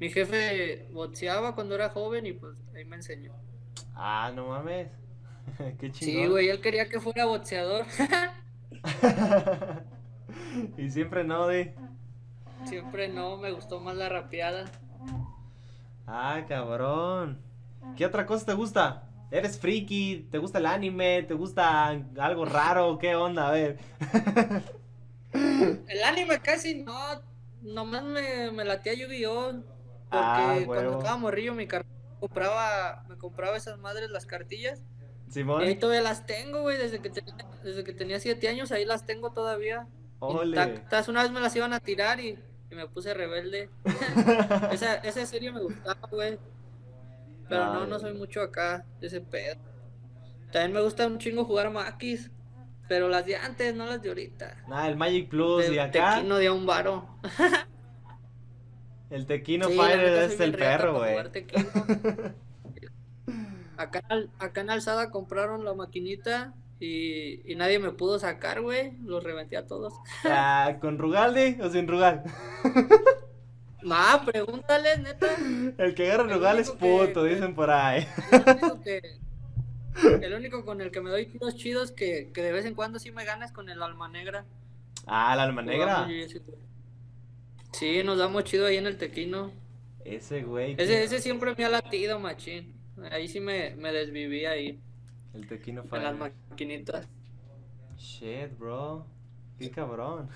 Mi 0.00 0.10
jefe 0.10 0.88
boxeaba 0.92 1.54
cuando 1.54 1.74
era 1.76 1.90
joven 1.90 2.26
y 2.26 2.32
pues 2.32 2.56
ahí 2.74 2.84
me 2.84 2.96
enseñó. 2.96 3.32
Ah, 3.94 4.32
no 4.34 4.48
mames. 4.48 4.88
Qué 5.78 5.92
Sí, 5.92 6.06
chingón. 6.06 6.30
güey, 6.30 6.48
él 6.48 6.60
quería 6.60 6.88
que 6.88 7.00
fuera 7.00 7.26
boxeador. 7.26 7.86
y 10.76 10.90
siempre 10.90 11.24
no, 11.24 11.46
de. 11.46 11.74
Siempre 12.64 13.08
no, 13.08 13.36
me 13.36 13.52
gustó 13.52 13.80
más 13.80 13.94
la 13.96 14.08
rapeada. 14.08 14.64
Ah, 16.06 16.44
cabrón. 16.48 17.38
¿Qué 17.96 18.06
otra 18.06 18.26
cosa 18.26 18.46
te 18.46 18.54
gusta? 18.54 19.08
¿Eres 19.30 19.58
friki? 19.58 20.28
¿Te 20.30 20.38
gusta 20.38 20.58
el 20.58 20.66
anime? 20.66 21.22
¿Te 21.22 21.34
gusta 21.34 21.88
algo 22.18 22.44
raro? 22.44 22.98
¿Qué 22.98 23.14
onda? 23.14 23.48
A 23.48 23.52
ver. 23.52 23.78
El 25.88 26.04
anime 26.04 26.40
casi 26.40 26.82
no, 26.82 27.22
nomás 27.62 28.02
me, 28.04 28.50
me 28.50 28.64
latía 28.64 28.94
Yu-Gi-Oh! 28.94 29.52
Porque 29.52 29.64
Ah, 30.10 30.58
cuando 30.66 30.98
estaba 30.98 31.16
morrillo 31.16 31.54
mi 31.54 31.66
carnal 31.66 31.94
compraba, 32.20 33.04
me 33.08 33.18
compraba 33.18 33.56
esas 33.56 33.78
madres 33.78 34.10
las 34.10 34.26
cartillas. 34.26 34.82
Simón. 35.28 35.62
Y 35.62 35.66
ahí 35.66 35.74
todavía 35.76 36.02
las 36.02 36.26
tengo, 36.26 36.62
güey, 36.62 36.78
desde 36.78 37.00
que 37.00 37.10
tenía, 37.10 37.34
desde 37.62 37.84
que 37.84 37.92
tenía 37.92 38.20
siete 38.20 38.48
años, 38.48 38.72
ahí 38.72 38.84
las 38.84 39.04
tengo 39.04 39.32
todavía. 39.32 39.86
Ole. 40.20 40.48
Intactas. 40.48 41.08
Una 41.08 41.22
vez 41.22 41.32
me 41.32 41.40
las 41.40 41.54
iban 41.56 41.72
a 41.72 41.80
tirar 41.80 42.20
y, 42.20 42.38
y 42.70 42.74
me 42.74 42.86
puse 42.88 43.12
rebelde. 43.12 43.68
esa, 44.72 44.96
esa 44.96 45.26
serie 45.26 45.52
me 45.52 45.60
gustaba, 45.60 46.08
güey. 46.10 46.38
Pero 47.48 47.74
no, 47.74 47.82
Ay. 47.82 47.90
no 47.90 47.98
soy 47.98 48.14
mucho 48.14 48.40
acá 48.40 48.86
de 49.00 49.08
ese 49.08 49.20
pedo. 49.20 49.56
También 50.50 50.72
me 50.72 50.80
gusta 50.80 51.06
un 51.06 51.18
chingo 51.18 51.44
jugar 51.44 51.70
maquis. 51.70 52.30
Pero 52.88 53.08
las 53.08 53.24
de 53.26 53.36
antes, 53.36 53.74
no 53.74 53.86
las 53.86 54.02
de 54.02 54.08
ahorita. 54.10 54.64
Nada, 54.68 54.88
el 54.88 54.96
Magic 54.96 55.28
Plus 55.30 55.68
De 55.68 55.74
y 55.74 55.78
acá. 55.78 56.16
Tequino 56.16 56.36
de 56.36 56.50
un 56.50 56.66
varo. 56.66 57.08
El 59.10 59.26
Tequino 59.26 59.68
Sí, 59.68 59.76
neta, 59.78 60.24
es 60.24 60.40
el 60.40 60.52
perro, 60.56 60.98
güey. 60.98 61.14
Acá, 63.76 64.02
acá 64.38 64.60
en 64.60 64.70
Alzada 64.70 65.10
compraron 65.10 65.64
la 65.64 65.74
maquinita 65.74 66.54
y, 66.80 67.40
y 67.50 67.56
nadie 67.56 67.78
me 67.80 67.90
pudo 67.90 68.18
sacar, 68.18 68.60
güey. 68.60 68.92
Los 69.04 69.22
reventé 69.24 69.56
a 69.56 69.66
todos. 69.66 69.94
Ah, 70.24 70.76
¿Con 70.80 70.98
Rugalde 70.98 71.58
o 71.62 71.70
sin 71.70 71.86
Rugal? 71.88 72.22
Nah, 73.82 74.24
pregúntale, 74.24 74.98
neta. 74.98 75.26
El 75.78 75.94
que 75.94 76.06
agarra 76.10 76.24
El 76.24 76.30
Rugal 76.34 76.58
es 76.58 76.70
que- 76.70 76.76
puto, 76.78 77.24
dicen 77.24 77.54
por 77.54 77.70
ahí. 77.70 78.06
El 78.32 78.40
único, 78.46 78.80
que, 78.80 79.00
el 80.02 80.34
único 80.34 80.64
con 80.64 80.80
el 80.80 80.90
que 80.90 81.00
me 81.00 81.10
doy 81.10 81.26
tiros 81.26 81.54
chidos 81.56 81.92
que, 81.92 82.30
que 82.32 82.42
de 82.42 82.52
vez 82.52 82.64
en 82.64 82.74
cuando 82.74 82.98
sí 82.98 83.10
me 83.12 83.24
ganas 83.24 83.52
con 83.52 83.68
el 83.68 83.82
alma 83.82 84.08
negra. 84.08 84.44
Ah, 85.06 85.34
la 85.36 85.44
alma 85.44 85.62
negra. 85.62 86.08
Sí, 87.72 88.02
nos 88.04 88.18
damos 88.18 88.44
chido 88.44 88.66
ahí 88.66 88.76
en 88.76 88.86
el 88.86 88.96
tequino. 88.96 89.52
Ese 90.04 90.42
güey. 90.42 90.72
Ese, 90.72 90.86
que- 90.86 91.04
ese 91.04 91.20
siempre 91.20 91.54
me 91.56 91.64
ha 91.64 91.68
latido, 91.68 92.20
machín. 92.20 92.74
Ahí 93.10 93.26
sí 93.28 93.40
me, 93.40 93.74
me 93.74 93.90
desviví 93.92 94.44
ahí, 94.46 94.80
El 95.34 95.48
Tequino 95.48 95.82
en 95.90 96.02
las 96.02 96.16
maquinitas. 96.16 97.08
Shit, 97.96 98.56
bro. 98.56 99.04
Qué 99.58 99.70
cabrón. 99.70 100.28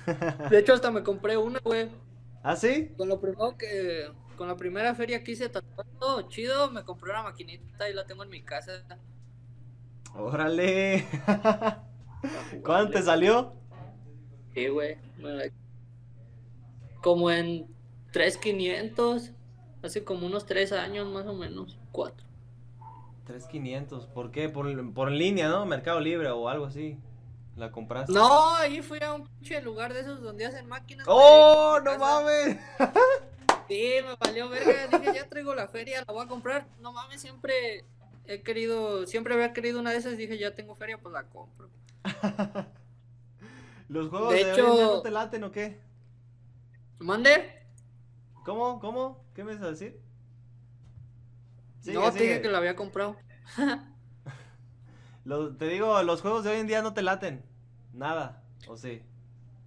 De 0.51 0.59
hecho, 0.59 0.73
hasta 0.75 0.91
me 0.91 1.03
compré 1.05 1.37
una, 1.37 1.61
güey. 1.61 1.89
¿Ah, 2.43 2.57
sí? 2.57 2.91
Con 2.97 3.09
lo 3.09 3.21
primero 3.21 3.57
que. 3.57 4.11
Con 4.37 4.49
la 4.49 4.57
primera 4.57 4.95
feria 4.95 5.23
que 5.25 5.33
hice 5.33 5.49
tatuando, 5.49 6.29
chido, 6.29 6.71
me 6.71 6.85
compré 6.85 7.11
una 7.11 7.25
maquinita 7.25 7.89
y 7.91 7.95
la 7.95 8.07
tengo 8.07 8.23
en 8.25 8.31
mi 8.31 8.43
casa. 8.43 8.73
Órale. 10.15 11.07
¿Cuánto 12.65 12.93
te 12.93 13.03
salió? 13.03 13.55
Sí, 14.55 14.69
güey. 14.69 14.99
Como 17.03 17.31
en 17.31 17.67
3.500. 18.13 19.33
Hace 19.83 20.05
como 20.05 20.27
unos 20.27 20.47
3 20.47 20.73
años 20.73 21.09
más 21.09 21.27
o 21.27 21.35
menos. 21.35 21.79
4. 21.93 22.27
3500. 23.27 24.07
¿Por 24.07 24.31
qué? 24.31 24.49
Por, 24.49 24.93
por 24.95 25.09
en 25.09 25.19
línea, 25.19 25.49
¿no? 25.49 25.67
Mercado 25.67 26.01
Libre 26.01 26.31
o 26.31 26.49
algo 26.49 26.67
así. 26.67 26.99
La 27.57 27.71
compraste. 27.73 28.13
No, 28.13 28.55
ahí 28.55 28.83
fui 28.83 29.01
a 29.03 29.13
un 29.13 29.27
pinche 29.27 29.61
lugar 29.61 29.93
de 29.93 30.01
esos 30.01 30.23
donde 30.23 30.47
hacen 30.47 30.67
máquinas. 30.67 31.07
¡Oh, 31.09 31.79
no 31.85 31.99
mames! 31.99 32.57
Sí, 33.69 33.97
me 34.03 34.15
valió 34.19 34.49
verga. 34.49 34.99
Dije, 34.99 35.13
ya 35.15 35.29
traigo 35.29 35.55
la 35.55 35.69
feria, 35.69 36.03
la 36.07 36.13
voy 36.13 36.25
a 36.25 36.29
comprar. 36.29 36.67
No 36.81 36.93
mames, 36.93 37.21
siempre 37.21 37.85
he 38.29 38.43
querido, 38.43 39.07
siempre 39.07 39.35
había 39.35 39.53
querido 39.53 39.81
una 39.81 39.91
de 39.91 39.97
esas. 39.97 40.17
Dije, 40.17 40.39
ya 40.39 40.55
tengo 40.55 40.75
feria, 40.75 40.99
pues 40.99 41.13
la 41.13 41.25
compro. 41.25 41.69
¿Los 43.89 44.09
juegos 44.11 44.33
De 44.35 44.45
de, 44.45 44.53
hecho- 44.53 44.65
hoy 44.67 44.71
en 44.71 44.77
día 44.77 44.87
no 44.87 45.03
te 45.03 45.11
laten 45.11 45.45
o 45.45 45.51
qué? 45.51 45.81
¿Mande? 46.99 47.63
¿Cómo? 48.45 48.79
¿Cómo? 48.81 49.25
¿Qué 49.35 49.45
me 49.45 49.55
vas 49.55 49.63
a 49.63 49.71
decir? 49.71 50.01
Sigue, 51.81 51.95
no, 51.99 52.13
te 52.13 52.23
dije 52.23 52.43
que 52.43 52.49
la 52.49 52.59
había 52.59 52.77
comprado. 52.77 53.17
Te 55.59 55.67
digo, 55.67 56.03
los 56.05 56.23
juegos 56.23 56.43
de 56.45 56.51
hoy 56.51 56.57
en 56.59 56.67
día 56.67 56.81
no 56.81 56.95
te 56.95 57.03
laten. 57.03 57.45
Nada. 57.93 58.43
¿O 58.67 58.79
sí? 58.79 59.03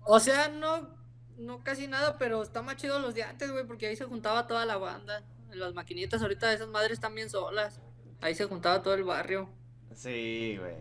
O 0.04 0.20
sea, 0.20 0.48
no, 0.48 0.90
no 1.38 1.64
casi 1.64 1.88
nada, 1.88 2.18
pero 2.18 2.42
está 2.42 2.64
más 2.64 2.78
chido 2.78 2.98
los 3.00 3.14
de 3.14 3.24
antes, 3.24 3.52
güey, 3.52 3.66
porque 3.68 3.86
ahí 3.86 3.96
se 3.96 4.06
juntaba 4.06 4.48
toda 4.48 4.66
la 4.66 4.78
banda. 4.78 5.24
Las 5.52 5.76
maquinitas 5.76 6.22
ahorita 6.22 6.52
esas 6.52 6.68
madres 6.70 6.94
están 6.94 7.14
bien 7.14 7.30
solas. 7.30 7.80
Ahí 8.22 8.36
se 8.36 8.46
juntaba 8.46 8.82
todo 8.82 8.94
el 8.94 9.04
barrio. 9.04 9.50
Sí, 9.94 10.58
güey. 10.60 10.76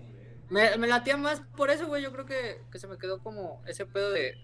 Me, 0.51 0.77
me 0.77 0.87
latía 0.87 1.17
más 1.17 1.41
por 1.57 1.71
eso, 1.71 1.87
güey. 1.87 2.03
Yo 2.03 2.13
creo 2.13 2.27
que, 2.27 2.61
que 2.71 2.79
se 2.79 2.87
me 2.87 2.99
quedó 2.99 3.23
como 3.23 3.63
ese 3.67 3.87
pedo 3.87 4.11
de, 4.11 4.35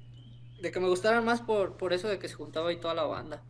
de 0.60 0.70
que 0.72 0.80
me 0.80 0.88
gustaran 0.88 1.24
más 1.24 1.42
por, 1.42 1.76
por 1.76 1.92
eso 1.92 2.08
de 2.08 2.18
que 2.18 2.28
se 2.28 2.34
juntaba 2.34 2.70
ahí 2.70 2.76
toda 2.76 2.94
la 2.94 3.04
banda. 3.04 3.42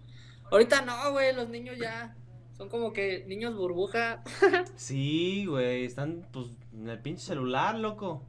Ahorita 0.51 0.83
no, 0.83 1.13
güey, 1.13 1.35
los 1.35 1.49
niños 1.49 1.77
ya 1.79 2.17
son 2.57 2.69
como 2.69 2.93
que 2.93 3.25
niños 3.27 3.55
burbuja. 3.55 4.23
Sí, 4.77 5.47
güey. 5.47 5.85
Están, 5.85 6.29
pues, 6.33 6.49
en 6.73 6.89
el 6.89 7.01
pinche 7.01 7.23
celular, 7.25 7.77
loco. 7.77 8.25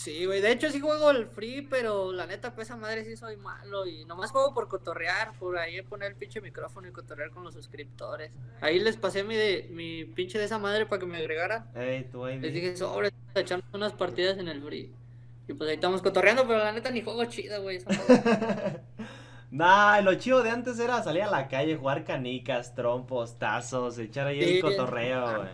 Sí, 0.00 0.24
güey. 0.24 0.40
De 0.40 0.50
hecho, 0.50 0.70
sí 0.70 0.80
juego 0.80 1.10
el 1.10 1.26
free, 1.26 1.60
pero 1.60 2.10
la 2.10 2.24
neta, 2.24 2.54
pues 2.54 2.68
esa 2.68 2.76
madre 2.78 3.04
sí 3.04 3.18
soy 3.18 3.36
malo. 3.36 3.84
Y 3.86 4.06
nomás 4.06 4.30
juego 4.30 4.54
por 4.54 4.66
cotorrear, 4.66 5.34
por 5.38 5.58
ahí 5.58 5.82
poner 5.82 6.12
el 6.12 6.16
pinche 6.16 6.40
micrófono 6.40 6.88
y 6.88 6.90
cotorrear 6.90 7.28
con 7.28 7.44
los 7.44 7.52
suscriptores. 7.52 8.32
Ahí 8.62 8.78
les 8.78 8.96
pasé 8.96 9.24
mi, 9.24 9.36
de, 9.36 9.68
mi 9.70 10.06
pinche 10.06 10.38
de 10.38 10.46
esa 10.46 10.58
madre 10.58 10.86
para 10.86 11.00
que 11.00 11.04
me 11.04 11.18
agregara. 11.18 11.66
Ey, 11.74 12.04
tu 12.04 12.26
ID. 12.26 12.40
Les 12.40 12.54
dije, 12.54 12.76
sobre, 12.78 13.10
echamos 13.34 13.66
unas 13.74 13.92
partidas 13.92 14.38
en 14.38 14.48
el 14.48 14.62
free. 14.62 14.90
Y 15.46 15.52
pues 15.52 15.68
ahí 15.68 15.74
estamos 15.74 16.00
cotorreando, 16.00 16.46
pero 16.46 16.60
la 16.60 16.72
neta 16.72 16.90
ni 16.90 17.02
juego 17.02 17.22
chido, 17.26 17.60
güey. 17.60 17.84
Nah, 19.50 20.00
lo 20.00 20.14
chido 20.14 20.42
de 20.44 20.48
antes 20.50 20.78
era 20.78 21.02
salir 21.02 21.24
a 21.24 21.30
la 21.30 21.48
calle, 21.48 21.76
jugar 21.76 22.04
canicas, 22.04 22.74
trompos, 22.74 23.36
tazos, 23.36 23.98
echar 23.98 24.28
ahí 24.28 24.42
Sí. 24.42 24.54
el 24.54 24.62
cotorreo, 24.62 25.38
güey. 25.38 25.50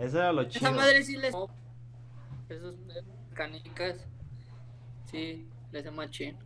Eso 0.00 0.18
era 0.18 0.32
lo 0.32 0.44
chido. 0.44 0.66
Esa 0.66 0.76
madre 0.76 1.04
sí 1.04 1.16
les. 1.16 1.34
Esos 2.48 2.74
eh, 2.74 3.02
canicas. 3.36 4.06
Sí, 5.10 5.46
les 5.72 5.82
hace 5.86 5.90
machín. 5.92 6.36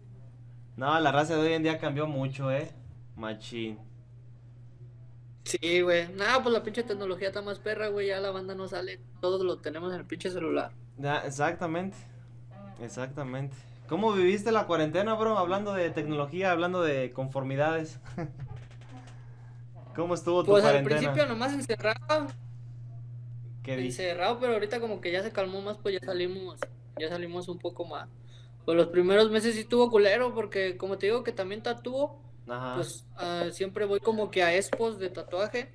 No, 0.76 0.98
la 1.00 1.12
raza 1.12 1.36
de 1.36 1.42
hoy 1.42 1.52
en 1.54 1.62
día 1.62 1.78
cambió 1.78 2.06
mucho, 2.08 2.50
eh. 2.50 2.74
Machín. 3.16 3.78
Sí, 5.44 5.80
güey. 5.82 6.08
Nada, 6.14 6.42
pues 6.42 6.52
la 6.52 6.62
pinche 6.62 6.82
tecnología 6.82 7.28
está 7.28 7.42
más 7.42 7.58
perra, 7.58 7.88
güey. 7.88 8.08
Ya 8.08 8.20
la 8.20 8.30
banda 8.30 8.54
no 8.54 8.68
sale. 8.68 9.00
Todos 9.20 9.42
lo 9.42 9.58
tenemos 9.60 9.92
en 9.92 10.00
el 10.00 10.06
pinche 10.06 10.30
celular. 10.30 10.72
Ya, 10.96 11.18
exactamente. 11.26 11.96
Exactamente. 12.80 13.56
¿Cómo 13.88 14.12
viviste 14.12 14.52
la 14.52 14.66
cuarentena, 14.66 15.14
bro? 15.14 15.38
Hablando 15.38 15.72
de 15.74 15.90
tecnología, 15.90 16.52
hablando 16.52 16.82
de 16.82 17.12
conformidades. 17.12 18.00
¿Cómo 19.94 20.14
estuvo 20.14 20.44
tu 20.44 20.52
Pues 20.52 20.64
al 20.64 20.82
cuarentena? 20.82 21.00
principio 21.00 21.26
nomás 21.26 21.52
encerrado, 21.52 22.28
¿Qué 23.62 23.74
encerrado, 23.74 24.38
pero 24.40 24.54
ahorita 24.54 24.80
como 24.80 25.00
que 25.00 25.12
ya 25.12 25.22
se 25.22 25.32
calmó 25.32 25.60
más, 25.62 25.78
pues 25.78 26.00
ya 26.00 26.06
salimos, 26.06 26.58
ya 27.00 27.08
salimos 27.08 27.48
un 27.48 27.58
poco 27.58 27.84
más. 27.86 28.08
Pues 28.64 28.76
los 28.76 28.88
primeros 28.88 29.30
meses 29.30 29.54
sí 29.54 29.60
estuvo 29.62 29.90
culero, 29.90 30.34
porque 30.34 30.76
como 30.76 30.98
te 30.98 31.06
digo 31.06 31.24
que 31.24 31.32
también 31.32 31.62
tatúo, 31.62 32.20
Ajá. 32.48 32.74
pues 32.76 33.06
ah, 33.16 33.46
siempre 33.52 33.84
voy 33.86 34.00
como 34.00 34.30
que 34.30 34.42
a 34.42 34.54
expos 34.56 34.98
de 34.98 35.10
tatuaje. 35.10 35.72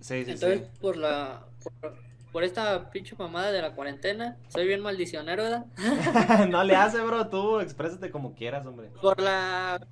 sí, 0.00 0.24
sí, 0.24 0.32
Entonces, 0.32 0.62
sí. 0.62 0.78
por 0.80 0.96
la 0.96 1.46
por, 1.80 1.98
por 2.32 2.44
esta 2.44 2.90
pinche 2.90 3.14
mamada 3.16 3.52
de 3.52 3.62
la 3.62 3.74
cuarentena, 3.74 4.38
soy 4.48 4.66
bien 4.66 4.80
maldicionero, 4.82 5.42
¿verdad? 5.44 5.66
no 6.50 6.64
le 6.64 6.76
hace, 6.76 7.00
bro. 7.02 7.28
Tú 7.28 7.60
exprésate 7.60 8.10
como 8.10 8.34
quieras, 8.34 8.66
hombre. 8.66 8.90
Por 9.00 9.20
la 9.20 9.86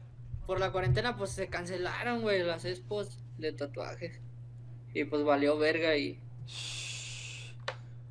por 0.46 0.58
la 0.60 0.72
cuarentena 0.72 1.16
pues 1.16 1.30
se 1.30 1.48
cancelaron, 1.48 2.22
güey, 2.22 2.42
las 2.42 2.64
expos 2.64 3.18
de 3.38 3.52
tatuajes. 3.52 4.20
Y 4.94 5.04
pues 5.04 5.22
valió 5.24 5.58
verga 5.58 5.96
y. 5.96 6.20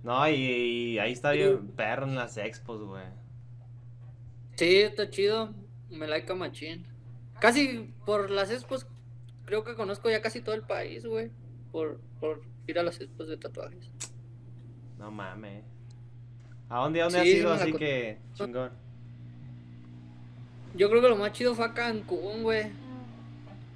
No, 0.04 0.28
y, 0.30 0.34
y 0.34 1.00
ahí 1.00 1.12
está 1.12 1.32
bien 1.32 1.68
perro 1.76 2.06
en 2.06 2.16
las 2.16 2.38
expos, 2.38 2.82
güey. 2.84 3.04
sí, 4.56 4.78
está 4.78 5.10
chido, 5.10 5.54
me 5.90 6.08
like 6.08 6.34
machín. 6.34 6.86
Casi 7.40 7.94
por 8.06 8.30
las 8.30 8.52
expos 8.52 8.88
creo 9.46 9.64
que 9.64 9.76
conozco 9.76 10.10
ya 10.10 10.22
casi 10.22 10.42
todo 10.42 10.56
el 10.56 10.64
país, 10.64 11.06
güey, 11.06 11.32
por 11.72 12.00
por 12.20 12.42
ir 12.68 12.78
a 12.80 12.84
las 12.84 13.00
expos 13.02 13.28
de 13.28 13.38
tatuajes. 13.38 13.90
No 14.98 15.10
mames. 15.12 15.64
¿A 16.70 16.80
dónde, 16.82 17.02
a 17.02 17.06
dónde 17.06 17.20
Sí, 17.20 17.26
has 17.28 17.34
sí 17.34 17.38
ido 17.40 17.54
así 17.54 17.72
con- 17.72 17.80
que 17.80 18.18
chingón? 18.36 18.72
Yo 20.76 20.90
creo 20.90 21.02
que 21.02 21.10
lo 21.10 21.16
más 21.16 21.32
chido 21.32 21.56
fue 21.56 21.66
a 21.66 21.74
Cancún, 21.74 22.44
güey. 22.44 22.72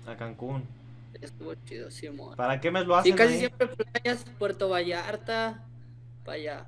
A 0.06 0.16
Cancún. 0.16 0.64
Estuvo 1.22 1.56
chido, 1.66 1.90
sí, 1.90 2.08
amor. 2.08 2.36
¿Para 2.36 2.60
qué 2.60 2.70
mes 2.70 2.86
lo 2.86 2.94
Sí, 3.02 3.12
hacen 3.12 3.16
casi 3.16 3.34
ahí? 3.34 3.40
siempre 3.40 3.68
playas, 3.68 4.26
Puerto 4.38 4.70
Vallarta, 4.70 5.66
para 6.24 6.36
allá. 6.36 6.68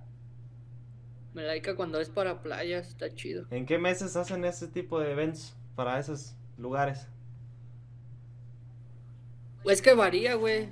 Me 1.34 1.44
laica 1.44 1.76
cuando 1.76 2.00
es 2.00 2.10
para 2.10 2.42
playas, 2.42 2.88
está 2.88 3.14
chido. 3.14 3.46
¿En 3.50 3.66
qué 3.66 3.78
meses 3.78 4.16
hacen 4.16 4.46
ese 4.46 4.68
tipo 4.68 5.00
de 5.00 5.12
eventos 5.12 5.56
para 5.76 6.00
esos 6.00 6.36
lugares? 6.58 7.08
Es 9.66 9.82
que 9.82 9.94
varía, 9.94 10.36
güey. 10.36 10.70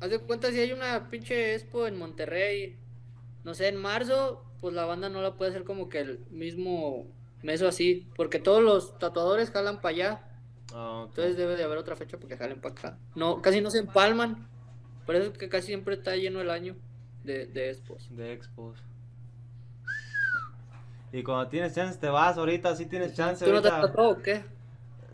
Haz 0.00 0.10
de 0.10 0.18
cuenta 0.18 0.50
si 0.50 0.58
hay 0.58 0.72
una 0.72 1.10
pinche 1.10 1.54
expo 1.54 1.86
en 1.86 1.98
Monterrey, 1.98 2.78
no 3.44 3.54
sé, 3.54 3.68
en 3.68 3.76
marzo, 3.76 4.44
pues 4.60 4.74
la 4.74 4.86
banda 4.86 5.08
no 5.08 5.20
la 5.20 5.36
puede 5.36 5.50
hacer 5.50 5.64
como 5.64 5.88
que 5.88 6.00
el 6.00 6.18
mismo 6.30 7.06
mes 7.42 7.60
o 7.62 7.68
así, 7.68 8.08
porque 8.16 8.38
todos 8.38 8.62
los 8.62 8.98
tatuadores 8.98 9.50
jalan 9.50 9.80
para 9.80 9.94
allá, 9.94 10.26
Ah, 10.72 11.04
entonces 11.08 11.36
debe 11.36 11.56
de 11.56 11.64
haber 11.64 11.78
otra 11.78 11.96
fecha 11.96 12.16
porque 12.18 12.36
jalen 12.36 12.60
para 12.60 12.74
acá. 12.74 12.98
No, 13.16 13.42
casi 13.42 13.60
no 13.60 13.70
se 13.70 13.80
empalman, 13.80 14.48
por 15.04 15.16
eso 15.16 15.32
es 15.32 15.38
que 15.38 15.48
casi 15.48 15.68
siempre 15.68 15.94
está 15.94 16.14
lleno 16.16 16.40
el 16.40 16.50
año 16.50 16.76
de, 17.24 17.46
de 17.46 17.70
expos. 17.70 18.14
De 18.14 18.32
expos. 18.32 18.82
Y 21.12 21.22
cuando 21.22 21.48
tienes 21.48 21.74
chance 21.74 21.98
te 21.98 22.08
vas 22.08 22.38
ahorita, 22.38 22.74
sí 22.76 22.86
tienes 22.86 23.14
chance 23.14 23.44
¿Tú 23.44 23.52
no 23.52 23.60
te 23.60 23.68
has 23.68 23.80
tatuado 23.80 24.10
o 24.10 24.22
qué? 24.22 24.44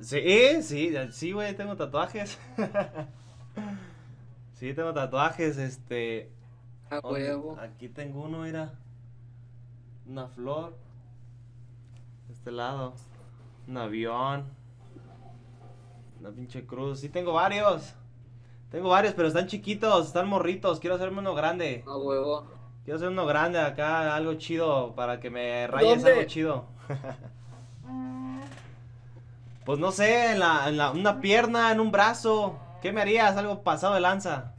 Sí, 0.00 0.62
sí, 0.62 0.94
sí, 1.10 1.32
güey, 1.32 1.56
tengo 1.56 1.74
tatuajes. 1.74 2.38
sí, 4.52 4.74
tengo 4.74 4.92
tatuajes, 4.92 5.56
este... 5.56 6.30
Huevo. 7.02 7.58
Aquí 7.58 7.88
tengo 7.88 8.22
uno, 8.22 8.40
mira. 8.42 8.74
Una 10.06 10.28
flor. 10.28 10.76
De 12.28 12.34
este 12.34 12.52
lado. 12.52 12.94
Un 13.66 13.78
avión. 13.78 14.44
Una 16.20 16.30
pinche 16.30 16.66
cruz. 16.66 17.00
Sí, 17.00 17.08
tengo 17.08 17.32
varios. 17.32 17.94
Tengo 18.70 18.88
varios, 18.88 19.14
pero 19.14 19.28
están 19.28 19.46
chiquitos, 19.46 20.08
están 20.08 20.28
morritos. 20.28 20.80
Quiero 20.80 20.96
hacerme 20.96 21.20
uno 21.20 21.34
grande. 21.34 21.84
A 21.86 21.96
huevo. 21.96 22.46
Quiero 22.84 22.96
hacer 22.96 23.08
uno 23.08 23.26
grande 23.26 23.58
acá, 23.58 24.14
algo 24.14 24.34
chido, 24.34 24.94
para 24.94 25.20
que 25.20 25.30
me 25.30 25.66
rayes 25.66 26.02
¿Dónde? 26.02 26.12
algo 26.12 26.28
chido. 26.28 26.64
pues 29.64 29.78
no 29.78 29.92
sé, 29.92 30.32
en 30.32 30.40
la, 30.40 30.68
en 30.68 30.76
la, 30.76 30.90
una 30.90 31.20
pierna, 31.20 31.72
en 31.72 31.80
un 31.80 31.90
brazo. 31.90 32.58
¿Qué 32.82 32.92
me 32.92 33.00
harías? 33.00 33.36
Algo 33.36 33.62
pasado 33.62 33.94
de 33.94 34.00
lanza. 34.00 34.52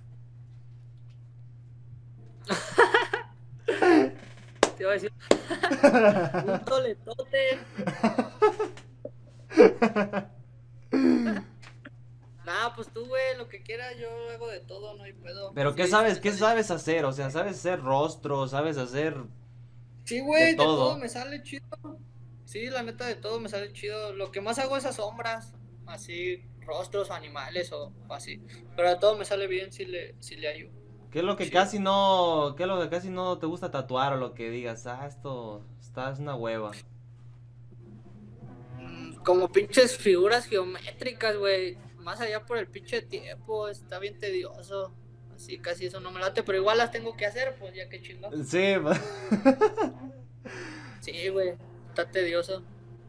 Te 3.65 4.84
iba 4.84 4.91
a 4.91 4.93
decir. 4.93 5.12
un 6.48 6.60
toletote. 6.65 7.60
Pues 12.78 12.94
tú, 12.94 13.08
güey, 13.08 13.36
lo 13.38 13.50
que 13.50 13.63
quieras, 13.63 13.96
yo 14.00 14.08
hago 14.30 14.48
de 14.50 14.60
todo, 14.62 14.96
no 14.96 15.04
hay 15.04 15.13
pedo. 15.13 15.52
Pero 15.56 15.76
¿qué 15.76 15.86
Sí, 15.86 15.92
sabes? 15.92 16.20
¿Qué 16.20 16.32
sabes 16.32 16.72
hacer? 16.72 17.06
O 17.06 17.12
sea, 17.12 17.32
¿sabes 17.32 17.58
hacer 17.58 17.82
rostro? 17.82 18.48
¿Sabes 18.48 18.78
hacer...? 18.78 19.18
Sí, 20.06 20.20
güey, 20.22 20.44
de 20.44 20.56
de 20.56 20.56
todo? 20.56 20.90
todo. 20.90 20.98
me 21.00 21.10
sale 21.10 21.44
chido. 21.44 21.63
Sí, 22.46 22.68
la 22.68 22.84
neta 22.84 23.06
de 23.08 23.16
todo 23.16 23.40
me 23.40 23.50
sale 23.50 23.74
chido. 23.74 24.13
Lo 24.13 24.32
que 24.32 24.42
más 24.42 24.60
hago 24.60 24.78
es 24.78 24.86
a 24.86 24.94
sombras, 24.94 25.54
así, 25.86 26.46
rostros 26.62 27.12
animales 27.12 27.72
o 27.74 27.92
así. 28.10 28.42
Pero 28.76 28.90
de 28.90 28.96
todo 28.98 29.18
me 29.18 29.26
sale 29.26 29.48
bien 29.48 29.72
si 29.74 29.86
le, 29.86 30.16
si 30.22 30.36
le 30.38 30.48
ayudo. 30.48 30.72
¿Qué 31.12 31.20
es 31.20 31.26
lo 31.26 31.36
que 31.36 31.46
Sí. 31.46 31.52
casi 31.52 31.80
no, 31.80 32.54
qué 32.58 32.63
es 32.63 32.68
lo 32.70 32.80
que 32.82 32.90
casi 32.90 33.10
no 33.10 33.40
te 33.40 33.46
gusta 33.48 33.72
tatuar 33.72 34.13
o 34.13 34.18
lo 34.18 34.34
que 34.34 34.50
digas, 34.50 34.86
ah, 34.88 35.06
esto 35.08 35.66
está 35.82 36.12
es 36.12 36.20
una 36.20 36.36
hueva? 36.36 36.72
Mm, 38.78 39.16
Como 39.24 39.52
pinches 39.52 39.98
figuras 39.98 40.46
geométricas, 40.46 41.38
güey. 41.38 41.78
Más 42.08 42.22
allá 42.22 42.46
por 42.46 42.58
el 42.58 42.67
pinche 42.67 43.02
tiempo, 43.02 43.67
está 43.67 44.00
bien 44.00 44.17
tedioso. 44.17 44.93
Así 45.36 45.58
casi 45.60 45.88
eso 45.88 46.00
no 46.00 46.10
me 46.10 46.22
late, 46.22 46.41
pero 46.41 46.58
igual 46.58 46.78
las 46.78 46.89
tengo 46.89 47.17
que 47.17 47.26
hacer, 47.26 47.58
pues 47.60 47.76
ya 47.76 47.89
que 47.89 48.02
chingón. 48.02 48.46
Sí, 48.46 48.76
Sí, 51.02 51.28
güey, 51.28 51.56
está 51.89 52.10
tedioso. 52.10 52.63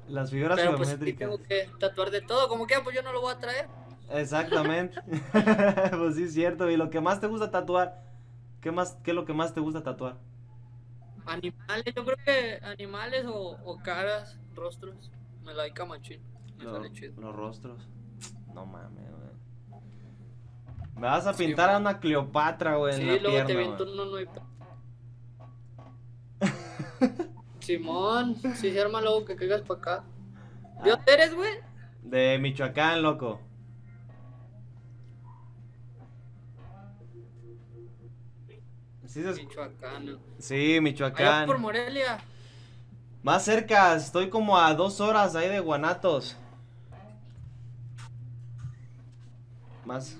las 0.08 0.32
figuras 0.32 0.58
Pero 0.58 0.74
pues 0.74 0.88
sí 0.88 0.96
geométricas. 0.96 1.28
tengo 1.30 1.40
que 1.40 1.70
tatuar 1.78 2.10
de 2.10 2.22
todo, 2.22 2.48
como 2.48 2.66
que 2.66 2.80
pues 2.80 2.96
yo 2.96 3.02
no 3.04 3.12
lo 3.12 3.20
voy 3.20 3.34
a 3.34 3.38
traer. 3.38 3.68
Exactamente. 4.10 5.00
pues 5.96 6.16
sí, 6.16 6.24
es 6.24 6.34
cierto. 6.34 6.68
¿Y 6.68 6.76
lo 6.76 6.90
que 6.90 7.00
más 7.00 7.20
te 7.20 7.28
gusta 7.28 7.52
tatuar? 7.52 8.02
¿Qué 8.60 8.72
más, 8.72 8.96
qué 9.04 9.12
es 9.12 9.14
lo 9.14 9.24
que 9.24 9.32
más 9.32 9.54
te 9.54 9.60
gusta 9.60 9.84
tatuar? 9.84 10.18
Animales, 11.24 11.94
yo 11.94 12.04
creo 12.04 12.16
que 12.24 12.58
animales 12.66 13.26
o, 13.26 13.58
o 13.64 13.78
caras, 13.80 14.40
rostros. 14.56 15.12
Me 15.44 15.54
la 15.54 15.62
hay 15.62 15.72
machín. 15.86 16.20
Me 16.56 16.64
Lo- 16.64 16.72
sale 16.72 16.90
chido. 16.92 17.20
los 17.20 17.36
rostros. 17.36 17.88
No 18.54 18.66
mames, 18.66 19.10
güey. 19.10 19.80
Me 20.96 21.06
vas 21.06 21.26
a 21.26 21.34
Sí, 21.34 21.46
pintar 21.46 21.70
a 21.70 21.78
una 21.78 21.98
Cleopatra, 22.00 22.76
güey, 22.76 22.94
en 22.94 23.00
Sí, 23.00 23.06
la 23.06 23.12
luego 23.12 23.28
pierna, 23.30 23.46
te 23.46 23.56
viento 23.56 23.84
güey. 23.84 23.94
uno 23.94 24.04
no 24.06 24.16
hay 24.16 24.26
Simón, 27.60 28.36
si 28.36 28.72
se 28.72 28.80
arma 28.80 29.00
luego 29.00 29.24
que 29.24 29.36
caigas 29.36 29.62
para 29.62 29.80
acá. 29.80 30.04
¿De 30.82 30.90
Ah. 30.92 30.96
dónde 30.96 31.12
eres, 31.12 31.34
güey? 31.34 31.52
De 32.02 32.38
Michoacán, 32.38 33.02
loco. 33.02 33.40
Sí, 39.06 39.22
se- 39.22 39.32
Michoacán. 39.42 40.18
sí, 40.38 40.72
Allá 40.72 40.80
Michoacán. 40.82 41.46
por 41.46 41.58
Morelia. 41.58 42.18
Más 43.22 43.44
cerca, 43.44 43.94
estoy 43.96 44.28
como 44.28 44.58
a 44.58 44.74
dos 44.74 45.00
horas 45.00 45.34
ahí 45.34 45.48
de 45.48 45.60
Guanatos. 45.60 46.36
Más. 49.88 50.18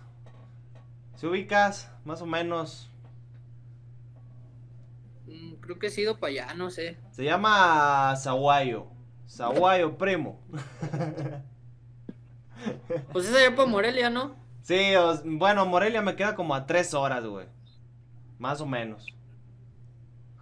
Si 1.17 1.27
ubicas, 1.27 1.91
más 2.07 2.23
o 2.23 2.27
menos. 2.27 2.91
Mm, 5.27 5.57
creo 5.61 5.79
que 5.79 5.89
he 5.89 6.01
ido 6.01 6.19
para 6.19 6.31
allá, 6.33 6.55
no 6.55 6.71
sé. 6.71 6.97
Se 7.11 7.23
llama 7.23 8.15
Zaguayo. 8.17 8.87
Zaguayo, 9.29 9.99
primo. 9.99 10.41
Pues 13.13 13.27
es 13.29 13.37
allá 13.37 13.55
por 13.55 13.69
Morelia, 13.69 14.11
¿no? 14.11 14.35
Sí, 14.63 14.97
os- 14.97 15.23
bueno, 15.25 15.65
Morelia 15.67 16.03
me 16.03 16.17
queda 16.17 16.35
como 16.35 16.55
a 16.57 16.67
tres 16.67 16.93
horas, 16.93 17.25
güey. 17.25 17.47
Más 18.39 18.61
o 18.61 18.67
menos. 18.67 19.07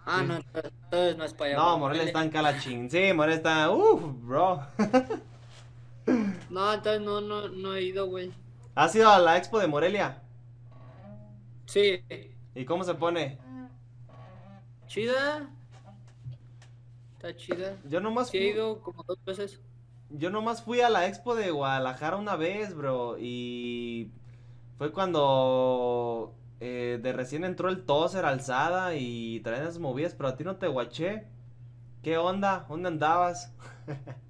Ah, 0.03 0.21
Sí. 0.21 0.25
no, 0.27 0.35
entonces 0.37 1.17
no 1.17 1.23
es 1.25 1.33
para 1.33 1.51
allá. 1.51 1.57
No, 1.59 1.77
Morelia 1.77 2.03
está 2.05 2.23
en 2.23 2.29
Calachín. 2.31 2.89
Sí, 2.89 3.13
Morelia 3.13 3.37
está. 3.37 3.69
Uff, 3.71 4.01
bro. 4.25 4.61
No, 6.49 6.73
entonces 6.73 7.01
no, 7.01 7.19
no, 7.21 7.49
no 7.49 7.75
he 7.75 7.83
ido, 7.83 8.07
güey. 8.07 8.31
¿Has 8.77 8.95
ido 8.95 9.09
a 9.09 9.19
la 9.19 9.35
expo 9.35 9.59
de 9.59 9.67
Morelia? 9.67 10.21
Sí, 11.65 12.03
¿Y 12.55 12.65
cómo 12.65 12.83
se 12.83 12.95
pone? 12.95 13.37
chida. 14.87 15.49
Está 17.15 17.35
chida. 17.35 17.77
Yo 17.83 17.99
nomás 17.99 18.31
Sí 18.31 18.37
he 18.37 18.49
fui, 18.49 18.51
ido 18.51 18.81
como 18.81 19.03
dos 19.03 19.17
veces. 19.25 19.61
yo 20.09 20.29
nomás 20.29 20.63
fui 20.63 20.81
a 20.81 20.89
la 20.89 21.07
expo 21.07 21.35
de 21.35 21.51
Guadalajara 21.51 22.17
una 22.17 22.35
vez, 22.35 22.73
bro. 22.75 23.17
Y 23.19 24.11
fue 24.77 24.91
cuando 24.93 26.35
eh, 26.59 26.99
de 27.01 27.13
recién 27.13 27.43
entró 27.45 27.69
el 27.69 27.85
Tozer 27.85 28.25
alzada 28.25 28.95
y 28.95 29.41
traían 29.41 29.63
esas 29.65 29.79
movidas, 29.79 30.15
pero 30.15 30.29
a 30.29 30.37
ti 30.37 30.43
no 30.43 30.57
te 30.57 30.67
guaché. 30.67 31.27
¿Qué 32.03 32.17
onda? 32.17 32.65
¿Dónde 32.69 32.89
andabas? 32.89 33.53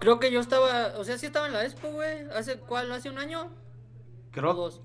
Creo 0.00 0.18
que 0.18 0.32
yo 0.32 0.40
estaba, 0.40 0.98
o 0.98 1.04
sea, 1.04 1.16
sí 1.18 1.26
estaba 1.26 1.46
en 1.46 1.52
la 1.52 1.64
expo, 1.64 1.92
güey. 1.92 2.22
¿Hace 2.34 2.58
cuál? 2.58 2.90
¿Hace 2.92 3.08
un 3.10 3.18
año? 3.18 3.52
Creo. 4.32 4.54
Dos. 4.54 4.82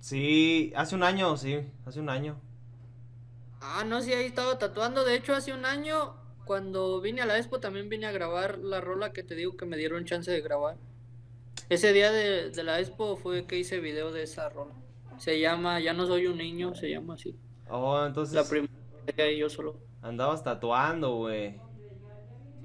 Sí, 0.00 0.72
hace 0.76 0.94
un 0.94 1.02
año, 1.02 1.36
sí, 1.36 1.72
hace 1.86 2.00
un 2.00 2.08
año. 2.10 2.40
Ah, 3.60 3.84
no, 3.86 4.02
sí, 4.02 4.12
ahí 4.12 4.26
estaba 4.26 4.58
tatuando. 4.58 5.04
De 5.04 5.14
hecho, 5.16 5.34
hace 5.34 5.52
un 5.52 5.64
año, 5.64 6.14
cuando 6.44 7.00
vine 7.00 7.22
a 7.22 7.26
la 7.26 7.38
expo, 7.38 7.60
también 7.60 7.88
vine 7.88 8.06
a 8.06 8.12
grabar 8.12 8.58
la 8.58 8.80
rola 8.80 9.12
que 9.12 9.22
te 9.24 9.34
digo 9.34 9.56
que 9.56 9.66
me 9.66 9.76
dieron 9.76 10.04
chance 10.04 10.30
de 10.30 10.40
grabar. 10.42 10.76
Ese 11.68 11.92
día 11.92 12.12
de, 12.12 12.50
de 12.50 12.64
la 12.64 12.80
expo 12.80 13.16
fue 13.16 13.46
que 13.46 13.58
hice 13.58 13.80
video 13.80 14.12
de 14.12 14.22
esa 14.24 14.48
rola. 14.50 14.74
Se 15.18 15.40
llama 15.40 15.80
Ya 15.80 15.92
no 15.94 16.06
soy 16.06 16.26
un 16.26 16.36
niño, 16.38 16.74
se 16.74 16.90
llama 16.90 17.14
así. 17.14 17.38
Oh, 17.68 18.04
entonces 18.04 18.34
La 18.34 18.44
primera 18.48 18.72
ahí 19.18 19.38
yo 19.38 19.48
solo. 19.48 19.80
andabas 20.02 20.42
tatuando, 20.42 21.16
güey. 21.16 21.60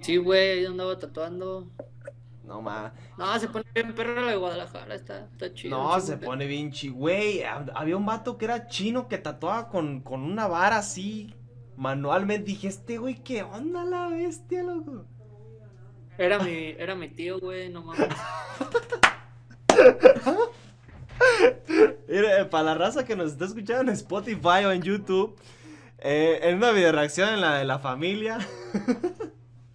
Sí, 0.02 0.18
güey, 0.18 0.60
ahí 0.60 0.66
andaba 0.66 0.98
tatuando. 0.98 1.70
No 2.44 2.62
más. 2.62 2.92
No, 3.18 3.38
se 3.40 3.48
pone 3.48 3.66
bien 3.76 3.94
perro 3.94 4.20
la 4.20 4.32
de 4.32 4.38
Guadalajara, 4.38 4.96
está, 4.96 5.28
está 5.32 5.54
chido. 5.54 5.78
No, 5.78 5.90
chido, 5.96 6.08
se 6.08 6.18
pone 6.18 6.48
bien 6.48 6.72
chi, 6.72 6.90
güey. 6.90 7.42
hab- 7.44 7.72
Había 7.76 7.96
un 7.98 8.06
vato 8.06 8.38
que 8.38 8.46
era 8.46 8.68
chino 8.68 9.08
que 9.08 9.18
tatuaba 9.20 9.70
con, 9.70 10.02
con 10.02 10.22
una 10.24 10.48
vara 10.48 10.78
así 10.78 11.36
manualmente. 11.78 12.46
Dije, 12.46 12.68
este 12.68 12.98
güey, 12.98 13.16
¿qué 13.24 13.44
onda 13.44 13.84
la 13.84 14.08
bestia, 14.08 14.64
loco? 14.64 15.06
Era 16.18 16.40
mi, 16.40 16.74
era 16.78 16.96
mi 16.96 17.10
tío, 17.10 17.40
güey, 17.40 17.70
no 17.70 17.84
mames. 17.84 18.08
Mira, 22.08 22.42
eh, 22.42 22.46
para 22.46 22.64
la 22.64 22.74
raza 22.76 23.06
que 23.06 23.16
nos 23.16 23.32
está 23.34 23.46
escuchando 23.46 23.84
en 23.84 23.90
Spotify 23.90 24.66
o 24.66 24.72
en 24.72 24.82
YouTube, 24.82 25.36
eh, 26.00 26.40
en 26.44 26.58
una 26.58 26.72
video 26.72 26.92
reacción 26.92 27.30
en 27.30 27.42
la 27.42 27.56
de 27.58 27.66
la 27.66 27.80
familia. 27.80 28.40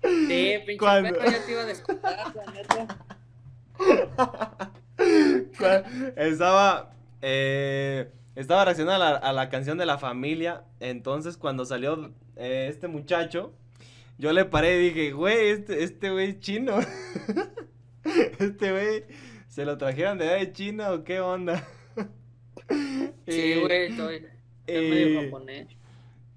Sí, 0.05 0.55
pinche 0.67 0.87
perro, 0.87 1.25
ya 1.25 1.45
te 1.45 1.53
iba 1.53 1.63
a 1.63 1.65
descontar, 1.65 2.35
la 2.35 2.53
neta. 2.53 2.99
Estaba 6.17 6.95
eh, 7.21 8.11
estaba 8.37 8.65
reaccionando 8.65 9.05
a 9.05 9.11
la, 9.11 9.17
a 9.17 9.33
la 9.33 9.49
canción 9.49 9.79
de 9.79 9.87
la 9.87 9.99
familia. 9.99 10.65
Entonces 10.79 11.37
cuando 11.37 11.65
salió 11.65 12.13
eh, 12.37 12.69
este 12.71 12.87
muchacho 12.87 13.53
yo 14.17 14.33
le 14.33 14.45
paré 14.45 14.77
y 14.77 14.91
dije 14.91 15.13
güey 15.13 15.49
este 15.49 15.83
este 15.83 16.11
güey 16.11 16.31
es 16.31 16.41
chino 16.41 16.79
este 18.39 18.71
güey 18.71 19.05
se 19.49 19.65
lo 19.65 19.77
trajeron 19.77 20.19
de 20.19 20.29
allá 20.29 20.37
de 20.37 20.53
China 20.53 20.93
o 20.93 21.03
qué 21.03 21.19
onda 21.19 21.67
Sí, 23.27 23.61
güey, 23.61 23.91
estoy, 23.91 24.27
medio 24.67 25.23
japonés. 25.23 25.69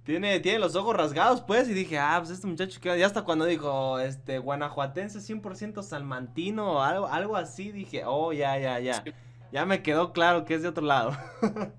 Tiene 0.08 0.40
tiene 0.40 0.58
los 0.58 0.76
ojos 0.76 0.96
rasgados 0.96 1.42
pues 1.42 1.68
y 1.70 1.74
dije 1.74 2.00
ah 2.00 2.16
pues 2.20 2.32
este 2.32 2.48
muchacho 2.48 2.80
que 2.82 2.98
ya 2.98 3.06
hasta 3.06 3.24
cuando 3.24 3.46
dijo 3.46 4.00
este 4.00 4.40
guanajuatense 4.40 5.20
100% 5.20 5.84
salmantino 5.84 6.72
o 6.74 6.82
algo 6.82 7.08
algo 7.08 7.36
así 7.36 7.72
dije 7.74 8.04
oh 8.06 8.32
ya 8.32 8.58
ya 8.58 8.80
ya 8.80 9.04
ya 9.52 9.66
me 9.66 9.82
quedó 9.84 10.14
claro 10.14 10.46
que 10.46 10.56
es 10.56 10.62
de 10.62 10.70
otro 10.70 10.86
lado. 10.86 11.12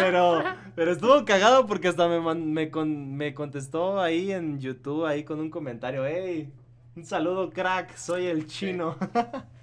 pero, 0.00 0.42
pero 0.74 0.92
estuvo 0.92 1.24
cagado 1.24 1.66
porque 1.66 1.88
hasta 1.88 2.08
me, 2.08 2.34
me, 2.34 2.70
con- 2.70 3.16
me 3.16 3.34
contestó 3.34 4.00
ahí 4.00 4.32
en 4.32 4.60
YouTube, 4.60 5.06
ahí 5.06 5.24
con 5.24 5.40
un 5.40 5.50
comentario, 5.50 6.04
hey, 6.06 6.52
un 6.94 7.04
saludo 7.04 7.50
crack, 7.50 7.96
soy 7.96 8.26
el 8.26 8.46
chino. 8.46 8.96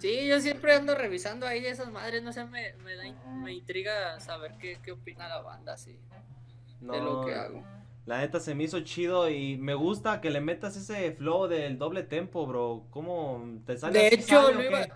Sí, 0.00 0.26
yo 0.26 0.40
siempre 0.40 0.74
ando 0.74 0.94
revisando 0.94 1.46
ahí 1.46 1.66
esas 1.66 1.90
madres, 1.90 2.22
no 2.22 2.32
sé, 2.32 2.46
me, 2.46 2.72
me, 2.82 2.96
da, 2.96 3.04
me 3.26 3.52
intriga 3.52 4.18
saber 4.18 4.54
qué, 4.58 4.78
qué 4.82 4.92
opina 4.92 5.28
la 5.28 5.42
banda, 5.42 5.76
así, 6.84 6.96
de 6.96 7.00
lo 7.00 7.18
No, 7.18 7.20
que 7.20 7.34
hago. 7.34 7.64
la 8.06 8.18
neta 8.20 8.40
se 8.40 8.54
me 8.54 8.64
hizo 8.64 8.80
chido 8.82 9.30
y 9.30 9.56
me 9.58 9.74
gusta 9.74 10.20
que 10.20 10.30
le 10.30 10.40
metas 10.40 10.76
ese 10.76 11.12
flow 11.14 11.48
del 11.48 11.78
doble 11.78 12.02
tempo, 12.04 12.46
bro. 12.46 12.86
¿Cómo 12.90 13.60
te 13.66 13.76
sale 13.78 13.98
De 13.98 14.06
así, 14.06 14.20
hecho, 14.20 14.24
sale 14.24 14.52
o 14.52 14.52
lo 14.52 14.62
qué? 14.64 14.64
iba, 14.64 14.86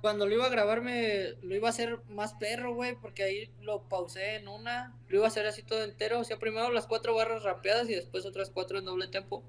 cuando 0.00 0.26
lo 0.26 0.34
iba 0.34 0.46
a 0.46 0.50
grabar, 0.50 0.82
me, 0.82 1.34
lo 1.42 1.54
iba 1.54 1.68
a 1.68 1.70
hacer 1.70 2.02
más 2.08 2.34
perro, 2.34 2.74
güey, 2.74 2.94
porque 3.00 3.22
ahí 3.24 3.50
lo 3.60 3.88
pausé 3.88 4.36
en 4.36 4.48
una, 4.48 4.98
lo 5.08 5.16
iba 5.18 5.24
a 5.26 5.28
hacer 5.28 5.46
así 5.46 5.62
todo 5.62 5.82
entero, 5.84 6.20
o 6.20 6.24
sea, 6.24 6.38
primero 6.38 6.70
las 6.72 6.86
cuatro 6.86 7.14
barras 7.14 7.42
rapeadas 7.42 7.88
y 7.88 7.94
después 7.94 8.26
otras 8.26 8.50
cuatro 8.50 8.78
en 8.78 8.84
doble 8.84 9.08
tempo, 9.08 9.44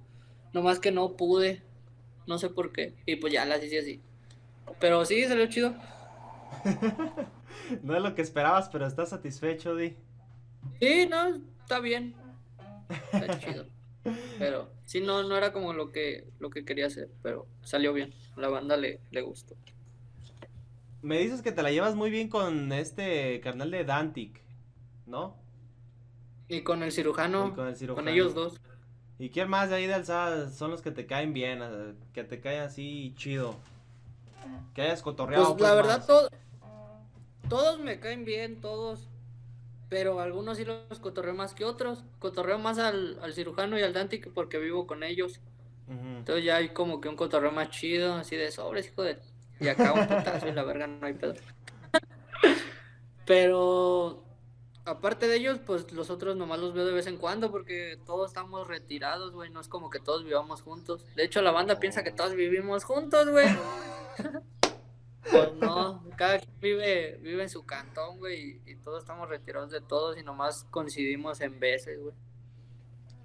nomás 0.54 0.80
que 0.80 0.92
no 0.92 1.16
pude, 1.18 1.64
no 2.28 2.38
sé 2.40 2.50
por 2.50 2.72
qué, 2.74 2.96
y 3.06 3.18
pues 3.18 3.34
ya 3.34 3.46
las 3.46 3.64
hice 3.64 3.80
así. 3.80 4.02
Pero 4.80 5.06
sí, 5.06 5.26
salió 5.26 5.48
chido. 5.48 5.76
No 7.84 7.96
es 7.96 8.02
lo 8.04 8.16
que 8.16 8.22
esperabas, 8.22 8.70
pero 8.70 8.86
estás 8.88 9.10
satisfecho, 9.10 9.76
Di. 9.76 9.98
Sí, 10.80 11.08
no, 11.10 11.36
está 11.62 11.80
bien. 11.80 12.16
Está 13.12 13.40
chido. 13.40 13.66
Pero 14.38 14.70
sí, 14.86 15.02
no, 15.02 15.24
no 15.24 15.38
era 15.38 15.52
como 15.54 15.74
lo 15.74 15.92
que, 15.92 16.28
lo 16.40 16.50
que 16.50 16.66
quería 16.66 16.88
hacer, 16.88 17.10
pero 17.24 17.48
salió 17.64 17.94
bien. 17.94 18.14
La 18.36 18.50
banda 18.50 18.78
le, 18.78 19.00
le 19.12 19.22
gustó. 19.22 19.56
Me 21.02 21.20
dices 21.20 21.42
que 21.42 21.52
te 21.52 21.62
la 21.64 21.72
llevas 21.72 21.96
muy 21.96 22.10
bien 22.10 22.30
con 22.30 22.72
este 22.72 23.40
carnal 23.42 23.72
de 23.72 23.84
Dantic, 23.86 24.42
¿no? 25.06 25.36
Y 26.48 26.62
con 26.64 26.84
el 26.84 26.92
cirujano, 26.92 27.48
Y 27.48 27.52
con 27.52 27.68
el 27.68 27.76
cirujano. 27.76 28.04
con 28.06 28.14
ellos 28.14 28.34
dos. 28.34 28.60
¿Y 29.20 29.30
quién 29.30 29.50
más 29.50 29.70
de 29.70 29.76
ahí 29.76 29.88
de 29.88 29.94
Alzada 29.94 30.50
son 30.50 30.72
los 30.72 30.82
que 30.82 30.92
te 30.92 31.06
caen 31.06 31.34
bien? 31.34 31.60
eh, 31.62 31.94
Que 32.14 32.24
te 32.24 32.40
caen 32.42 32.62
así 32.64 33.14
chido. 33.18 33.56
Que 34.74 34.82
hayas 34.84 35.02
cotorreado. 35.02 35.56
Pues 35.58 35.62
la 35.62 35.74
pues, 35.74 35.88
verdad, 35.88 36.06
todo, 36.06 36.30
todos 37.50 37.80
me 37.80 38.00
caen 38.00 38.26
bien, 38.26 38.60
todos. 38.62 39.08
Pero 39.90 40.20
algunos 40.20 40.58
sí 40.58 40.66
los 40.66 41.00
cotorreo 41.00 41.34
más 41.34 41.54
que 41.54 41.66
otros. 41.66 42.04
Cotorreo 42.20 42.58
más 42.58 42.80
al, 42.80 43.20
al 43.22 43.34
cirujano 43.34 43.78
y 43.78 43.84
al 43.84 43.94
Dante 43.94 44.20
que 44.20 44.30
porque 44.30 44.58
vivo 44.58 44.88
con 44.88 45.04
ellos. 45.04 45.40
Entonces 45.88 46.44
ya 46.44 46.58
hay 46.58 46.70
como 46.70 47.00
que 47.00 47.10
un 47.10 47.16
cotorreo 47.16 47.52
más 47.52 47.70
chido, 47.70 48.16
así 48.16 48.36
de 48.36 48.52
sobres, 48.52 48.88
hijo 48.88 49.04
de... 49.04 49.20
Y 49.60 49.68
acá 49.68 49.94
un 49.94 50.08
putazo 50.08 50.48
y 50.48 50.52
la 50.52 50.64
verga 50.64 50.88
no 50.88 51.06
hay 51.06 51.14
pedo. 51.14 51.36
Pero 53.26 54.24
aparte 54.84 55.28
de 55.28 55.36
ellos, 55.38 55.60
pues 55.66 55.92
los 55.92 56.10
otros 56.10 56.36
nomás 56.36 56.60
los 56.60 56.74
veo 56.74 56.86
de 56.86 56.94
vez 56.94 57.08
en 57.08 57.18
cuando 57.18 57.52
porque 57.52 58.00
todos 58.06 58.30
estamos 58.30 58.68
retirados, 58.68 59.32
güey. 59.32 59.50
No 59.50 59.62
es 59.62 59.68
como 59.68 59.90
que 59.90 60.00
todos 60.00 60.24
vivamos 60.24 60.62
juntos. 60.62 61.06
De 61.16 61.24
hecho, 61.24 61.42
la 61.42 61.52
banda 61.52 61.80
piensa 61.80 62.04
que 62.04 62.12
todos 62.12 62.36
vivimos 62.36 62.84
juntos, 62.84 63.30
güey. 63.30 63.48
Pues 65.30 65.54
no, 65.56 66.04
cada 66.16 66.40
quien 66.40 66.60
vive, 66.60 67.18
vive 67.22 67.44
en 67.44 67.50
su 67.50 67.66
cantón, 67.66 68.20
güey, 68.20 68.62
y, 68.66 68.76
todos 68.76 69.00
estamos 69.00 69.28
retirados 69.28 69.72
de 69.72 69.82
todos 69.82 70.18
y 70.18 70.24
nomás 70.24 70.66
coincidimos 70.70 71.42
en 71.42 71.60
veces, 71.60 72.00
güey. 72.00 72.14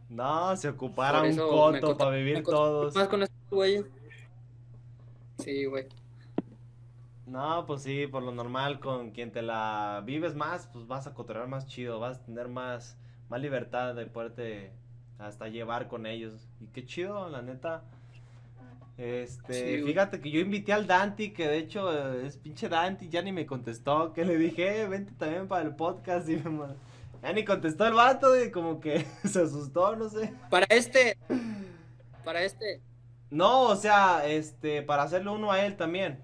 No, 0.09 0.57
se 0.57 0.69
ocupara 0.69 1.23
un 1.23 1.37
coto 1.37 1.97
para 1.97 2.11
vivir 2.17 2.43
todos. 2.43 2.95
Más 2.95 3.09
con 3.09 3.23
estos 3.23 3.51
güeyes. 3.51 3.85
Sí, 5.39 5.67
güey. 5.67 5.87
No, 7.27 7.65
pues 7.65 7.83
sí, 7.83 8.09
por 8.09 8.23
lo 8.25 8.33
normal, 8.33 8.81
con 8.81 9.13
quien 9.13 9.31
te 9.31 9.41
la 9.41 10.03
vives 10.05 10.35
más, 10.35 10.67
pues 10.73 10.87
vas 10.89 11.07
a 11.07 11.15
cotorrear 11.15 11.47
más 11.47 11.67
chido, 11.67 12.01
vas 12.01 12.19
a 12.19 12.25
tener 12.25 12.49
más, 12.49 12.99
más 13.29 13.41
libertad 13.41 13.95
de 13.95 14.07
poderte 14.07 14.73
hasta 15.19 15.47
llevar 15.47 15.87
con 15.87 16.07
ellos. 16.07 16.49
Y 16.61 16.67
qué 16.69 16.85
chido, 16.85 17.29
la 17.29 17.43
neta. 17.43 17.85
Este, 19.03 19.79
Sí, 19.79 19.83
fíjate 19.83 20.21
que 20.21 20.31
yo 20.31 20.41
invité 20.41 20.75
al 20.75 20.87
Dante, 20.87 21.33
que 21.33 21.49
de 21.49 21.57
hecho 21.59 21.91
eh, 21.91 22.27
es 22.27 22.37
pinche 22.37 22.69
Dante, 22.69 23.09
ya 23.09 23.23
ni 23.23 23.33
me 23.33 23.47
contestó, 23.47 24.13
que 24.13 24.25
le 24.27 24.37
dije, 24.37 24.83
"Eh, 24.83 24.89
vente 24.89 25.13
también 25.19 25.49
para 25.49 25.63
el 25.63 25.75
podcast, 25.75 26.29
y 26.29 26.37
me 26.37 26.67
ya 27.23 27.33
ni 27.33 27.45
contestó 27.45 27.87
el 27.87 27.95
vato, 27.95 28.43
y 28.43 28.51
como 28.51 28.79
que 28.81 29.07
se 29.25 29.41
asustó, 29.43 29.97
no 29.97 30.09
sé. 30.11 30.35
Para 30.51 30.67
este, 30.69 31.17
para 32.25 32.43
este, 32.45 32.83
No, 33.31 33.63
o 33.63 33.77
sea, 33.77 34.27
este, 34.27 34.83
para 34.83 35.05
hacerle 35.05 35.31
uno 35.31 35.51
a 35.51 35.65
él 35.65 35.77
también. 35.77 36.23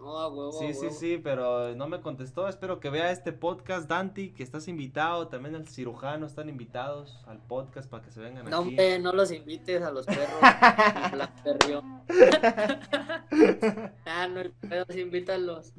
No, 0.00 0.18
a 0.18 0.28
huevo, 0.28 0.48
a 0.48 0.52
Sí, 0.52 0.72
sí, 0.74 0.86
huevo. 0.86 0.94
sí, 0.98 1.20
pero 1.22 1.74
no 1.76 1.88
me 1.88 2.00
contestó. 2.00 2.48
Espero 2.48 2.80
que 2.80 2.90
vea 2.90 3.10
este 3.12 3.32
podcast, 3.32 3.88
Dante, 3.88 4.32
que 4.32 4.42
estás 4.42 4.66
invitado. 4.68 5.28
También 5.28 5.54
el 5.54 5.68
cirujano 5.68 6.26
están 6.26 6.48
invitados 6.48 7.22
al 7.26 7.38
podcast 7.38 7.88
para 7.90 8.02
que 8.04 8.10
se 8.10 8.20
vengan 8.20 8.44
No, 8.48 8.58
aquí. 8.60 8.68
hombre, 8.70 8.98
no 8.98 9.12
los 9.12 9.30
invites 9.30 9.82
a 9.82 9.90
los 9.90 10.06
perros. 10.06 10.40
la 11.16 11.30
perrió. 11.44 11.82
ah, 14.06 14.28
no, 14.28 14.40
el 14.40 14.50
pedo 14.52 14.86
sí 14.88 15.00
invítalos. 15.00 15.72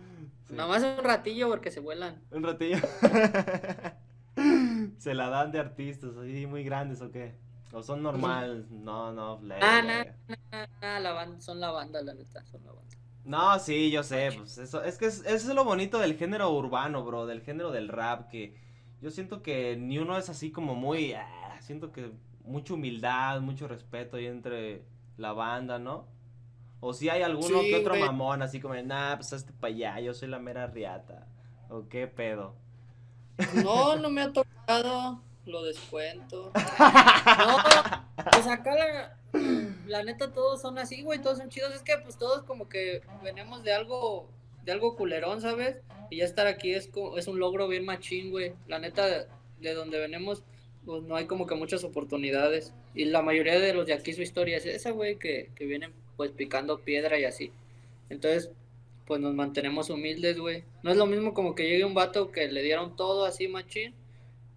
Sí. 0.45 0.55
Nomás 0.55 0.83
un 0.83 1.03
ratillo 1.03 1.49
porque 1.49 1.71
se 1.71 1.79
vuelan. 1.79 2.21
Un 2.31 2.43
ratillo. 2.43 2.77
se 4.97 5.13
la 5.13 5.29
dan 5.29 5.51
de 5.51 5.59
artistas, 5.59 6.15
así 6.17 6.45
muy 6.45 6.63
grandes 6.63 7.01
o 7.01 7.11
qué. 7.11 7.35
O 7.73 7.81
son 7.81 8.03
normales. 8.03 8.69
No, 8.69 9.13
no, 9.13 9.35
Ah, 9.61 9.81
leve. 9.81 10.13
Ah, 10.51 10.67
ah, 10.81 10.99
la 10.99 11.13
banda, 11.13 11.39
son 11.39 11.59
la 11.61 11.71
banda, 11.71 12.01
la 12.01 12.13
neta, 12.13 12.43
son 12.45 12.63
la 12.65 12.71
banda. 12.73 12.97
No, 13.23 13.59
sí, 13.59 13.91
yo 13.91 14.01
sé, 14.03 14.31
pues 14.35 14.57
eso, 14.57 14.83
es 14.83 14.97
que 14.97 15.05
es, 15.05 15.19
eso 15.25 15.49
es 15.49 15.55
lo 15.55 15.63
bonito 15.63 15.99
del 15.99 16.17
género 16.17 16.51
urbano, 16.51 17.03
bro, 17.03 17.27
del 17.27 17.41
género 17.41 17.71
del 17.71 17.87
rap, 17.87 18.29
que 18.29 18.55
yo 19.01 19.11
siento 19.11 19.43
que 19.43 19.77
ni 19.77 19.99
uno 19.99 20.17
es 20.17 20.29
así 20.29 20.51
como 20.51 20.73
muy, 20.75 21.13
ah, 21.13 21.57
siento 21.61 21.91
que 21.91 22.11
mucha 22.43 22.73
humildad, 22.73 23.41
mucho 23.41 23.67
respeto 23.67 24.17
ahí 24.17 24.25
entre 24.25 24.83
la 25.17 25.33
banda, 25.33 25.77
¿no? 25.77 26.07
O 26.79 26.93
si 26.93 27.09
hay 27.09 27.21
alguno 27.21 27.61
Sí, 27.61 27.69
que 27.69 27.75
otro 27.75 27.91
güey. 27.93 28.03
mamón, 28.03 28.41
así 28.41 28.59
como, 28.59 28.73
nah, 28.75 29.15
pues 29.17 29.33
este 29.33 29.53
pa' 29.53 29.67
allá, 29.67 29.99
yo 29.99 30.13
soy 30.15 30.27
la 30.29 30.39
mera 30.39 30.65
riata, 30.67 31.27
o 31.69 31.87
qué 31.87 32.07
pedo. 32.07 32.55
No, 33.63 33.95
no 33.97 34.09
me 34.09 34.21
ha 34.21 34.33
tocado, 34.33 35.21
lo 35.45 35.63
descuento. 35.63 36.51
No, 37.25 37.57
pues 38.31 38.47
acá 38.47 38.71
la, 38.75 39.17
la 39.91 40.03
neta 40.03 40.31
todos 40.31 40.61
son 40.61 40.77
así, 40.79 41.03
güey, 41.03 41.21
todos 41.21 41.37
son 41.37 41.49
chidos. 41.49 41.73
Es 41.75 41.83
que 41.83 41.97
pues 41.97 42.17
todos 42.17 42.43
como 42.43 42.67
que 42.69 43.01
venimos 43.23 43.63
de 43.63 43.73
algo, 43.73 44.27
de 44.63 44.71
algo 44.71 44.95
culerón, 44.95 45.41
¿sabes? 45.41 45.77
Y 46.09 46.17
ya 46.17 46.25
estar 46.25 46.47
aquí 46.47 46.73
es, 46.73 46.89
es 47.17 47.27
un 47.27 47.39
logro 47.39 47.67
bien 47.67 47.85
machín, 47.85 48.31
güey. 48.31 48.53
La 48.67 48.79
neta, 48.79 49.27
de 49.59 49.73
donde 49.73 49.99
venimos, 49.99 50.43
pues 50.85 51.03
no 51.03 51.15
hay 51.15 51.25
como 51.25 51.45
que 51.45 51.55
muchas 51.55 51.83
oportunidades. 51.83 52.73
Y 52.95 53.05
la 53.05 53.21
mayoría 53.21 53.59
de 53.59 53.73
los 53.73 53.85
de 53.85 53.93
aquí 53.93 54.13
su 54.13 54.21
historia 54.21 54.57
es 54.57 54.65
esa, 54.65 54.91
güey, 54.91 55.17
que, 55.17 55.51
que 55.55 55.65
vienen 55.65 55.93
pues 56.17 56.31
picando 56.31 56.79
piedra 56.79 57.19
y 57.19 57.25
así. 57.25 57.51
Entonces, 58.09 58.51
pues 59.05 59.19
nos 59.19 59.33
mantenemos 59.33 59.89
humildes, 59.89 60.39
güey. 60.39 60.63
No 60.83 60.91
es 60.91 60.97
lo 60.97 61.05
mismo 61.05 61.33
como 61.33 61.53
que 61.55 61.67
llegue 61.67 61.85
un 61.85 61.93
vato 61.93 62.31
que 62.31 62.51
le 62.51 62.61
dieron 62.63 62.95
todo 62.95 63.25
así, 63.25 63.47
machín. 63.47 63.93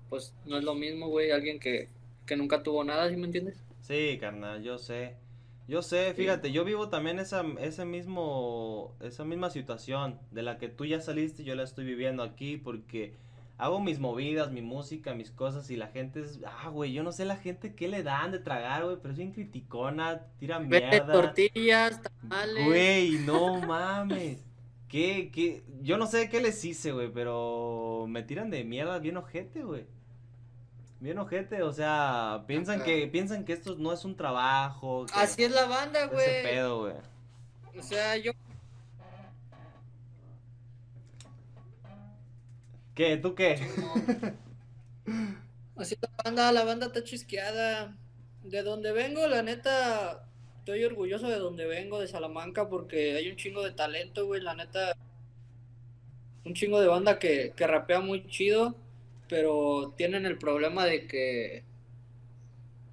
Pues 0.09 0.35
no 0.45 0.59
es 0.59 0.65
lo 0.65 0.75
mismo, 0.75 1.09
güey, 1.09 1.31
alguien 1.31 1.59
que, 1.59 1.89
que 2.27 2.37
nunca 2.37 2.63
tuvo 2.63 2.85
nada, 2.85 3.09
¿sí 3.11 3.17
me 3.17 3.27
entiendes? 3.27 3.65
Sí, 3.81 4.17
carnal, 4.21 4.63
yo 4.63 4.79
sé. 4.79 5.15
Yo 5.67 5.81
sé, 5.81 6.13
fíjate, 6.15 6.53
yo 6.53 6.65
vivo 6.65 6.91
también 6.91 7.19
esa, 7.19 7.43
ese 7.59 7.87
mismo, 7.87 8.95
esa 9.01 9.25
misma 9.25 9.49
situación 9.49 10.19
de 10.31 10.43
la 10.43 10.59
que 10.59 10.69
tú 10.69 10.85
ya 10.85 11.01
saliste, 11.01 11.43
yo 11.43 11.55
la 11.55 11.63
estoy 11.63 11.87
viviendo 11.87 12.23
aquí 12.23 12.59
porque 12.59 13.15
hago 13.57 13.81
mis 13.81 13.99
movidas, 13.99 14.53
mi 14.53 14.61
música, 14.61 15.15
mis 15.15 15.31
cosas 15.31 15.71
y 15.71 15.77
la 15.77 15.87
gente 15.89 16.21
es, 16.21 16.41
ah, 16.47 16.69
güey, 16.69 16.93
yo 16.93 17.03
no 17.03 17.13
sé 17.13 17.25
la 17.25 17.37
gente 17.37 17.75
qué 17.75 17.89
le 17.89 18.03
dan 18.03 18.33
de 18.33 18.41
tragar, 18.41 18.85
güey, 18.85 18.97
pero 19.01 19.13
es 19.13 19.19
bien 19.19 19.33
criticona, 19.33 20.27
tira 20.39 20.59
mierda. 20.59 21.13
tortillas, 21.13 22.03
tamales. 22.03 22.67
Güey, 22.67 23.13
no 23.19 23.61
mames. 23.67 24.45
¿Qué, 24.89 25.31
qué? 25.33 25.65
Yo 25.83 25.97
no 25.97 26.07
sé 26.07 26.29
qué 26.29 26.41
les 26.41 26.63
hice, 26.65 26.93
güey, 26.93 27.11
pero 27.13 28.07
me 28.09 28.23
tiran 28.23 28.51
de 28.51 28.65
mierda 28.65 28.99
bien 28.99 29.17
ojete, 29.17 29.63
güey. 29.65 29.87
Bien 31.05 31.19
ojete, 31.19 31.63
o 31.63 31.71
sea, 31.71 32.45
piensan 32.47 32.77
Ajá. 32.77 32.87
que 32.87 33.07
piensan 33.09 33.45
que 33.45 33.53
esto 33.53 33.77
no 33.77 33.93
es 33.93 34.07
un 34.07 34.17
trabajo, 34.17 35.05
Así 35.13 35.45
es 35.45 35.51
la 35.51 35.67
banda, 35.67 36.05
ese 36.07 36.15
güey. 36.15 36.43
pedo, 36.43 36.81
güey. 36.81 36.95
O 37.79 37.83
sea, 37.83 38.17
yo 38.17 38.33
¿Qué? 42.95 43.19
¿Tú 43.19 43.35
qué? 43.35 43.61
Así 45.77 45.95
la 46.01 46.09
banda, 46.25 46.53
la 46.53 46.65
banda 46.65 46.87
está 46.87 47.05
chisqueada. 47.05 47.95
De 48.43 48.63
donde 48.63 48.93
vengo, 48.93 49.27
la 49.27 49.43
neta, 49.43 50.27
estoy 50.61 50.85
orgulloso 50.85 51.29
de 51.29 51.39
donde 51.39 51.67
vengo, 51.67 52.01
de 52.01 52.09
Salamanca, 52.09 52.71
porque 52.71 53.17
hay 53.17 53.29
un 53.29 53.37
chingo 53.37 53.63
de 53.63 53.73
talento, 53.73 54.25
güey, 54.25 54.41
la 54.41 54.55
neta. 54.55 54.97
Un 56.47 56.55
chingo 56.55 56.81
de 56.81 56.87
banda 56.87 57.19
que, 57.19 57.53
que 57.55 57.67
rapea 57.67 58.01
muy 58.01 58.27
chido, 58.27 58.75
pero 59.35 59.93
tienen 59.97 60.27
el 60.27 60.39
problema 60.39 60.85
de 60.85 61.09
que. 61.09 61.65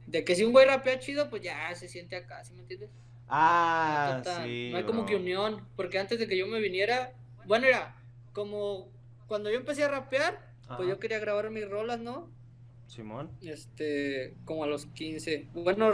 De 0.07 0.25
que 0.25 0.35
si 0.35 0.43
un 0.43 0.51
güey 0.51 0.65
rapea 0.65 0.97
chido, 0.97 1.29
pues 1.29 1.43
ya 1.43 1.73
se 1.75 1.87
siente 1.87 2.15
acá, 2.15 2.43
¿sí 2.43 2.55
me 2.55 2.61
entiendes? 2.61 2.89
Ah, 3.27 4.15
Neta, 4.17 4.43
sí, 4.43 4.69
no 4.71 4.77
hay 4.79 4.83
como 4.85 5.03
bro. 5.03 5.05
que 5.05 5.15
unión, 5.17 5.67
porque 5.75 5.99
antes 5.99 6.17
de 6.17 6.27
que 6.27 6.35
yo 6.35 6.47
me 6.47 6.59
viniera, 6.59 7.13
bueno, 7.45 7.67
era 7.67 7.95
como 8.33 8.89
cuando 9.27 9.51
yo 9.51 9.57
empecé 9.57 9.83
a 9.83 9.89
rapear, 9.89 10.51
pues 10.77 10.89
yo 10.89 10.97
quería 10.97 11.19
grabar 11.19 11.51
mis 11.51 11.69
rolas, 11.69 11.99
¿no? 11.99 12.27
Simón. 12.87 13.29
este, 13.43 14.33
como 14.43 14.63
a 14.63 14.67
los 14.67 14.87
15. 14.87 15.47
Bueno, 15.53 15.91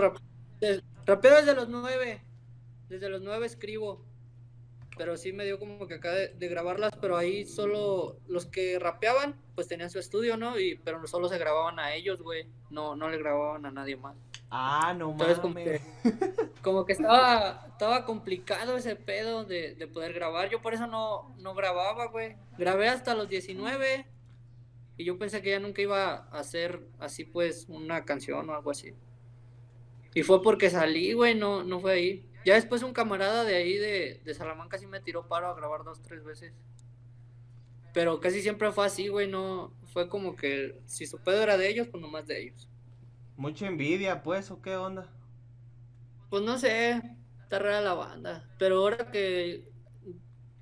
rapeo 1.05 1.35
desde 1.35 1.55
los 1.55 1.67
9. 1.67 2.21
Desde 2.87 3.09
los 3.09 3.21
9 3.21 3.45
escribo. 3.45 4.01
Pero 4.97 5.17
sí 5.17 5.31
me 5.31 5.45
dio 5.45 5.59
como 5.59 5.87
que 5.87 5.95
acá 5.95 6.11
de, 6.11 6.29
de 6.29 6.47
grabarlas, 6.47 6.91
pero 6.99 7.17
ahí 7.17 7.45
solo 7.45 8.17
los 8.27 8.45
que 8.45 8.79
rapeaban, 8.79 9.35
pues 9.55 9.67
tenían 9.67 9.89
su 9.89 9.99
estudio, 9.99 10.37
¿no? 10.37 10.59
Y, 10.59 10.75
pero 10.83 11.05
solo 11.07 11.29
se 11.29 11.37
grababan 11.37 11.79
a 11.79 11.93
ellos, 11.93 12.21
güey. 12.21 12.47
No, 12.69 12.95
no 12.95 13.09
le 13.09 13.17
grababan 13.17 13.65
a 13.65 13.71
nadie 13.71 13.95
más. 13.95 14.15
Ah, 14.49 14.93
no 14.97 15.11
Entonces 15.11 15.39
como 15.39 15.55
mames. 15.55 15.81
que, 15.81 16.49
como 16.61 16.85
que 16.85 16.93
estaba, 16.93 17.65
estaba 17.69 18.05
complicado 18.05 18.77
ese 18.77 18.95
pedo 18.95 19.43
de, 19.43 19.75
de 19.75 19.87
poder 19.87 20.13
grabar. 20.13 20.49
Yo 20.49 20.61
por 20.61 20.73
eso 20.73 20.87
no, 20.87 21.35
no 21.39 21.53
grababa, 21.53 22.07
güey. 22.07 22.35
Grabé 22.57 22.87
hasta 22.89 23.13
los 23.13 23.27
19 23.29 24.07
y 24.97 25.03
yo 25.03 25.17
pensé 25.17 25.41
que 25.41 25.51
ya 25.51 25.59
nunca 25.59 25.81
iba 25.81 26.13
a 26.13 26.39
hacer 26.39 26.87
así 26.99 27.23
pues 27.23 27.65
una 27.69 28.03
canción 28.03 28.49
o 28.49 28.55
algo 28.55 28.71
así. 28.71 28.93
Y 30.15 30.23
fue 30.23 30.41
porque 30.41 30.69
salí, 30.71 31.13
güey, 31.13 31.35
no, 31.35 31.63
no 31.63 31.79
fue 31.79 31.93
ahí. 31.93 32.29
Ya 32.47 32.53
después 32.53 32.81
un 32.81 32.93
camarada 32.93 33.43
de 33.43 33.57
ahí 33.57 33.75
de, 33.75 34.21
de 34.23 34.33
Salamanca 34.33 34.77
sí 34.77 34.87
me 34.87 35.01
tiró 35.01 35.27
paro 35.27 35.47
a 35.47 35.53
grabar 35.53 35.83
dos, 35.83 36.01
tres 36.01 36.23
veces. 36.23 36.53
Pero 37.93 38.21
casi 38.21 38.41
siempre 38.41 38.71
fue 38.71 38.85
así, 38.85 39.09
güey, 39.09 39.27
no, 39.27 39.73
fue 39.91 40.07
como 40.07 40.37
que 40.37 40.79
si 40.85 41.05
su 41.05 41.17
pedo 41.17 41.43
era 41.43 41.57
de 41.57 41.67
ellos, 41.67 41.89
pues 41.89 42.01
nomás 42.01 42.25
de 42.25 42.43
ellos. 42.43 42.69
Mucha 43.35 43.67
envidia, 43.67 44.23
pues, 44.23 44.49
¿o 44.49 44.61
qué 44.61 44.77
onda? 44.77 45.11
Pues 46.29 46.41
no 46.41 46.57
sé, 46.57 47.01
está 47.43 47.59
rara 47.59 47.81
la 47.81 47.95
banda. 47.95 48.49
Pero 48.57 48.77
ahora 48.77 49.11
que, 49.11 49.69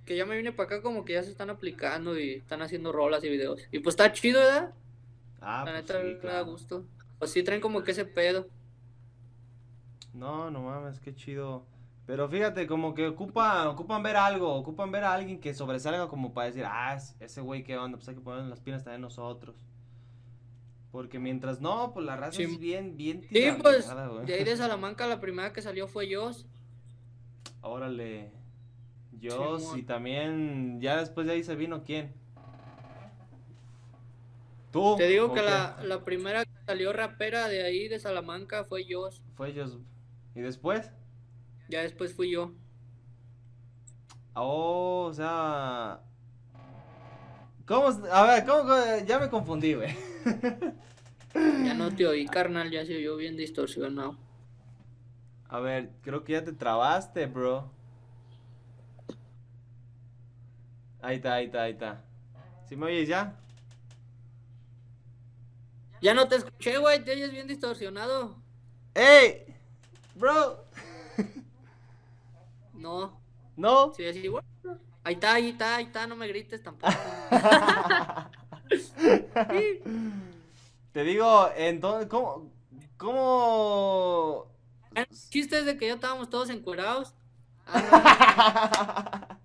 que 0.06 0.16
ya 0.16 0.26
me 0.26 0.38
vine 0.38 0.54
para 0.54 0.66
acá, 0.66 0.82
como 0.82 1.06
que 1.06 1.14
ya 1.14 1.22
se 1.22 1.30
están 1.30 1.52
aplicando 1.52 2.18
y 2.18 2.32
están 2.32 2.64
haciendo 2.64 2.94
rolas 2.94 3.24
y 3.24 3.30
videos. 3.30 3.62
Y 3.72 3.78
pues 3.78 3.94
está 3.94 4.12
chido, 4.12 4.40
¿verdad? 4.40 4.74
Ah, 5.40 5.64
la 5.64 5.72
pues 5.72 5.76
neta 5.76 6.02
sí, 6.02 6.18
me 6.24 6.34
da 6.34 6.42
gusto. 6.42 6.88
Pues 7.20 7.30
sí 7.30 7.44
traen 7.44 7.62
como 7.62 7.84
que 7.84 7.92
ese 7.92 8.06
pedo. 8.06 8.48
No, 10.16 10.50
no 10.50 10.64
mames, 10.64 11.00
qué 11.00 11.14
chido. 11.14 11.75
Pero 12.06 12.30
fíjate, 12.30 12.68
como 12.68 12.94
que 12.94 13.08
ocupan, 13.08 13.68
ocupan 13.68 14.04
ver 14.04 14.16
algo, 14.16 14.54
ocupan 14.54 14.92
ver 14.92 15.04
a 15.04 15.14
alguien 15.14 15.40
que 15.40 15.54
sobresalga 15.56 16.08
como 16.08 16.34
para 16.34 16.48
decir, 16.48 16.64
ah, 16.68 16.94
es- 16.96 17.16
ese 17.20 17.42
güey 17.42 17.64
qué 17.64 17.78
onda, 17.78 17.98
pues 17.98 18.08
hay 18.08 18.16
que 18.16 18.22
poner 18.22 18.44
las 18.46 18.60
pilas 18.60 18.84
también 18.84 19.02
nosotros. 19.02 19.56
Porque 20.92 21.20
mientras 21.20 21.60
no, 21.62 21.92
pues 21.94 22.06
la 22.06 22.16
raza 22.16 22.34
Sí. 22.38 22.44
es 22.44 22.60
bien, 22.60 22.96
bien 22.96 23.22
Sí, 23.24 23.48
pues, 23.62 23.90
de 24.26 24.34
ahí 24.34 24.44
de 24.44 24.56
Salamanca 24.56 25.08
la 25.08 25.20
primera 25.20 25.52
que 25.52 25.62
salió 25.62 25.88
fue 25.88 26.14
Jos. 26.14 26.46
Órale. 27.62 28.32
Yo, 29.20 29.60
Simón. 29.60 29.80
y 29.80 29.84
también, 29.84 30.80
ya 30.82 30.98
después 30.98 31.26
de 31.26 31.34
ahí 31.34 31.44
se 31.44 31.56
vino 31.56 31.84
quién. 31.84 32.14
¿Tú? 34.72 34.96
Te 34.98 35.08
digo 35.08 35.28
¿o 35.28 35.34
que 35.34 35.42
la, 35.42 35.78
la 35.84 36.04
primera 36.04 36.44
que 36.46 36.52
salió 36.66 36.92
rapera 36.94 37.48
de 37.48 37.64
ahí 37.64 37.88
de 37.88 37.98
Salamanca 38.00 38.64
fue 38.66 38.86
Jos. 38.90 39.22
Fue 39.36 39.50
ellos. 39.50 39.78
¿Y 40.36 40.42
después? 40.42 40.92
Ya 41.70 41.82
después 41.82 42.14
fui 42.14 42.32
yo. 42.32 42.54
Oh, 44.34 45.08
o 45.10 45.14
sea... 45.14 46.02
¿Cómo? 47.66 47.88
A 48.12 48.24
ver, 48.28 48.46
¿cómo? 48.46 48.74
Ya 49.08 49.20
me 49.20 49.30
confundí, 49.30 49.74
güey. 49.74 49.96
Ya 51.34 51.74
no 51.74 51.94
te 51.94 52.06
oí, 52.06 52.26
carnal, 52.32 52.70
ya 52.70 52.86
se 52.86 52.96
oyó 52.96 53.18
bien 53.18 53.36
distorsionado. 53.36 54.18
A 55.50 55.60
ver, 55.60 55.90
creo 56.02 56.24
que 56.24 56.34
ya 56.34 56.44
te 56.44 56.54
trabaste, 56.54 57.26
bro. 57.26 57.72
Ahí 61.02 61.18
está, 61.18 61.36
ahí 61.36 61.46
está, 61.46 61.64
ahí 61.64 61.72
está. 61.74 62.04
¿Sí 62.68 62.76
me 62.76 62.88
oyes 62.88 63.08
ya? 63.08 63.40
Ya 66.02 66.14
no 66.14 66.28
te 66.28 66.36
escuché, 66.36 66.78
güey, 66.78 67.04
te 67.04 67.12
oyes 67.12 67.32
bien 67.32 67.48
distorsionado. 67.48 68.38
¡Ey! 68.94 69.56
Bro. 70.16 70.66
No, 72.86 73.20
¿No? 73.58 73.94
sí, 73.94 74.06
así, 74.06 74.28
bueno. 74.28 74.48
Ahí 75.04 75.14
está, 75.16 75.34
ahí 75.36 75.50
está, 75.50 75.76
ahí 75.78 75.86
está, 75.86 76.08
no 76.08 76.16
me 76.16 76.28
grites 76.28 76.62
tampoco. 76.64 76.92
Te 80.94 81.04
digo, 81.04 81.50
entonces, 81.56 82.08
¿cómo? 82.10 82.50
¿Cómo? 82.98 84.48
El 84.96 85.08
chiste 85.10 85.60
es 85.60 85.66
de 85.66 85.78
que 85.78 85.88
ya 85.88 85.96
estábamos 85.96 86.30
todos 86.30 86.50
encuerados. 86.50 87.14
Ah. 87.68 89.38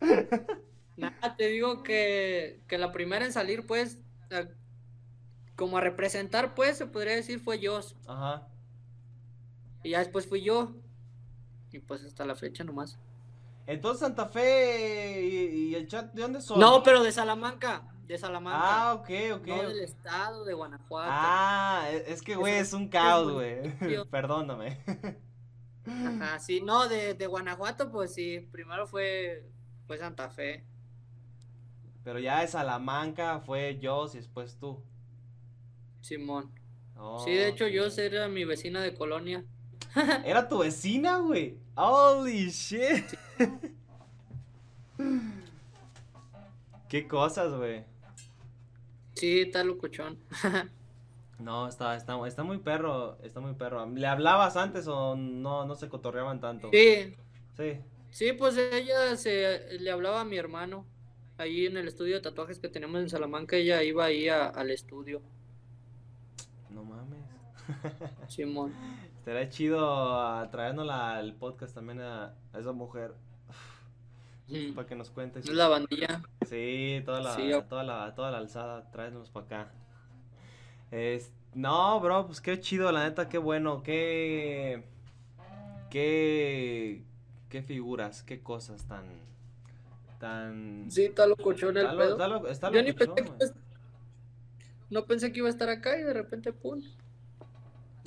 Nada, 0.96 1.36
te 1.36 1.48
digo 1.48 1.82
que, 1.82 2.60
que 2.68 2.78
la 2.78 2.92
primera 2.92 3.24
en 3.24 3.32
salir, 3.32 3.66
pues, 3.66 3.98
a- 4.30 4.48
como 5.56 5.78
a 5.78 5.80
representar, 5.80 6.54
pues, 6.54 6.76
se 6.78 6.86
podría 6.86 7.14
decir 7.16 7.40
fue 7.40 7.58
yo. 7.58 7.80
Ajá. 8.06 8.46
Y 9.82 9.90
ya 9.90 9.98
después 10.00 10.26
fui 10.26 10.42
yo. 10.42 10.74
Y 11.76 11.80
pues 11.80 12.02
hasta 12.04 12.24
la 12.24 12.34
fecha 12.34 12.64
nomás. 12.64 12.98
Entonces 13.66 14.00
Santa 14.00 14.26
Fe 14.26 15.20
y, 15.22 15.68
y 15.70 15.74
el 15.74 15.86
chat, 15.88 16.12
¿de 16.14 16.22
dónde 16.22 16.40
son? 16.40 16.58
No, 16.58 16.82
pero 16.82 17.02
de 17.02 17.12
Salamanca. 17.12 17.82
De 18.06 18.16
Salamanca. 18.16 18.60
Ah, 18.62 18.94
ok, 18.94 19.10
ok. 19.34 19.46
no 19.46 19.62
del 19.68 19.80
estado 19.80 20.44
de 20.44 20.54
Guanajuato. 20.54 21.10
Ah, 21.12 21.86
es 21.92 22.08
es 22.08 22.22
que, 22.22 22.34
güey, 22.36 22.54
es 22.54 22.72
un 22.72 22.88
caos, 22.88 23.30
güey. 23.32 23.60
Perdóname. 24.10 24.78
Ajá, 25.84 26.38
sí, 26.38 26.60
no, 26.62 26.88
de, 26.88 27.14
de 27.14 27.26
Guanajuato, 27.26 27.90
pues 27.90 28.14
sí. 28.14 28.40
Primero 28.52 28.86
fue, 28.86 29.44
fue 29.86 29.98
Santa 29.98 30.30
Fe. 30.30 30.64
Pero 32.04 32.18
ya 32.20 32.40
de 32.40 32.48
Salamanca 32.48 33.40
fue 33.40 33.78
yo 33.78 34.06
y 34.12 34.16
después 34.16 34.56
tú. 34.58 34.82
Simón. 36.00 36.50
Oh, 36.96 37.18
Sí, 37.18 37.32
de 37.34 37.48
hecho, 37.48 37.66
ok. 37.66 37.70
yo 37.70 37.84
era 37.98 38.28
mi 38.28 38.44
vecina 38.44 38.80
de 38.80 38.94
colonia. 38.94 39.44
Era 40.24 40.48
tu 40.48 40.58
vecina, 40.58 41.18
güey. 41.18 41.56
Holy 41.74 42.50
shit. 42.50 43.04
Qué 46.88 47.08
cosas, 47.08 47.52
güey. 47.54 47.84
Sí, 49.14 49.40
está 49.42 49.64
locuchón. 49.64 50.18
No, 51.38 51.68
está, 51.68 51.94
está, 51.96 52.16
está 52.26 52.44
muy 52.44 52.56
perro, 52.56 53.18
está 53.22 53.40
muy 53.40 53.52
perro. 53.52 53.84
¿Le 53.90 54.06
hablabas 54.06 54.56
antes 54.56 54.88
o 54.88 55.16
no, 55.16 55.66
no 55.66 55.74
se 55.74 55.86
cotorreaban 55.90 56.40
tanto? 56.40 56.70
Sí, 56.72 57.14
Sí. 57.58 57.76
sí, 58.10 58.32
pues 58.32 58.56
ella 58.56 59.14
se 59.16 59.78
le 59.78 59.90
hablaba 59.90 60.22
a 60.22 60.24
mi 60.24 60.38
hermano. 60.38 60.86
Ahí 61.36 61.66
en 61.66 61.76
el 61.76 61.88
estudio 61.88 62.14
de 62.14 62.22
tatuajes 62.22 62.58
que 62.58 62.70
tenemos 62.70 63.02
en 63.02 63.10
Salamanca, 63.10 63.56
ella 63.56 63.82
iba 63.82 64.06
ahí 64.06 64.30
a- 64.30 64.46
al 64.46 64.70
estudio. 64.70 65.20
Simón. 68.28 68.72
Estaría 69.18 69.48
chido 69.48 69.80
ah, 70.20 70.48
traérnosla 70.50 71.16
al 71.16 71.34
podcast 71.34 71.74
también 71.74 72.00
a, 72.00 72.34
a 72.52 72.58
esa 72.58 72.72
mujer. 72.72 73.12
Mm. 74.48 74.74
Para 74.74 74.86
que 74.86 74.94
nos 74.94 75.10
cuente. 75.10 75.40
Es 75.40 75.48
la 75.50 75.66
bandilla. 75.68 76.22
Sí, 76.48 77.02
toda 77.04 77.20
la, 77.20 77.34
Sí, 77.34 77.50
toda 77.68 77.82
la, 77.82 78.14
toda 78.14 78.30
la 78.30 78.38
alzada, 78.38 78.88
tráenos 78.92 79.28
para 79.30 79.46
acá. 79.46 79.72
Es, 80.92 81.32
no, 81.54 81.98
bro, 82.00 82.26
pues 82.26 82.40
qué 82.40 82.60
chido, 82.60 82.92
la 82.92 83.02
neta, 83.04 83.28
qué 83.28 83.38
bueno, 83.38 83.82
qué, 83.82 84.84
qué, 85.90 87.02
qué 87.48 87.62
figuras, 87.62 88.22
qué 88.22 88.40
cosas 88.40 88.84
tan, 88.86 89.04
tan, 90.20 90.86
Sí, 90.90 91.06
está 91.06 91.26
locuchón 91.26 91.76
el 91.76 91.88
pedo. 91.88 92.12
está 92.12 92.28
lo- 92.28 92.46
está 92.48 92.70
Yo 92.70 92.82
ni 92.82 92.92
locochón, 92.92 93.14
pensé 93.16 93.52
que 93.54 93.60
no 94.90 95.04
pensé 95.06 95.32
que 95.32 95.38
iba 95.40 95.48
a 95.48 95.50
estar 95.50 95.68
acá 95.68 95.98
y 95.98 96.02
de 96.04 96.12
repente, 96.12 96.52
pum. 96.52 96.80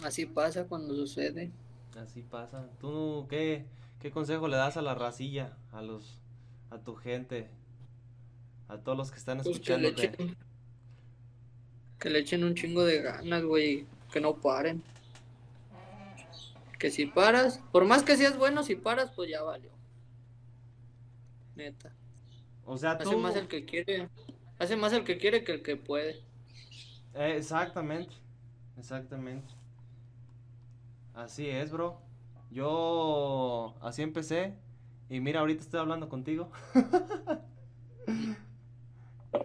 Así 0.04 0.26
pasa 0.26 0.66
cuando 0.66 0.96
sucede. 0.96 1.52
Así 1.98 2.22
pasa. 2.22 2.70
¿Tú 2.80 3.28
qué, 3.30 3.66
qué 4.00 4.12
consejo 4.12 4.48
le 4.48 4.58
das 4.58 4.78
a 4.78 4.82
la 4.82 4.96
racilla, 4.96 5.58
a 5.72 5.82
los, 5.82 6.20
a 6.70 6.80
tu 6.80 6.96
gente, 6.96 7.50
a 8.68 8.78
todos 8.78 8.98
los 8.98 9.12
que 9.12 9.18
están 9.18 9.42
Pues 9.42 9.60
que 9.60 9.74
echen, 9.74 10.38
que 12.00 12.10
le 12.10 12.20
echen 12.20 12.44
un 12.44 12.56
chingo 12.56 12.84
de 12.84 13.02
ganas, 13.02 13.44
güey. 13.44 13.86
Que 14.12 14.22
no 14.22 14.38
paren. 14.38 14.82
Que 16.80 16.90
si 16.90 17.06
paras, 17.06 17.62
por 17.72 17.86
más 17.86 18.04
que 18.04 18.16
seas 18.16 18.38
bueno, 18.38 18.64
si 18.64 18.76
paras, 18.76 19.12
pues 19.16 19.30
ya 19.30 19.44
valió. 19.44 19.70
Neta. 21.56 21.92
O 22.66 22.78
sea, 22.78 22.92
Hace 22.92 23.04
tú, 23.04 23.18
más 23.18 23.36
el 23.36 23.48
que 23.48 23.66
quiere. 23.66 24.08
Hace 24.60 24.78
más 24.78 24.94
el 24.94 25.04
que 25.04 25.18
quiere 25.18 25.44
que 25.44 25.54
el 25.54 25.62
que 25.62 25.76
puede. 25.76 26.22
Eh, 27.16 27.36
exactamente, 27.38 28.14
exactamente. 28.78 29.59
Así 31.20 31.50
es, 31.50 31.70
bro. 31.72 32.00
Yo 32.50 33.76
así 33.82 34.02
empecé 34.02 34.54
y 35.10 35.20
mira, 35.20 35.42
ahorita 35.42 35.62
estoy 35.62 35.80
hablando 35.82 36.10
contigo. 36.10 36.50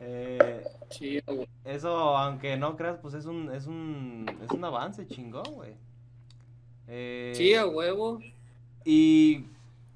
Eh, 0.00 0.64
eso, 1.64 2.16
aunque 2.16 2.56
no 2.56 2.74
creas, 2.76 2.98
pues 2.98 3.12
es 3.14 3.26
un, 3.26 3.50
es 3.52 3.66
un, 3.66 4.26
es 4.42 4.50
un 4.50 4.64
avance 4.64 5.06
chingón, 5.06 5.44
güey. 5.52 5.74
Eh, 6.88 7.32
Sí, 7.36 7.54
a 7.54 7.66
huevo. 7.66 8.18
y 8.84 9.44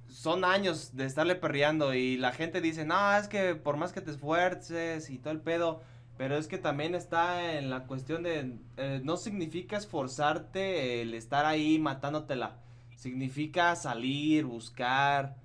son 0.08 0.44
años 0.44 0.94
de 0.94 1.06
estarle 1.06 1.36
perreando 1.36 1.94
y 1.94 2.18
la 2.18 2.32
gente 2.32 2.60
dice, 2.60 2.84
no, 2.84 3.16
es 3.16 3.28
que 3.28 3.54
por 3.54 3.76
más 3.78 3.92
que 3.92 4.02
te 4.02 4.10
esfuerces 4.10 5.08
y 5.08 5.18
todo 5.18 5.32
el 5.32 5.40
pedo, 5.40 5.80
pero 6.18 6.36
es 6.36 6.48
que 6.48 6.58
también 6.58 6.96
está 6.96 7.52
en 7.56 7.70
la 7.70 7.86
cuestión 7.86 8.24
de, 8.24 8.58
eh, 8.76 9.00
no 9.04 9.16
significa 9.16 9.76
esforzarte 9.76 11.00
el 11.00 11.14
estar 11.14 11.46
ahí 11.46 11.78
matándotela, 11.78 12.56
significa 12.96 13.76
salir, 13.76 14.44
buscar, 14.44 15.36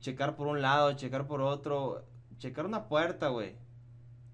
checar 0.00 0.36
por 0.36 0.46
un 0.46 0.62
lado, 0.62 0.94
checar 0.94 1.26
por 1.26 1.42
otro, 1.42 2.02
checar 2.38 2.64
una 2.64 2.88
puerta, 2.88 3.28
güey, 3.28 3.56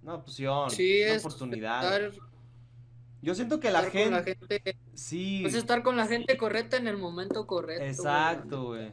una 0.04 0.14
opción, 0.14 0.70
Sí, 0.70 1.02
una 1.02 1.14
es 1.14 1.24
oportunidad. 1.24 2.04
estar, 2.04 2.22
Yo 3.20 3.34
siento 3.34 3.58
que 3.58 3.72
la 3.72 3.80
con 3.80 3.86
la 3.86 4.22
gente, 4.22 4.36
gente. 4.36 4.76
sí. 4.94 5.44
Es 5.44 5.54
estar 5.54 5.82
con 5.82 5.96
la 5.96 6.06
gente 6.06 6.36
correcta 6.36 6.76
en 6.76 6.86
el 6.86 6.96
momento 6.96 7.48
correcto. 7.48 7.84
Exacto, 7.84 8.66
güey. 8.68 8.92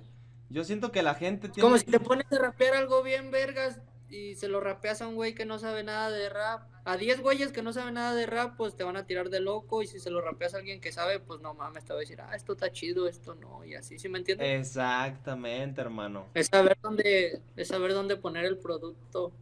Yo 0.50 0.64
siento 0.64 0.92
que 0.92 1.04
la 1.04 1.14
gente 1.14 1.50
tiene... 1.50 1.62
como 1.62 1.78
si 1.78 1.86
te 1.86 2.00
pones 2.00 2.26
a 2.32 2.40
rapear 2.40 2.74
algo 2.76 3.04
bien 3.04 3.32
vergas 3.32 3.80
y 4.10 4.36
se 4.36 4.48
lo 4.48 4.60
rapeas 4.62 5.02
a 5.02 5.08
un 5.08 5.16
güey 5.16 5.34
que 5.36 5.46
no 5.46 5.60
sabe 5.60 5.84
nada 5.84 6.10
de 6.12 6.30
rap. 6.30 6.68
A 6.86 6.98
10 6.98 7.22
güeyes 7.22 7.52
que 7.52 7.62
no 7.62 7.74
saben 7.74 7.96
nada 7.96 8.16
de 8.16 8.26
rap, 8.26 8.56
pues 8.58 8.76
te 8.76 8.84
van 8.84 8.96
a 8.98 9.06
tirar 9.06 9.30
de 9.30 9.40
loco. 9.42 9.82
Y 9.82 9.88
si 9.88 10.00
se 10.00 10.10
lo 10.10 10.22
rapeas 10.22 10.54
a 10.54 10.58
alguien 10.58 10.80
que 10.82 10.92
sabe, 10.92 11.20
pues 11.20 11.42
no 11.42 11.54
mames, 11.54 11.86
te 11.86 11.94
va 11.94 11.98
a 12.00 12.02
decir, 12.02 12.22
ah, 12.22 12.36
esto 12.36 12.54
está 12.54 12.72
chido, 12.72 13.08
esto 13.08 13.36
no. 13.36 13.64
Y 13.66 13.76
así, 13.76 14.00
¿sí 14.00 14.10
me 14.10 14.20
entiendes? 14.20 14.56
Exactamente, 14.60 15.82
hermano. 15.82 16.26
Es 16.34 16.48
saber 16.48 16.78
dónde, 16.82 17.42
es 17.58 17.68
saber 17.68 17.92
dónde 17.94 18.16
poner 18.16 18.46
el 18.46 18.58
producto. 18.60 19.34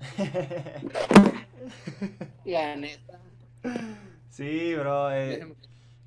La 2.44 2.76
neta. 2.76 3.20
Sí, 4.28 4.74
bro. 4.74 5.10
eh, 5.12 5.54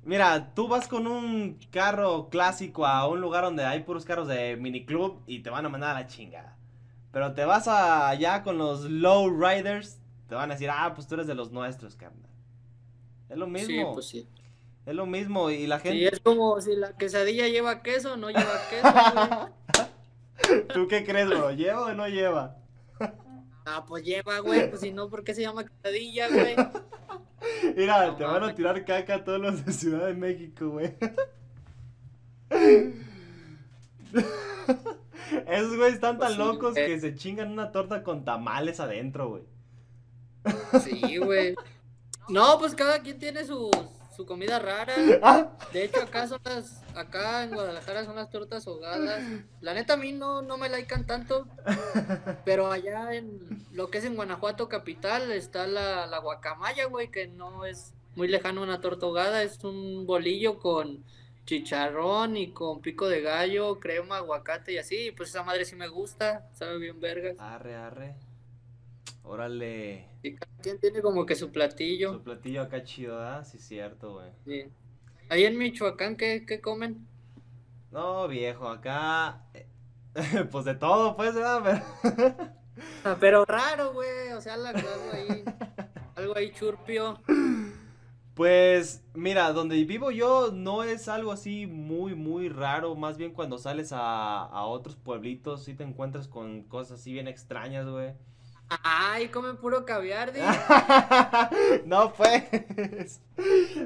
Mira, 0.02 0.54
tú 0.54 0.68
vas 0.68 0.88
con 0.88 1.06
un 1.06 1.58
carro 1.70 2.28
clásico 2.28 2.86
a 2.86 3.08
un 3.08 3.20
lugar 3.20 3.44
donde 3.44 3.64
hay 3.64 3.80
puros 3.84 4.04
carros 4.04 4.28
de 4.28 4.56
miniclub 4.56 5.22
y 5.26 5.40
te 5.40 5.50
van 5.50 5.64
a 5.66 5.68
mandar 5.70 5.96
a 5.96 6.00
la 6.00 6.06
chingada. 6.06 6.58
Pero 7.14 7.32
te 7.32 7.44
vas 7.46 7.66
a- 7.68 8.08
allá 8.10 8.42
con 8.42 8.58
los 8.58 8.82
low 8.90 9.30
riders, 9.30 9.98
te 10.28 10.34
van 10.34 10.50
a 10.50 10.54
decir, 10.54 10.68
ah, 10.70 10.92
pues 10.94 11.06
tú 11.06 11.14
eres 11.14 11.26
de 11.26 11.34
los 11.34 11.50
nuestros, 11.52 11.94
carnal. 11.96 12.28
Es 13.30 13.38
lo 13.38 13.46
Sí, 13.46 13.50
mismo. 13.52 13.94
pues 13.94 14.06
sí. 14.06 14.28
Es 14.84 14.94
lo 14.94 15.06
mismo. 15.06 15.48
Y 15.50 15.66
la 15.66 15.78
Sí, 15.80 15.88
gente. 15.88 16.08
es 16.12 16.20
como 16.20 16.60
si 16.60 16.76
la 16.76 16.92
quesadilla 16.96 17.48
lleva 17.48 17.82
queso, 17.82 18.16
no 18.18 18.28
lleva 18.28 18.60
queso, 18.68 18.92
güey. 18.92 20.68
¿Tú 20.74 20.88
qué 20.88 21.04
crees, 21.04 21.28
bro? 21.28 21.52
¿Lleva 21.52 21.86
o 21.86 21.94
no 21.94 22.06
lleva? 22.08 22.56
Ah, 23.66 23.82
pues 23.88 24.04
lleva, 24.04 24.40
güey, 24.40 24.68
pues 24.68 24.82
si 24.82 24.92
no, 24.92 25.08
¿por 25.08 25.24
qué 25.24 25.34
se 25.34 25.40
llama 25.40 25.64
quesadilla, 25.64 26.28
güey? 26.28 26.54
Mira, 27.76 28.08
No 28.08 28.16
te 28.16 28.24
van 28.24 28.42
a 28.44 28.54
tirar 28.54 28.84
caca 28.84 29.14
a 29.14 29.24
todos 29.24 29.40
los 29.40 29.64
de 29.64 29.72
Ciudad 29.72 30.06
de 30.06 30.12
México, 30.12 30.68
güey. 30.68 30.94
Esos 35.46 35.76
güeyes 35.76 35.94
están 35.94 36.18
tan 36.18 36.18
Pues 36.18 36.32
sí, 36.32 36.38
locos 36.38 36.74
güey. 36.74 36.86
que 36.86 37.00
se 37.00 37.14
chingan 37.14 37.50
una 37.52 37.72
torta 37.72 38.02
con 38.02 38.24
tamales 38.24 38.80
adentro, 38.80 39.28
güey. 39.30 39.42
Sí, 40.82 41.16
güey. 41.18 41.54
No, 42.28 42.58
pues 42.58 42.74
cada 42.74 43.00
quien 43.00 43.18
tiene 43.18 43.44
su, 43.44 43.70
su 44.16 44.26
comida 44.26 44.58
rara. 44.58 44.94
Ah, 45.22 45.48
De 45.72 45.84
hecho, 45.84 46.02
acá 46.02 46.26
son 46.28 46.40
las, 46.44 46.82
acá 46.94 47.44
en 47.44 47.50
Guadalajara 47.54 48.04
son 48.04 48.16
las 48.16 48.30
tortas 48.30 48.66
ahogadas. 48.66 49.22
La 49.60 49.74
neta 49.74 49.94
a 49.94 49.96
mí 49.96 50.12
no, 50.12 50.42
no 50.42 50.58
me 50.58 50.68
laican 50.68 51.06
tanto, 51.06 51.46
pero 52.44 52.70
allá 52.70 53.14
en 53.14 53.66
lo 53.72 53.88
que 53.90 53.98
es 53.98 54.04
en 54.04 54.16
Guanajuato 54.16 54.68
capital 54.68 55.30
está 55.32 55.66
la, 55.66 56.06
la 56.06 56.18
guacamaya, 56.18 56.86
güey, 56.86 57.10
que 57.10 57.26
no 57.26 57.64
es 57.64 57.94
muy 58.16 58.28
lejano 58.28 58.60
a 58.60 58.64
una 58.64 58.80
torta 58.80 59.06
ahogada, 59.06 59.42
es 59.42 59.62
un 59.64 60.06
bolillo 60.06 60.58
con 60.58 61.02
chicharrón 61.44 62.36
y 62.36 62.52
con 62.52 62.80
pico 62.80 63.08
de 63.08 63.20
gallo, 63.20 63.78
crema, 63.80 64.16
aguacate 64.18 64.72
y 64.72 64.78
así, 64.78 65.12
pues 65.16 65.28
esa 65.30 65.42
madre 65.42 65.64
sí 65.64 65.76
me 65.76 65.88
gusta, 65.88 66.48
sabe 66.54 66.78
bien 66.78 67.00
vergas. 67.00 67.36
Arre, 67.38 67.74
arre. 67.76 68.14
Órale. 69.22 70.06
Y 70.22 70.34
cada 70.34 70.52
quien 70.62 70.78
tiene 70.80 71.00
como 71.02 71.24
que 71.26 71.34
su 71.34 71.50
platillo. 71.50 72.12
Su 72.14 72.22
platillo 72.22 72.62
acá 72.62 72.82
chido, 72.84 73.18
¿ah? 73.20 73.44
Sí, 73.44 73.58
cierto, 73.58 74.14
güey. 74.14 74.30
sí. 74.44 74.64
Ahí 75.30 75.44
en 75.44 75.56
Michoacán, 75.56 76.16
¿qué, 76.16 76.44
qué 76.46 76.60
comen? 76.60 77.06
No, 77.90 78.28
viejo, 78.28 78.68
acá. 78.68 79.46
eh, 79.54 79.66
Pues 80.50 80.64
de 80.66 80.74
todo, 80.74 81.16
pues, 81.16 81.34
¿verdad? 81.34 81.82
Pero- 82.02 82.54
Ah, 83.04 83.16
Pero 83.20 83.44
raro, 83.44 83.92
güey, 83.92 84.32
o 84.32 84.40
sea, 84.40 84.56
la- 84.56 84.70
algo 84.70 84.88
ahí, 85.12 85.44
algo 86.16 86.36
ahí 86.36 86.52
churpio. 86.52 87.20
Pues 88.34 89.04
mira, 89.14 89.52
donde 89.52 89.82
vivo 89.84 90.10
yo 90.10 90.50
no 90.52 90.82
es 90.82 91.08
algo 91.08 91.30
así 91.30 91.66
muy, 91.66 92.14
muy 92.14 92.48
raro. 92.48 92.94
Más 92.96 93.16
bien 93.16 93.32
cuando 93.32 93.58
sales 93.58 93.92
a, 93.92 94.42
a 94.44 94.64
otros 94.64 94.96
pueblitos 94.96 95.64
sí 95.64 95.74
te 95.74 95.84
encuentras 95.84 96.26
con 96.26 96.64
cosas 96.64 97.00
así 97.00 97.12
bien 97.12 97.28
extrañas, 97.28 97.86
güey. 97.86 98.14
Ay, 98.82 99.28
comen 99.28 99.56
puro 99.58 99.84
caviar, 99.84 100.32
di. 100.32 100.40
no, 101.86 102.12
pues. 102.14 103.20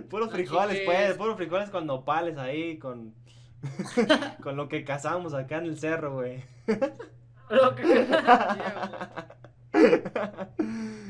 Puros 0.09 0.31
frijoles, 0.31 0.81
pues. 0.85 1.15
Puros 1.17 1.37
frijoles 1.37 1.69
con 1.71 1.87
nopales 1.87 2.39
ahí, 2.39 2.79
con... 2.79 3.15
con 4.43 4.57
lo 4.57 4.69
que 4.69 4.85
cazamos 4.85 5.35
acá 5.35 5.59
en 5.59 5.65
el 5.67 5.79
cerro, 5.79 6.15
güey. 6.15 6.45
Lo 7.51 7.75
que- 7.75 8.07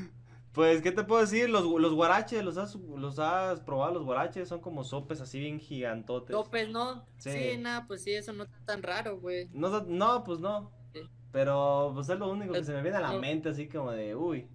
Pues, 0.58 0.82
¿qué 0.82 0.90
te 0.90 1.04
puedo 1.04 1.20
decir? 1.20 1.48
Los, 1.48 1.62
los 1.64 1.94
guaraches, 1.94 2.42
¿los 2.42 2.56
has, 2.58 2.74
¿los 2.74 3.20
has 3.20 3.60
probado 3.60 3.94
los 3.94 4.02
guaraches? 4.02 4.48
Son 4.48 4.60
como 4.60 4.82
sopes 4.82 5.20
así 5.20 5.38
bien 5.38 5.60
gigantotes. 5.60 6.30
López, 6.30 6.68
¿no? 6.68 7.06
Sí. 7.18 7.30
Sí, 7.30 7.56
nada, 7.58 7.86
pues 7.86 8.02
sí, 8.02 8.10
eso 8.12 8.32
no 8.32 8.42
está 8.42 8.58
tan 8.66 8.82
raro, 8.82 9.20
güey. 9.20 9.48
No, 9.52 9.84
no, 9.84 10.24
pues 10.24 10.40
no. 10.40 10.72
Sí. 10.92 11.02
Pero 11.30 11.92
pues 11.94 12.08
es 12.08 12.18
lo 12.18 12.28
único 12.28 12.54
que 12.54 12.58
Es- 12.58 12.66
se 12.66 12.72
me 12.72 12.82
viene 12.82 12.96
a 12.96 13.02
la 13.02 13.12
no. 13.12 13.20
mente, 13.20 13.50
así 13.50 13.68
como 13.68 13.92
de, 13.92 14.16
uy, 14.16 14.48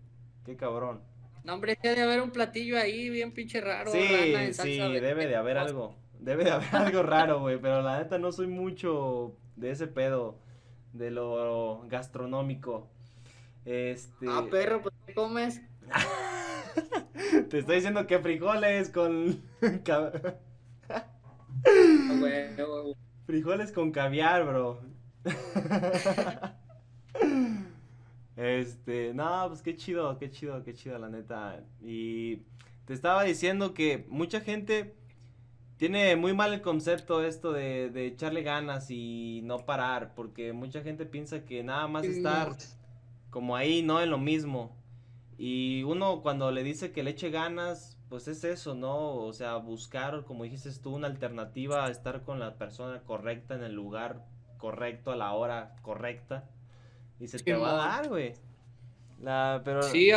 qué 0.45 0.57
cabrón. 0.57 0.99
No, 1.45 1.53
hombre, 1.53 1.77
debe 1.81 1.95
de 1.95 2.01
haber 2.01 2.21
un 2.21 2.31
platillo 2.31 2.77
ahí 2.77 3.09
bien 3.09 3.31
pinche 3.31 3.61
raro. 3.61 3.89
Sí, 3.89 4.33
rana 4.33 4.51
sí, 4.51 4.77
debe 4.77 5.25
de 5.25 5.37
haber 5.37 5.57
algo. 5.57 5.95
Debe 6.19 6.43
de 6.43 6.51
haber 6.51 6.67
algo 6.75 7.03
raro, 7.03 7.39
güey. 7.39 7.61
Pero 7.61 7.81
la 7.81 7.99
neta 7.99 8.19
no 8.19 8.33
soy 8.33 8.47
mucho 8.47 9.37
de 9.55 9.71
ese 9.71 9.87
pedo, 9.87 10.37
de 10.91 11.11
lo 11.11 11.85
gastronómico. 11.87 12.89
Este. 13.63 14.25
Ah, 14.27 14.43
perro, 14.51 14.81
pues 14.81 14.93
¿qué 15.07 15.13
comes? 15.13 15.61
Te 17.49 17.59
estoy 17.59 17.75
diciendo 17.75 18.07
que 18.07 18.19
frijoles 18.19 18.89
con. 18.89 19.41
Frijoles 23.25 23.71
con 23.71 23.91
caviar, 23.91 24.45
bro. 24.45 24.81
Este, 28.35 29.13
no, 29.13 29.45
pues 29.47 29.61
qué 29.61 29.75
chido, 29.75 30.17
qué 30.17 30.31
chido, 30.31 30.63
qué 30.63 30.73
chido, 30.73 30.97
la 30.97 31.09
neta. 31.09 31.63
Y 31.81 32.37
te 32.85 32.93
estaba 32.93 33.23
diciendo 33.23 33.73
que 33.73 34.05
mucha 34.09 34.41
gente 34.41 34.95
tiene 35.77 36.15
muy 36.15 36.33
mal 36.33 36.53
el 36.53 36.61
concepto 36.61 37.23
esto 37.23 37.51
de, 37.51 37.89
de 37.89 38.07
echarle 38.07 38.41
ganas 38.41 38.89
y 38.89 39.41
no 39.43 39.65
parar, 39.65 40.13
porque 40.15 40.53
mucha 40.53 40.81
gente 40.81 41.05
piensa 41.05 41.45
que 41.45 41.63
nada 41.63 41.87
más 41.87 42.05
estar 42.05 42.55
como 43.29 43.55
ahí, 43.55 43.81
no 43.81 44.01
en 44.01 44.09
lo 44.09 44.17
mismo. 44.17 44.75
Y 45.37 45.83
uno 45.83 46.21
cuando 46.21 46.51
le 46.51 46.63
dice 46.63 46.91
que 46.91 47.03
le 47.03 47.11
eche 47.11 47.29
ganas, 47.29 47.97
pues 48.09 48.27
es 48.27 48.43
eso, 48.43 48.75
¿no? 48.75 49.15
O 49.15 49.33
sea, 49.33 49.57
buscar, 49.57 50.23
como 50.25 50.43
dijiste 50.43 50.71
tú, 50.81 50.95
una 50.95 51.07
alternativa 51.07 51.85
a 51.85 51.89
estar 51.89 52.23
con 52.23 52.39
la 52.39 52.55
persona 52.55 53.01
correcta 53.01 53.55
en 53.55 53.63
el 53.63 53.73
lugar 53.73 54.25
correcto 54.57 55.11
a 55.11 55.15
la 55.15 55.33
hora 55.33 55.75
correcta. 55.81 56.49
Y 57.19 57.27
se 57.27 57.39
te 57.39 57.53
va 57.53 57.71
a 57.71 57.87
dar, 57.87 58.09
güey. 58.09 58.33
La, 59.19 59.61
pero 59.63 59.83
Sí, 59.83 60.11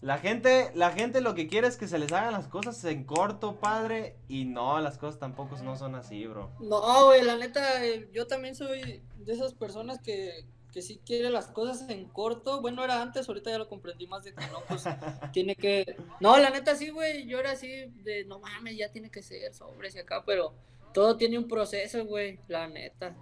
la 0.00 0.18
gente, 0.18 0.70
la 0.74 0.92
gente 0.92 1.20
lo 1.20 1.34
que 1.34 1.48
quiere 1.48 1.66
es 1.66 1.76
que 1.76 1.88
se 1.88 1.98
les 1.98 2.12
hagan 2.12 2.32
las 2.32 2.46
cosas 2.46 2.84
en 2.84 3.04
corto, 3.04 3.56
padre. 3.56 4.16
Y 4.28 4.44
no, 4.44 4.80
las 4.80 4.96
cosas 4.96 5.18
tampoco 5.18 5.56
no 5.62 5.76
son 5.76 5.96
así, 5.96 6.26
bro. 6.26 6.50
No, 6.60 7.06
güey, 7.06 7.22
la 7.22 7.36
neta, 7.36 7.84
eh, 7.84 8.08
yo 8.12 8.26
también 8.26 8.54
soy 8.54 9.02
de 9.16 9.32
esas 9.32 9.54
personas 9.54 10.00
que, 10.00 10.46
que 10.72 10.82
sí 10.82 11.00
quiere 11.04 11.30
las 11.30 11.46
cosas 11.48 11.88
en 11.88 12.08
corto. 12.08 12.60
Bueno, 12.60 12.84
era 12.84 13.00
antes, 13.00 13.28
ahorita 13.28 13.50
ya 13.50 13.58
lo 13.58 13.68
comprendí 13.68 14.06
más 14.06 14.24
de 14.24 14.34
que 14.34 14.46
no, 14.48 14.60
pues 14.68 14.84
tiene 15.32 15.56
que. 15.56 15.96
No, 16.20 16.36
la 16.38 16.50
neta 16.50 16.74
sí, 16.76 16.90
güey, 16.90 17.26
yo 17.26 17.38
era 17.38 17.52
así 17.52 17.86
de 18.02 18.24
no 18.26 18.40
mames, 18.40 18.76
ya 18.76 18.90
tiene 18.90 19.10
que 19.10 19.22
ser 19.22 19.54
sobres 19.54 19.94
y 19.94 20.00
acá, 20.00 20.24
pero 20.24 20.54
todo 20.92 21.16
tiene 21.16 21.38
un 21.38 21.48
proceso, 21.48 22.04
güey, 22.04 22.40
la 22.48 22.68
neta. 22.68 23.16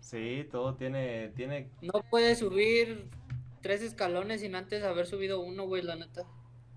Sí, 0.00 0.46
todo 0.50 0.76
tiene, 0.76 1.30
tiene, 1.30 1.70
No 1.80 2.04
puedes 2.10 2.38
subir 2.38 3.08
tres 3.60 3.82
escalones 3.82 4.40
sin 4.40 4.54
antes 4.54 4.84
haber 4.84 5.06
subido 5.06 5.40
uno, 5.40 5.66
güey, 5.66 5.82
la 5.82 5.96
neta. 5.96 6.22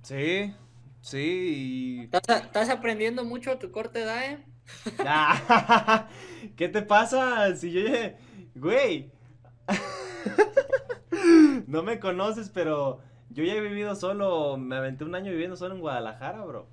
sí, 0.01 0.53
sí, 1.01 1.99
y... 1.99 2.03
Estás, 2.05 2.43
estás 2.43 2.69
aprendiendo 2.69 3.23
mucho 3.23 3.51
a 3.51 3.59
tu 3.59 3.71
corta 3.71 3.99
edad, 3.99 4.23
¿eh? 4.25 4.45
Ah, 4.99 6.09
¿Qué 6.55 6.69
te 6.69 6.81
pasa? 6.81 7.55
Si 7.55 7.71
yo. 7.71 7.81
Güey. 8.55 9.11
No 11.67 11.83
me 11.83 11.99
conoces, 11.99 12.49
pero 12.49 12.99
yo 13.29 13.43
ya 13.43 13.53
he 13.53 13.61
vivido 13.61 13.95
solo, 13.95 14.57
me 14.57 14.75
aventé 14.75 15.03
un 15.03 15.13
año 15.13 15.31
viviendo 15.31 15.55
solo 15.55 15.75
en 15.75 15.81
Guadalajara, 15.81 16.43
bro. 16.43 16.67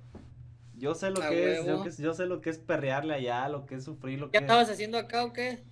Yo 0.75 0.95
sé 0.95 1.09
lo 1.09 1.21
que 1.21 1.53
es, 1.53 1.65
yo, 1.65 1.85
yo 1.85 2.13
sé 2.13 2.25
lo 2.25 2.41
que 2.41 2.49
es 2.49 2.59
perrearle 2.59 3.13
allá, 3.13 3.49
lo 3.49 3.65
que 3.65 3.75
es 3.75 3.83
sufrir, 3.83 4.19
lo 4.19 4.27
¿Qué 4.27 4.39
que 4.39 4.45
estabas 4.45 4.69
haciendo 4.69 4.97
acá 4.97 5.23
o 5.23 5.33
qué? 5.33 5.63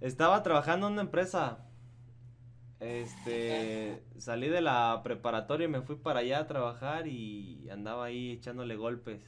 Estaba 0.00 0.42
trabajando 0.42 0.86
en 0.86 0.94
una 0.94 1.02
empresa. 1.02 1.64
Este, 2.80 4.04
salí 4.18 4.48
de 4.48 4.60
la 4.60 5.00
preparatoria 5.02 5.64
y 5.64 5.68
me 5.68 5.82
fui 5.82 5.96
para 5.96 6.20
allá 6.20 6.40
a 6.40 6.46
trabajar 6.46 7.06
y 7.08 7.68
andaba 7.70 8.06
ahí 8.06 8.32
echándole 8.32 8.76
golpes. 8.76 9.22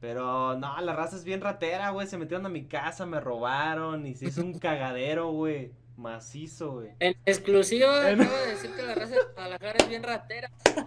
Pero 0.00 0.56
no, 0.56 0.80
la 0.80 0.94
raza 0.94 1.16
es 1.16 1.24
bien 1.24 1.40
ratera, 1.40 1.90
güey. 1.90 2.06
Se 2.06 2.18
metieron 2.18 2.46
a 2.46 2.50
mi 2.50 2.66
casa, 2.66 3.06
me 3.06 3.20
robaron 3.20 4.06
y 4.06 4.14
se 4.14 4.26
hizo 4.26 4.42
un 4.42 4.58
cagadero, 4.58 5.30
güey. 5.32 5.72
Macizo, 5.96 6.72
güey. 6.72 6.90
En 7.00 7.16
exclusiva, 7.24 8.10
En- 8.10 8.20
acabo 8.20 8.36
de 8.36 8.46
decir 8.48 8.70
que 8.74 8.82
la 8.82 8.94
raza 8.94 9.14
de 9.14 9.20
Guadalajara 9.34 9.78
es 9.78 9.88
bien 9.88 10.02
ratera. 10.02 10.50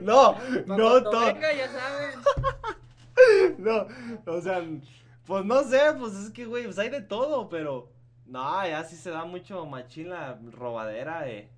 No, 0.00 0.36
no, 0.66 1.02
to- 1.02 1.20
venga, 1.20 1.52
ya 1.52 1.68
saben. 1.68 2.20
no, 3.58 3.86
o 4.32 4.40
sea, 4.40 4.62
pues 5.26 5.44
no 5.44 5.64
sé, 5.64 5.80
pues 5.98 6.14
es 6.14 6.30
que, 6.30 6.44
güey, 6.46 6.64
pues 6.64 6.78
hay 6.78 6.90
de 6.90 7.00
todo, 7.00 7.48
pero 7.48 7.90
no, 8.26 8.64
ya 8.68 8.84
sí 8.84 8.94
se 8.94 9.10
da 9.10 9.24
mucho 9.24 9.66
machín 9.66 10.10
la 10.10 10.38
robadera 10.52 11.22
de, 11.22 11.48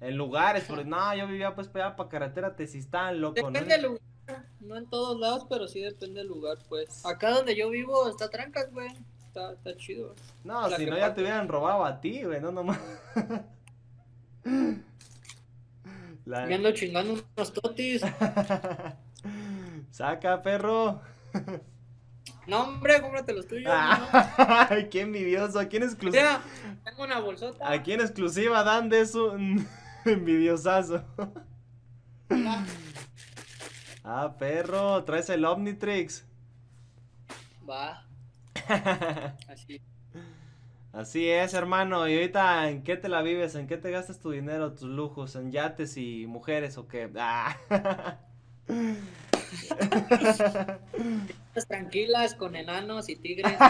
en 0.00 0.16
lugares, 0.18 0.64
porque 0.68 0.84
no, 0.84 1.14
yo 1.14 1.26
vivía 1.26 1.54
pues 1.54 1.66
para 1.68 1.86
allá, 1.86 1.96
para 1.96 2.10
carretera 2.10 2.56
Tesistán, 2.56 3.22
loco, 3.22 3.40
¿no? 3.40 3.46
Depende 3.50 3.74
del 3.74 3.82
lugar. 3.84 4.00
No 4.60 4.76
en 4.76 4.86
todos 4.90 5.18
lados, 5.18 5.46
pero 5.48 5.66
sí 5.66 5.80
depende 5.80 6.20
del 6.20 6.28
lugar, 6.28 6.58
pues. 6.68 7.04
Acá 7.06 7.30
donde 7.30 7.56
yo 7.56 7.70
vivo 7.70 8.06
está 8.08 8.28
trancas, 8.28 8.70
güey. 8.70 8.90
Está, 9.30 9.52
está 9.52 9.76
chido. 9.76 10.14
No, 10.42 10.66
la 10.68 10.76
si 10.76 10.86
no 10.86 10.98
ya 10.98 11.14
te 11.14 11.20
hubieran 11.20 11.46
robado 11.46 11.84
a 11.84 12.00
ti, 12.00 12.24
güey, 12.24 12.40
no 12.40 12.50
nomás. 12.50 12.78
La- 16.26 16.46
Me 16.46 16.54
ando 16.56 16.72
chingando 16.72 17.14
unos 17.36 17.52
totis. 17.52 18.02
Saca, 19.90 20.42
perro. 20.42 21.00
No, 22.46 22.62
hombre, 22.64 23.00
cómprate 23.00 23.32
los 23.32 23.46
tuyos. 23.46 23.70
Ah. 23.72 24.68
Qué 24.90 25.02
envidioso. 25.02 25.60
Aquí 25.60 25.76
en 25.76 25.84
exclusiva, 25.84 26.42
Mira, 26.64 26.80
tengo 26.84 27.04
una 27.04 27.20
bolsota. 27.20 27.70
aquí 27.70 27.92
en 27.92 28.00
exclusiva 28.00 28.64
Dan 28.64 28.88
de 28.88 29.02
eso 29.02 29.36
envidiosazo. 30.04 31.04
Mira, 32.28 32.64
Ah, 34.02 34.34
perro, 34.36 35.04
traes 35.04 35.28
el 35.30 35.44
Omnitrix. 35.44 36.24
Va. 37.68 38.04
Así. 39.48 39.80
Así 40.92 41.28
es, 41.28 41.54
hermano. 41.54 42.08
¿Y 42.08 42.14
ahorita 42.14 42.68
en 42.68 42.82
qué 42.82 42.96
te 42.96 43.08
la 43.08 43.22
vives? 43.22 43.54
¿En 43.54 43.66
qué 43.66 43.76
te 43.76 43.90
gastas 43.90 44.18
tu 44.18 44.30
dinero, 44.30 44.72
tus 44.72 44.88
lujos? 44.88 45.36
¿En 45.36 45.52
yates 45.52 45.96
y 45.96 46.26
mujeres 46.26 46.78
o 46.78 46.88
qué? 46.88 47.10
Ah. 47.16 47.56
Tranquilas 51.68 52.34
con 52.34 52.56
enanos 52.56 53.08
y 53.08 53.16
tigres. 53.16 53.56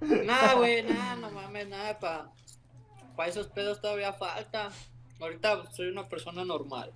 Nada, 0.00 0.54
güey, 0.54 0.84
nada, 0.84 1.16
no 1.16 1.30
mames, 1.30 1.68
nada, 1.68 1.98
pa, 1.98 2.30
pa 3.16 3.26
esos 3.26 3.48
pedos 3.48 3.80
todavía 3.80 4.12
falta. 4.12 4.68
Ahorita 5.20 5.66
soy 5.72 5.88
una 5.88 6.08
persona 6.08 6.44
normal. 6.44 6.92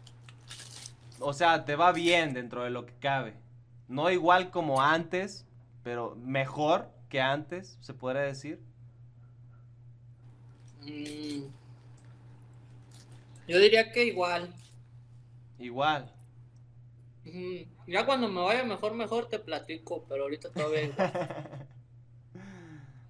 O 1.18 1.32
sea, 1.32 1.64
te 1.64 1.74
va 1.74 1.90
bien 1.92 2.32
dentro 2.32 2.62
de 2.62 2.70
lo 2.70 2.86
que 2.86 2.94
cabe. 2.94 3.34
No 3.88 4.08
igual 4.10 4.50
como 4.50 4.80
antes, 4.80 5.44
pero 5.82 6.14
mejor 6.16 6.90
que 7.08 7.20
antes, 7.20 7.78
se 7.80 7.94
podría 7.94 8.22
decir. 8.22 8.60
Mm. 10.82 11.44
Yo 13.48 13.58
diría 13.58 13.92
que 13.92 14.04
igual. 14.04 14.54
Igual. 15.58 16.12
Ya 17.86 18.06
cuando 18.06 18.28
me 18.28 18.40
vaya 18.40 18.64
mejor, 18.64 18.94
mejor 18.94 19.28
te 19.28 19.38
platico, 19.38 20.04
pero 20.08 20.24
ahorita 20.24 20.50
todavía 20.50 20.84
igual. 20.84 21.12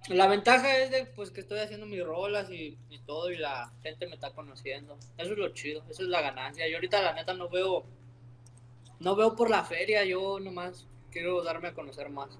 La 0.08 0.26
ventaja 0.26 0.78
es 0.78 0.90
de 0.90 1.06
pues 1.06 1.30
que 1.30 1.40
estoy 1.40 1.60
haciendo 1.60 1.86
mis 1.86 2.04
rolas 2.04 2.50
y, 2.50 2.76
y 2.90 2.98
todo 2.98 3.30
y 3.30 3.36
la 3.36 3.72
gente 3.84 4.08
me 4.08 4.14
está 4.14 4.32
conociendo. 4.32 4.98
Eso 5.16 5.32
es 5.32 5.38
lo 5.38 5.48
chido, 5.50 5.84
eso 5.88 6.02
es 6.02 6.08
la 6.08 6.20
ganancia. 6.20 6.68
Yo 6.68 6.76
ahorita 6.76 7.00
la 7.00 7.12
neta 7.12 7.34
no 7.34 7.48
veo 7.48 7.84
no 8.98 9.16
veo 9.16 9.34
por 9.34 9.50
la 9.50 9.64
feria, 9.64 10.04
yo 10.04 10.38
nomás 10.40 10.86
quiero 11.10 11.42
darme 11.42 11.68
a 11.68 11.74
conocer 11.74 12.08
más. 12.08 12.38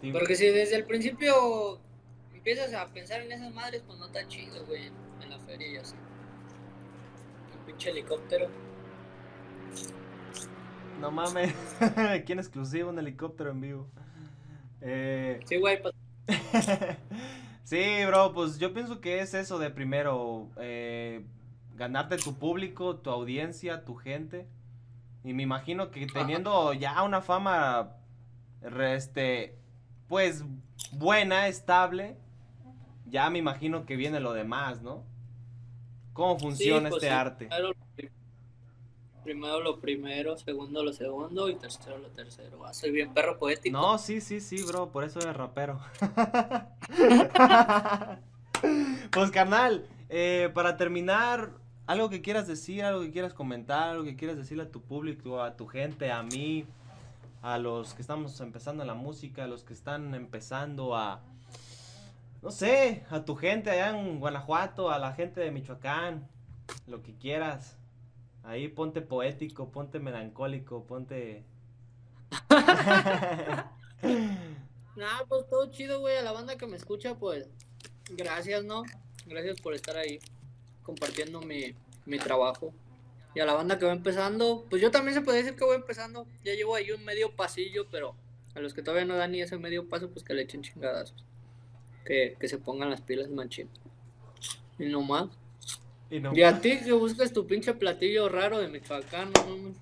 Sí. 0.00 0.12
Porque 0.12 0.34
si 0.36 0.46
desde 0.46 0.76
el 0.76 0.84
principio 0.84 1.80
empiezas 2.34 2.72
a 2.74 2.86
pensar 2.92 3.20
en 3.22 3.32
esas 3.32 3.52
madres, 3.52 3.82
pues 3.86 3.98
no 3.98 4.06
está 4.06 4.26
chido, 4.28 4.64
güey, 4.66 4.86
en 5.20 5.30
la 5.30 5.38
feria 5.40 5.66
y 5.68 5.76
así. 5.76 5.94
Un 7.58 7.66
pinche 7.66 7.90
helicóptero. 7.90 8.48
No 11.00 11.10
mames. 11.10 11.54
Aquí 11.96 12.32
en 12.32 12.38
exclusivo, 12.40 12.90
un 12.90 12.98
helicóptero 12.98 13.50
en 13.50 13.60
vivo. 13.60 13.86
Eh, 14.80 15.40
Sí, 15.44 15.56
güey, 15.58 15.80
pues 15.82 15.94
sí, 17.64 18.04
bro, 18.06 18.32
pues 18.34 18.58
yo 18.58 18.72
pienso 18.74 19.00
que 19.00 19.20
es 19.20 19.32
eso 19.34 19.58
de 19.58 19.70
primero, 19.70 20.48
eh, 20.58 21.24
ganarte 21.74 22.16
tu 22.18 22.34
público, 22.34 22.96
tu 22.96 23.10
audiencia, 23.10 23.84
tu 23.84 23.94
gente. 23.94 24.46
Y 25.24 25.32
me 25.32 25.42
imagino 25.42 25.90
que 25.90 26.06
teniendo 26.06 26.72
ya 26.74 27.02
una 27.02 27.22
fama, 27.22 27.96
re- 28.60 28.94
este, 28.94 29.57
pues 30.08 30.44
buena, 30.92 31.48
estable, 31.48 32.16
ya 33.06 33.28
me 33.30 33.38
imagino 33.38 33.86
que 33.86 33.96
viene 33.96 34.20
lo 34.20 34.32
demás, 34.32 34.82
¿no? 34.82 35.02
¿Cómo 36.12 36.38
funciona 36.38 36.88
Sí, 36.88 36.90
pues 36.90 37.02
este 37.02 37.06
sí, 37.08 37.14
arte? 37.14 37.46
Primero, 37.46 37.68
lo 37.68 37.74
prim- 37.94 38.10
primero 39.24 39.60
lo 39.60 39.80
primero, 39.80 40.38
segundo 40.38 40.82
lo 40.82 40.92
segundo 40.92 41.48
y 41.48 41.56
tercero 41.56 41.98
lo 41.98 42.08
tercero. 42.08 42.64
Ah, 42.64 42.72
soy 42.72 42.90
bien 42.90 43.12
perro 43.12 43.38
poético. 43.38 43.78
No, 43.78 43.98
sí, 43.98 44.20
sí, 44.20 44.40
sí, 44.40 44.62
bro, 44.62 44.90
por 44.90 45.04
eso 45.04 45.20
eres 45.20 45.36
rapero. 45.36 45.80
pues 49.12 49.30
carnal, 49.30 49.86
eh, 50.08 50.50
para 50.54 50.76
terminar, 50.76 51.50
algo 51.86 52.10
que 52.10 52.22
quieras 52.22 52.46
decir, 52.46 52.84
algo 52.84 53.02
que 53.02 53.12
quieras 53.12 53.34
comentar, 53.34 53.90
algo 53.90 54.04
que 54.04 54.16
quieras 54.16 54.36
decirle 54.36 54.64
a 54.64 54.70
tu 54.70 54.82
público, 54.82 55.42
a 55.42 55.56
tu 55.56 55.66
gente, 55.66 56.10
a 56.10 56.22
mí, 56.22 56.66
a 57.42 57.58
los 57.58 57.94
que 57.94 58.02
estamos 58.02 58.40
empezando 58.40 58.84
la 58.84 58.94
música, 58.94 59.44
a 59.44 59.46
los 59.46 59.62
que 59.64 59.74
están 59.74 60.14
empezando 60.14 60.96
a, 60.96 61.22
no 62.42 62.50
sé, 62.50 63.04
a 63.10 63.24
tu 63.24 63.36
gente 63.36 63.70
allá 63.70 63.90
en 63.90 64.18
Guanajuato, 64.20 64.90
a 64.90 64.98
la 64.98 65.12
gente 65.12 65.40
de 65.40 65.50
Michoacán, 65.50 66.28
lo 66.86 67.02
que 67.02 67.14
quieras. 67.16 67.76
Ahí 68.44 68.68
ponte 68.68 69.00
poético, 69.02 69.70
ponte 69.70 69.98
melancólico, 69.98 70.84
ponte... 70.84 71.44
Nah, 74.98 75.24
pues 75.28 75.48
todo 75.48 75.70
chido, 75.70 76.00
güey. 76.00 76.16
A 76.16 76.22
la 76.22 76.32
banda 76.32 76.58
que 76.58 76.66
me 76.66 76.76
escucha, 76.76 77.14
pues 77.14 77.48
gracias, 78.10 78.64
¿no? 78.64 78.82
Gracias 79.26 79.60
por 79.60 79.72
estar 79.74 79.96
ahí 79.96 80.18
compartiendo 80.82 81.40
mi, 81.40 81.72
mi 82.04 82.18
trabajo. 82.18 82.72
Y 83.38 83.40
a 83.40 83.46
la 83.46 83.54
banda 83.54 83.78
que 83.78 83.86
va 83.86 83.92
empezando, 83.92 84.66
pues 84.68 84.82
yo 84.82 84.90
también 84.90 85.14
se 85.14 85.20
puede 85.20 85.38
decir 85.38 85.54
que 85.54 85.64
voy 85.64 85.76
empezando. 85.76 86.26
Ya 86.42 86.54
llevo 86.54 86.74
ahí 86.74 86.90
un 86.90 87.04
medio 87.04 87.30
pasillo, 87.36 87.86
pero 87.88 88.16
a 88.56 88.58
los 88.58 88.74
que 88.74 88.82
todavía 88.82 89.04
no 89.06 89.14
dan 89.14 89.30
ni 89.30 89.40
ese 89.40 89.56
medio 89.58 89.88
paso, 89.88 90.10
pues 90.10 90.24
que 90.24 90.34
le 90.34 90.42
echen 90.42 90.62
chingadazos. 90.62 91.24
Que, 92.04 92.36
que 92.40 92.48
se 92.48 92.58
pongan 92.58 92.90
las 92.90 93.00
pilas 93.00 93.28
machín. 93.28 93.70
Y 94.76 94.86
no 94.86 95.02
más. 95.02 95.28
Y 96.10 96.18
no- 96.18 96.34
Y 96.34 96.42
a 96.42 96.60
ti 96.60 96.80
que 96.80 96.90
buscas 96.90 97.32
tu 97.32 97.46
pinche 97.46 97.74
platillo 97.74 98.28
raro 98.28 98.58
de 98.58 98.66
Michoacán, 98.66 99.30
no 99.32 99.46
mames. 99.46 99.76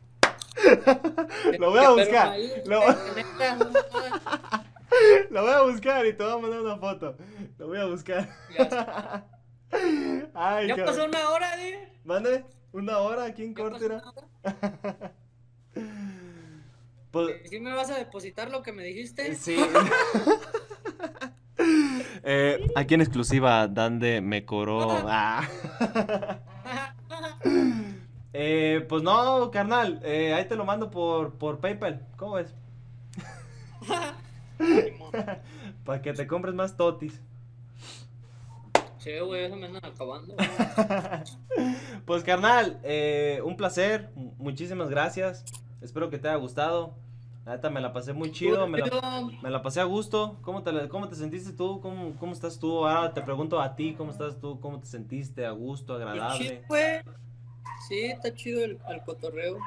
Lo 1.59 1.71
voy 1.71 1.81
a 1.83 1.91
buscar, 1.93 2.37
lo- 2.67 2.81
no 5.31 5.43
voy 5.43 5.51
a 5.53 5.63
buscar 5.63 6.05
y 6.05 6.13
te 6.13 6.23
voy 6.23 6.33
a 6.35 6.37
mandar 6.37 6.61
una 6.61 6.77
foto. 6.77 7.17
Lo 7.57 7.69
voy 7.69 7.79
a 7.79 7.87
buscar. 7.87 8.29
Ya. 8.55 9.27
Ay, 10.35 10.75
pasó 10.85 11.07
una 11.07 11.31
hora, 11.31 11.67
¿eh? 11.67 11.91
Mande, 12.05 12.45
una 12.73 12.99
hora 12.99 13.25
aquí 13.25 13.43
en 13.45 13.55
Córtera. 13.55 14.03
Pues, 17.11 17.49
¿Sí 17.49 17.61
me 17.61 17.73
vas 17.73 17.91
a 17.91 17.97
depositar 17.97 18.51
lo 18.51 18.63
que 18.63 18.73
me 18.73 18.83
dijiste? 18.85 19.35
sí. 19.37 19.57
Eh, 22.29 22.67
aquí 22.75 22.95
en 22.95 23.01
exclusiva, 23.03 23.69
Dande 23.69 24.21
me 24.21 24.45
cobró. 24.45 24.91
Ah. 25.09 25.47
Eh, 28.39 28.85
pues 28.87 29.03
no, 29.03 29.51
carnal. 29.51 29.99
eh, 30.05 30.35
ahí 30.35 30.45
te 30.47 30.57
lo 30.57 30.67
mando 30.67 30.91
por, 30.91 31.33
por 31.39 31.59
PayPal. 31.59 32.07
¿Cómo 32.19 32.35
ves? 32.35 32.55
Para 35.85 36.03
que 36.03 36.13
te 36.13 36.27
compres 36.27 36.55
más 36.55 36.77
totis. 36.77 37.19
Güey, 39.27 39.45
eso 39.45 39.57
me 39.57 39.67
andan 39.67 39.85
acabando. 39.85 40.35
Pues 42.05 42.23
carnal, 42.23 42.79
eh, 42.85 43.41
un 43.45 43.57
placer, 43.57 44.11
mu- 44.15 44.33
muchísimas 44.39 44.89
gracias. 44.91 45.45
Espero 45.81 46.09
que 46.11 46.19
te 46.19 46.29
haya 46.29 46.37
gustado. 46.37 46.95
La 47.45 47.53
neta 47.57 47.71
me 47.71 47.81
la 47.81 47.93
pasé 47.93 48.13
muy 48.13 48.31
chido, 48.33 48.67
me 48.69 48.79
la, 48.79 49.23
me 49.43 49.51
la 49.51 49.63
pasé 49.63 49.81
a 49.81 49.85
gusto. 49.85 50.37
¿Cómo 50.43 50.63
te, 50.63 50.89
cómo 50.89 51.09
te 51.09 51.17
sentiste 51.17 51.53
tú? 51.53 51.81
¿Cómo, 51.81 52.15
¿Cómo 52.21 52.33
estás 52.33 52.59
tú? 52.59 52.87
Ahora 52.87 53.13
te 53.15 53.23
pregunto 53.23 53.61
a 53.61 53.75
ti, 53.75 53.95
¿cómo 53.95 54.11
estás 54.13 54.39
tú? 54.41 54.61
¿Cómo 54.61 54.79
te 54.81 54.87
sentiste? 54.87 55.47
¿A 55.47 55.51
gusto? 55.53 55.95
¿Agradable? 55.95 56.63
Sí, 57.89 58.05
está 58.05 58.35
chido 58.35 58.65
el, 58.65 58.79
el 58.89 59.03
cotorreo. 59.03 59.59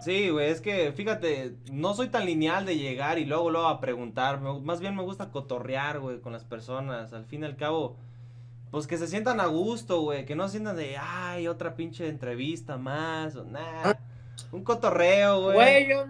Sí, 0.00 0.28
güey, 0.28 0.50
es 0.50 0.60
que 0.60 0.92
fíjate, 0.92 1.54
no 1.72 1.94
soy 1.94 2.08
tan 2.08 2.26
lineal 2.26 2.66
de 2.66 2.76
llegar 2.76 3.18
y 3.18 3.24
luego 3.24 3.50
luego 3.50 3.66
a 3.68 3.80
preguntar. 3.80 4.40
más 4.40 4.80
bien 4.80 4.94
me 4.94 5.02
gusta 5.02 5.30
cotorrear, 5.30 6.00
güey, 6.00 6.20
con 6.20 6.32
las 6.32 6.44
personas. 6.44 7.12
Al 7.12 7.24
fin 7.26 7.42
y 7.42 7.46
al 7.46 7.56
cabo, 7.56 7.96
pues 8.70 8.86
que 8.86 8.98
se 8.98 9.06
sientan 9.06 9.40
a 9.40 9.46
gusto, 9.46 10.00
güey. 10.02 10.24
Que 10.24 10.34
no 10.34 10.48
sientan 10.48 10.76
de, 10.76 10.96
ay, 10.98 11.48
otra 11.48 11.74
pinche 11.74 12.08
entrevista 12.08 12.76
más 12.76 13.36
o 13.36 13.44
nada. 13.44 13.98
Un 14.52 14.64
cotorreo, 14.64 15.42
güey. 15.42 15.56
Güey, 15.56 15.88
yo 15.88 16.04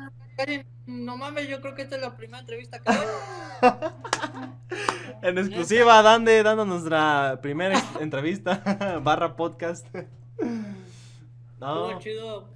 no 0.86 1.16
mames, 1.16 1.48
yo 1.48 1.60
creo 1.60 1.74
que 1.74 1.82
esta 1.82 1.96
es 1.96 2.02
la 2.02 2.16
primera 2.16 2.40
entrevista 2.40 2.78
que 2.78 2.90
hago. 2.90 3.92
En 5.22 5.38
exclusiva, 5.38 6.02
Dande, 6.02 6.42
dando 6.42 6.64
nuestra 6.66 7.38
primera 7.40 7.82
entrevista, 8.00 9.00
barra 9.02 9.36
podcast. 9.36 9.86
No, 11.58 11.86
Estuvo 11.86 12.00
chido. 12.00 12.48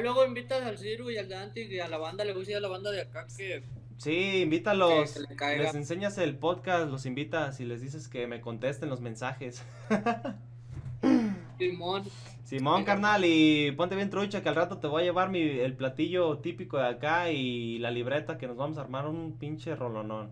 Luego 0.00 0.24
invitas 0.24 0.62
al 0.62 0.78
Ciru 0.78 1.10
y 1.10 1.18
al 1.18 1.28
Dante 1.28 1.64
y 1.64 1.80
a 1.80 1.86
la 1.86 1.98
banda, 1.98 2.24
le 2.24 2.32
voy 2.32 2.38
a 2.38 2.44
decir 2.44 2.56
a 2.56 2.60
la 2.60 2.68
banda 2.68 2.90
de 2.90 3.02
acá 3.02 3.26
que 3.36 3.62
sí, 3.98 4.40
invítalos. 4.42 5.12
Que- 5.12 5.20
le. 5.20 5.58
Les 5.58 5.74
enseñas 5.74 6.16
el 6.18 6.36
podcast, 6.36 6.88
los 6.88 7.04
invitas 7.06 7.60
y 7.60 7.64
les 7.64 7.82
dices 7.82 8.08
que 8.08 8.26
me 8.26 8.40
contesten 8.40 8.88
los 8.88 9.00
mensajes. 9.00 9.62
Simón. 11.58 12.04
Simón, 12.44 12.84
carnal, 12.84 13.24
y 13.26 13.72
ponte 13.72 13.94
bien 13.94 14.08
trucha 14.08 14.42
que 14.42 14.48
al 14.48 14.54
rato 14.54 14.78
te 14.78 14.86
voy 14.86 15.02
a 15.02 15.04
llevar 15.04 15.28
mi, 15.28 15.42
el 15.42 15.74
platillo 15.74 16.38
típico 16.38 16.78
de 16.78 16.86
acá 16.86 17.30
y 17.30 17.78
la 17.78 17.90
libreta 17.90 18.38
que 18.38 18.46
nos 18.46 18.56
vamos 18.56 18.78
a 18.78 18.80
armar 18.80 19.06
un 19.06 19.36
pinche 19.38 19.76
rolonón. 19.76 20.30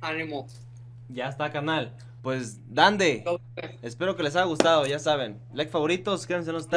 Ánimo. 0.00 0.48
Ya 1.08 1.28
está, 1.28 1.52
carnal. 1.52 1.92
Pues, 2.22 2.58
Dande, 2.74 3.24
espero 3.82 4.16
que 4.16 4.24
les 4.24 4.34
haya 4.34 4.46
gustado, 4.46 4.84
ya 4.86 4.98
saben. 4.98 5.40
Like 5.52 5.70
favoritos, 5.70 6.26
quédense 6.26 6.50
en 6.50 6.56
los. 6.56 6.68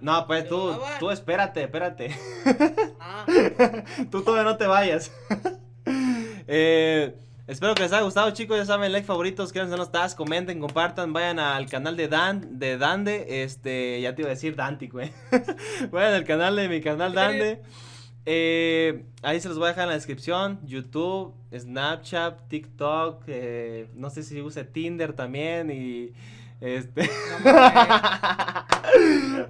No, 0.00 0.26
pues 0.26 0.44
¿Se 0.44 0.48
tú, 0.48 0.74
tú 0.98 1.10
espérate, 1.10 1.64
espérate. 1.64 2.16
Tú 4.10 4.22
todavía 4.22 4.50
no 4.50 4.56
te 4.56 4.66
vayas. 4.66 5.12
Eh, 6.48 7.14
espero 7.46 7.74
que 7.74 7.82
les 7.82 7.92
haya 7.92 8.02
gustado, 8.02 8.30
chicos. 8.32 8.56
Ya 8.58 8.66
saben, 8.66 8.90
like 8.92 9.06
favoritos, 9.06 9.52
quédense 9.52 9.74
en 9.74 9.78
los 9.78 9.88
stars, 9.88 10.14
comenten, 10.14 10.58
compartan, 10.58 11.12
vayan 11.12 11.38
al 11.38 11.68
canal 11.68 11.96
de 11.96 12.08
Dan, 12.08 12.58
de 12.58 12.76
Dande. 12.78 13.42
Este, 13.44 14.00
ya 14.00 14.14
te 14.14 14.22
iba 14.22 14.28
a 14.28 14.34
decir 14.34 14.56
Dantic, 14.56 14.92
güey. 14.92 15.12
vayan 15.92 16.14
al 16.14 16.24
canal 16.24 16.56
de 16.56 16.68
mi 16.68 16.80
canal 16.80 17.14
Dande. 17.14 17.62
Eh, 18.26 19.04
ahí 19.22 19.40
se 19.40 19.48
los 19.48 19.58
voy 19.58 19.66
a 19.66 19.68
dejar 19.68 19.84
en 19.84 19.90
la 19.90 19.94
descripción. 19.94 20.60
YouTube, 20.64 21.34
Snapchat, 21.56 22.48
TikTok. 22.48 23.24
eh, 23.28 23.88
no 23.94 24.10
sé 24.10 24.24
si 24.24 24.40
use 24.40 24.64
Tinder 24.64 25.12
también. 25.12 25.70
Y 25.70 26.12
este. 26.60 27.08
No 27.44 27.50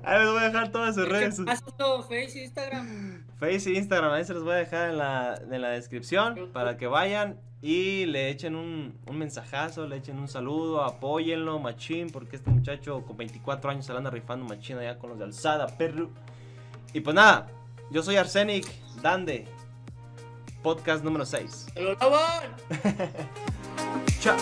ahí 0.04 0.18
les 0.20 0.30
voy 0.30 0.40
a 0.40 0.44
dejar 0.44 0.72
todas 0.72 0.94
sus 0.94 1.08
redes. 1.08 1.38
¿Qué 1.38 1.44
pasa 1.44 1.66
todo? 1.76 2.02
Face, 2.02 2.42
Instagram. 2.42 3.21
Face 3.42 3.70
e 3.70 3.74
Instagram, 3.76 4.12
ahí 4.12 4.24
se 4.24 4.34
los 4.34 4.44
voy 4.44 4.52
a 4.52 4.58
dejar 4.58 4.90
en 4.90 4.98
la, 4.98 5.34
en 5.34 5.60
la 5.60 5.70
descripción 5.70 6.50
para 6.52 6.76
que 6.76 6.86
vayan 6.86 7.40
y 7.60 8.06
le 8.06 8.28
echen 8.28 8.54
un, 8.54 8.96
un 9.04 9.18
mensajazo, 9.18 9.88
le 9.88 9.96
echen 9.96 10.20
un 10.20 10.28
saludo, 10.28 10.84
apóyenlo, 10.84 11.58
machín, 11.58 12.10
porque 12.10 12.36
este 12.36 12.50
muchacho 12.50 13.04
con 13.04 13.16
24 13.16 13.68
años 13.68 13.84
se 13.84 13.92
la 13.92 13.98
anda 13.98 14.10
rifando 14.10 14.44
machín 14.44 14.78
allá 14.78 14.96
con 14.96 15.10
los 15.10 15.18
de 15.18 15.24
alzada, 15.24 15.66
perro. 15.76 16.08
Y 16.92 17.00
pues 17.00 17.16
nada, 17.16 17.48
yo 17.90 18.04
soy 18.04 18.14
Arsenic 18.14 18.64
Dande, 19.02 19.48
podcast 20.62 21.02
número 21.02 21.26
6. 21.26 21.66
¡Se 21.74 21.82
lo 21.82 21.94
lavan! 21.94 22.54
Chao. 24.20 24.36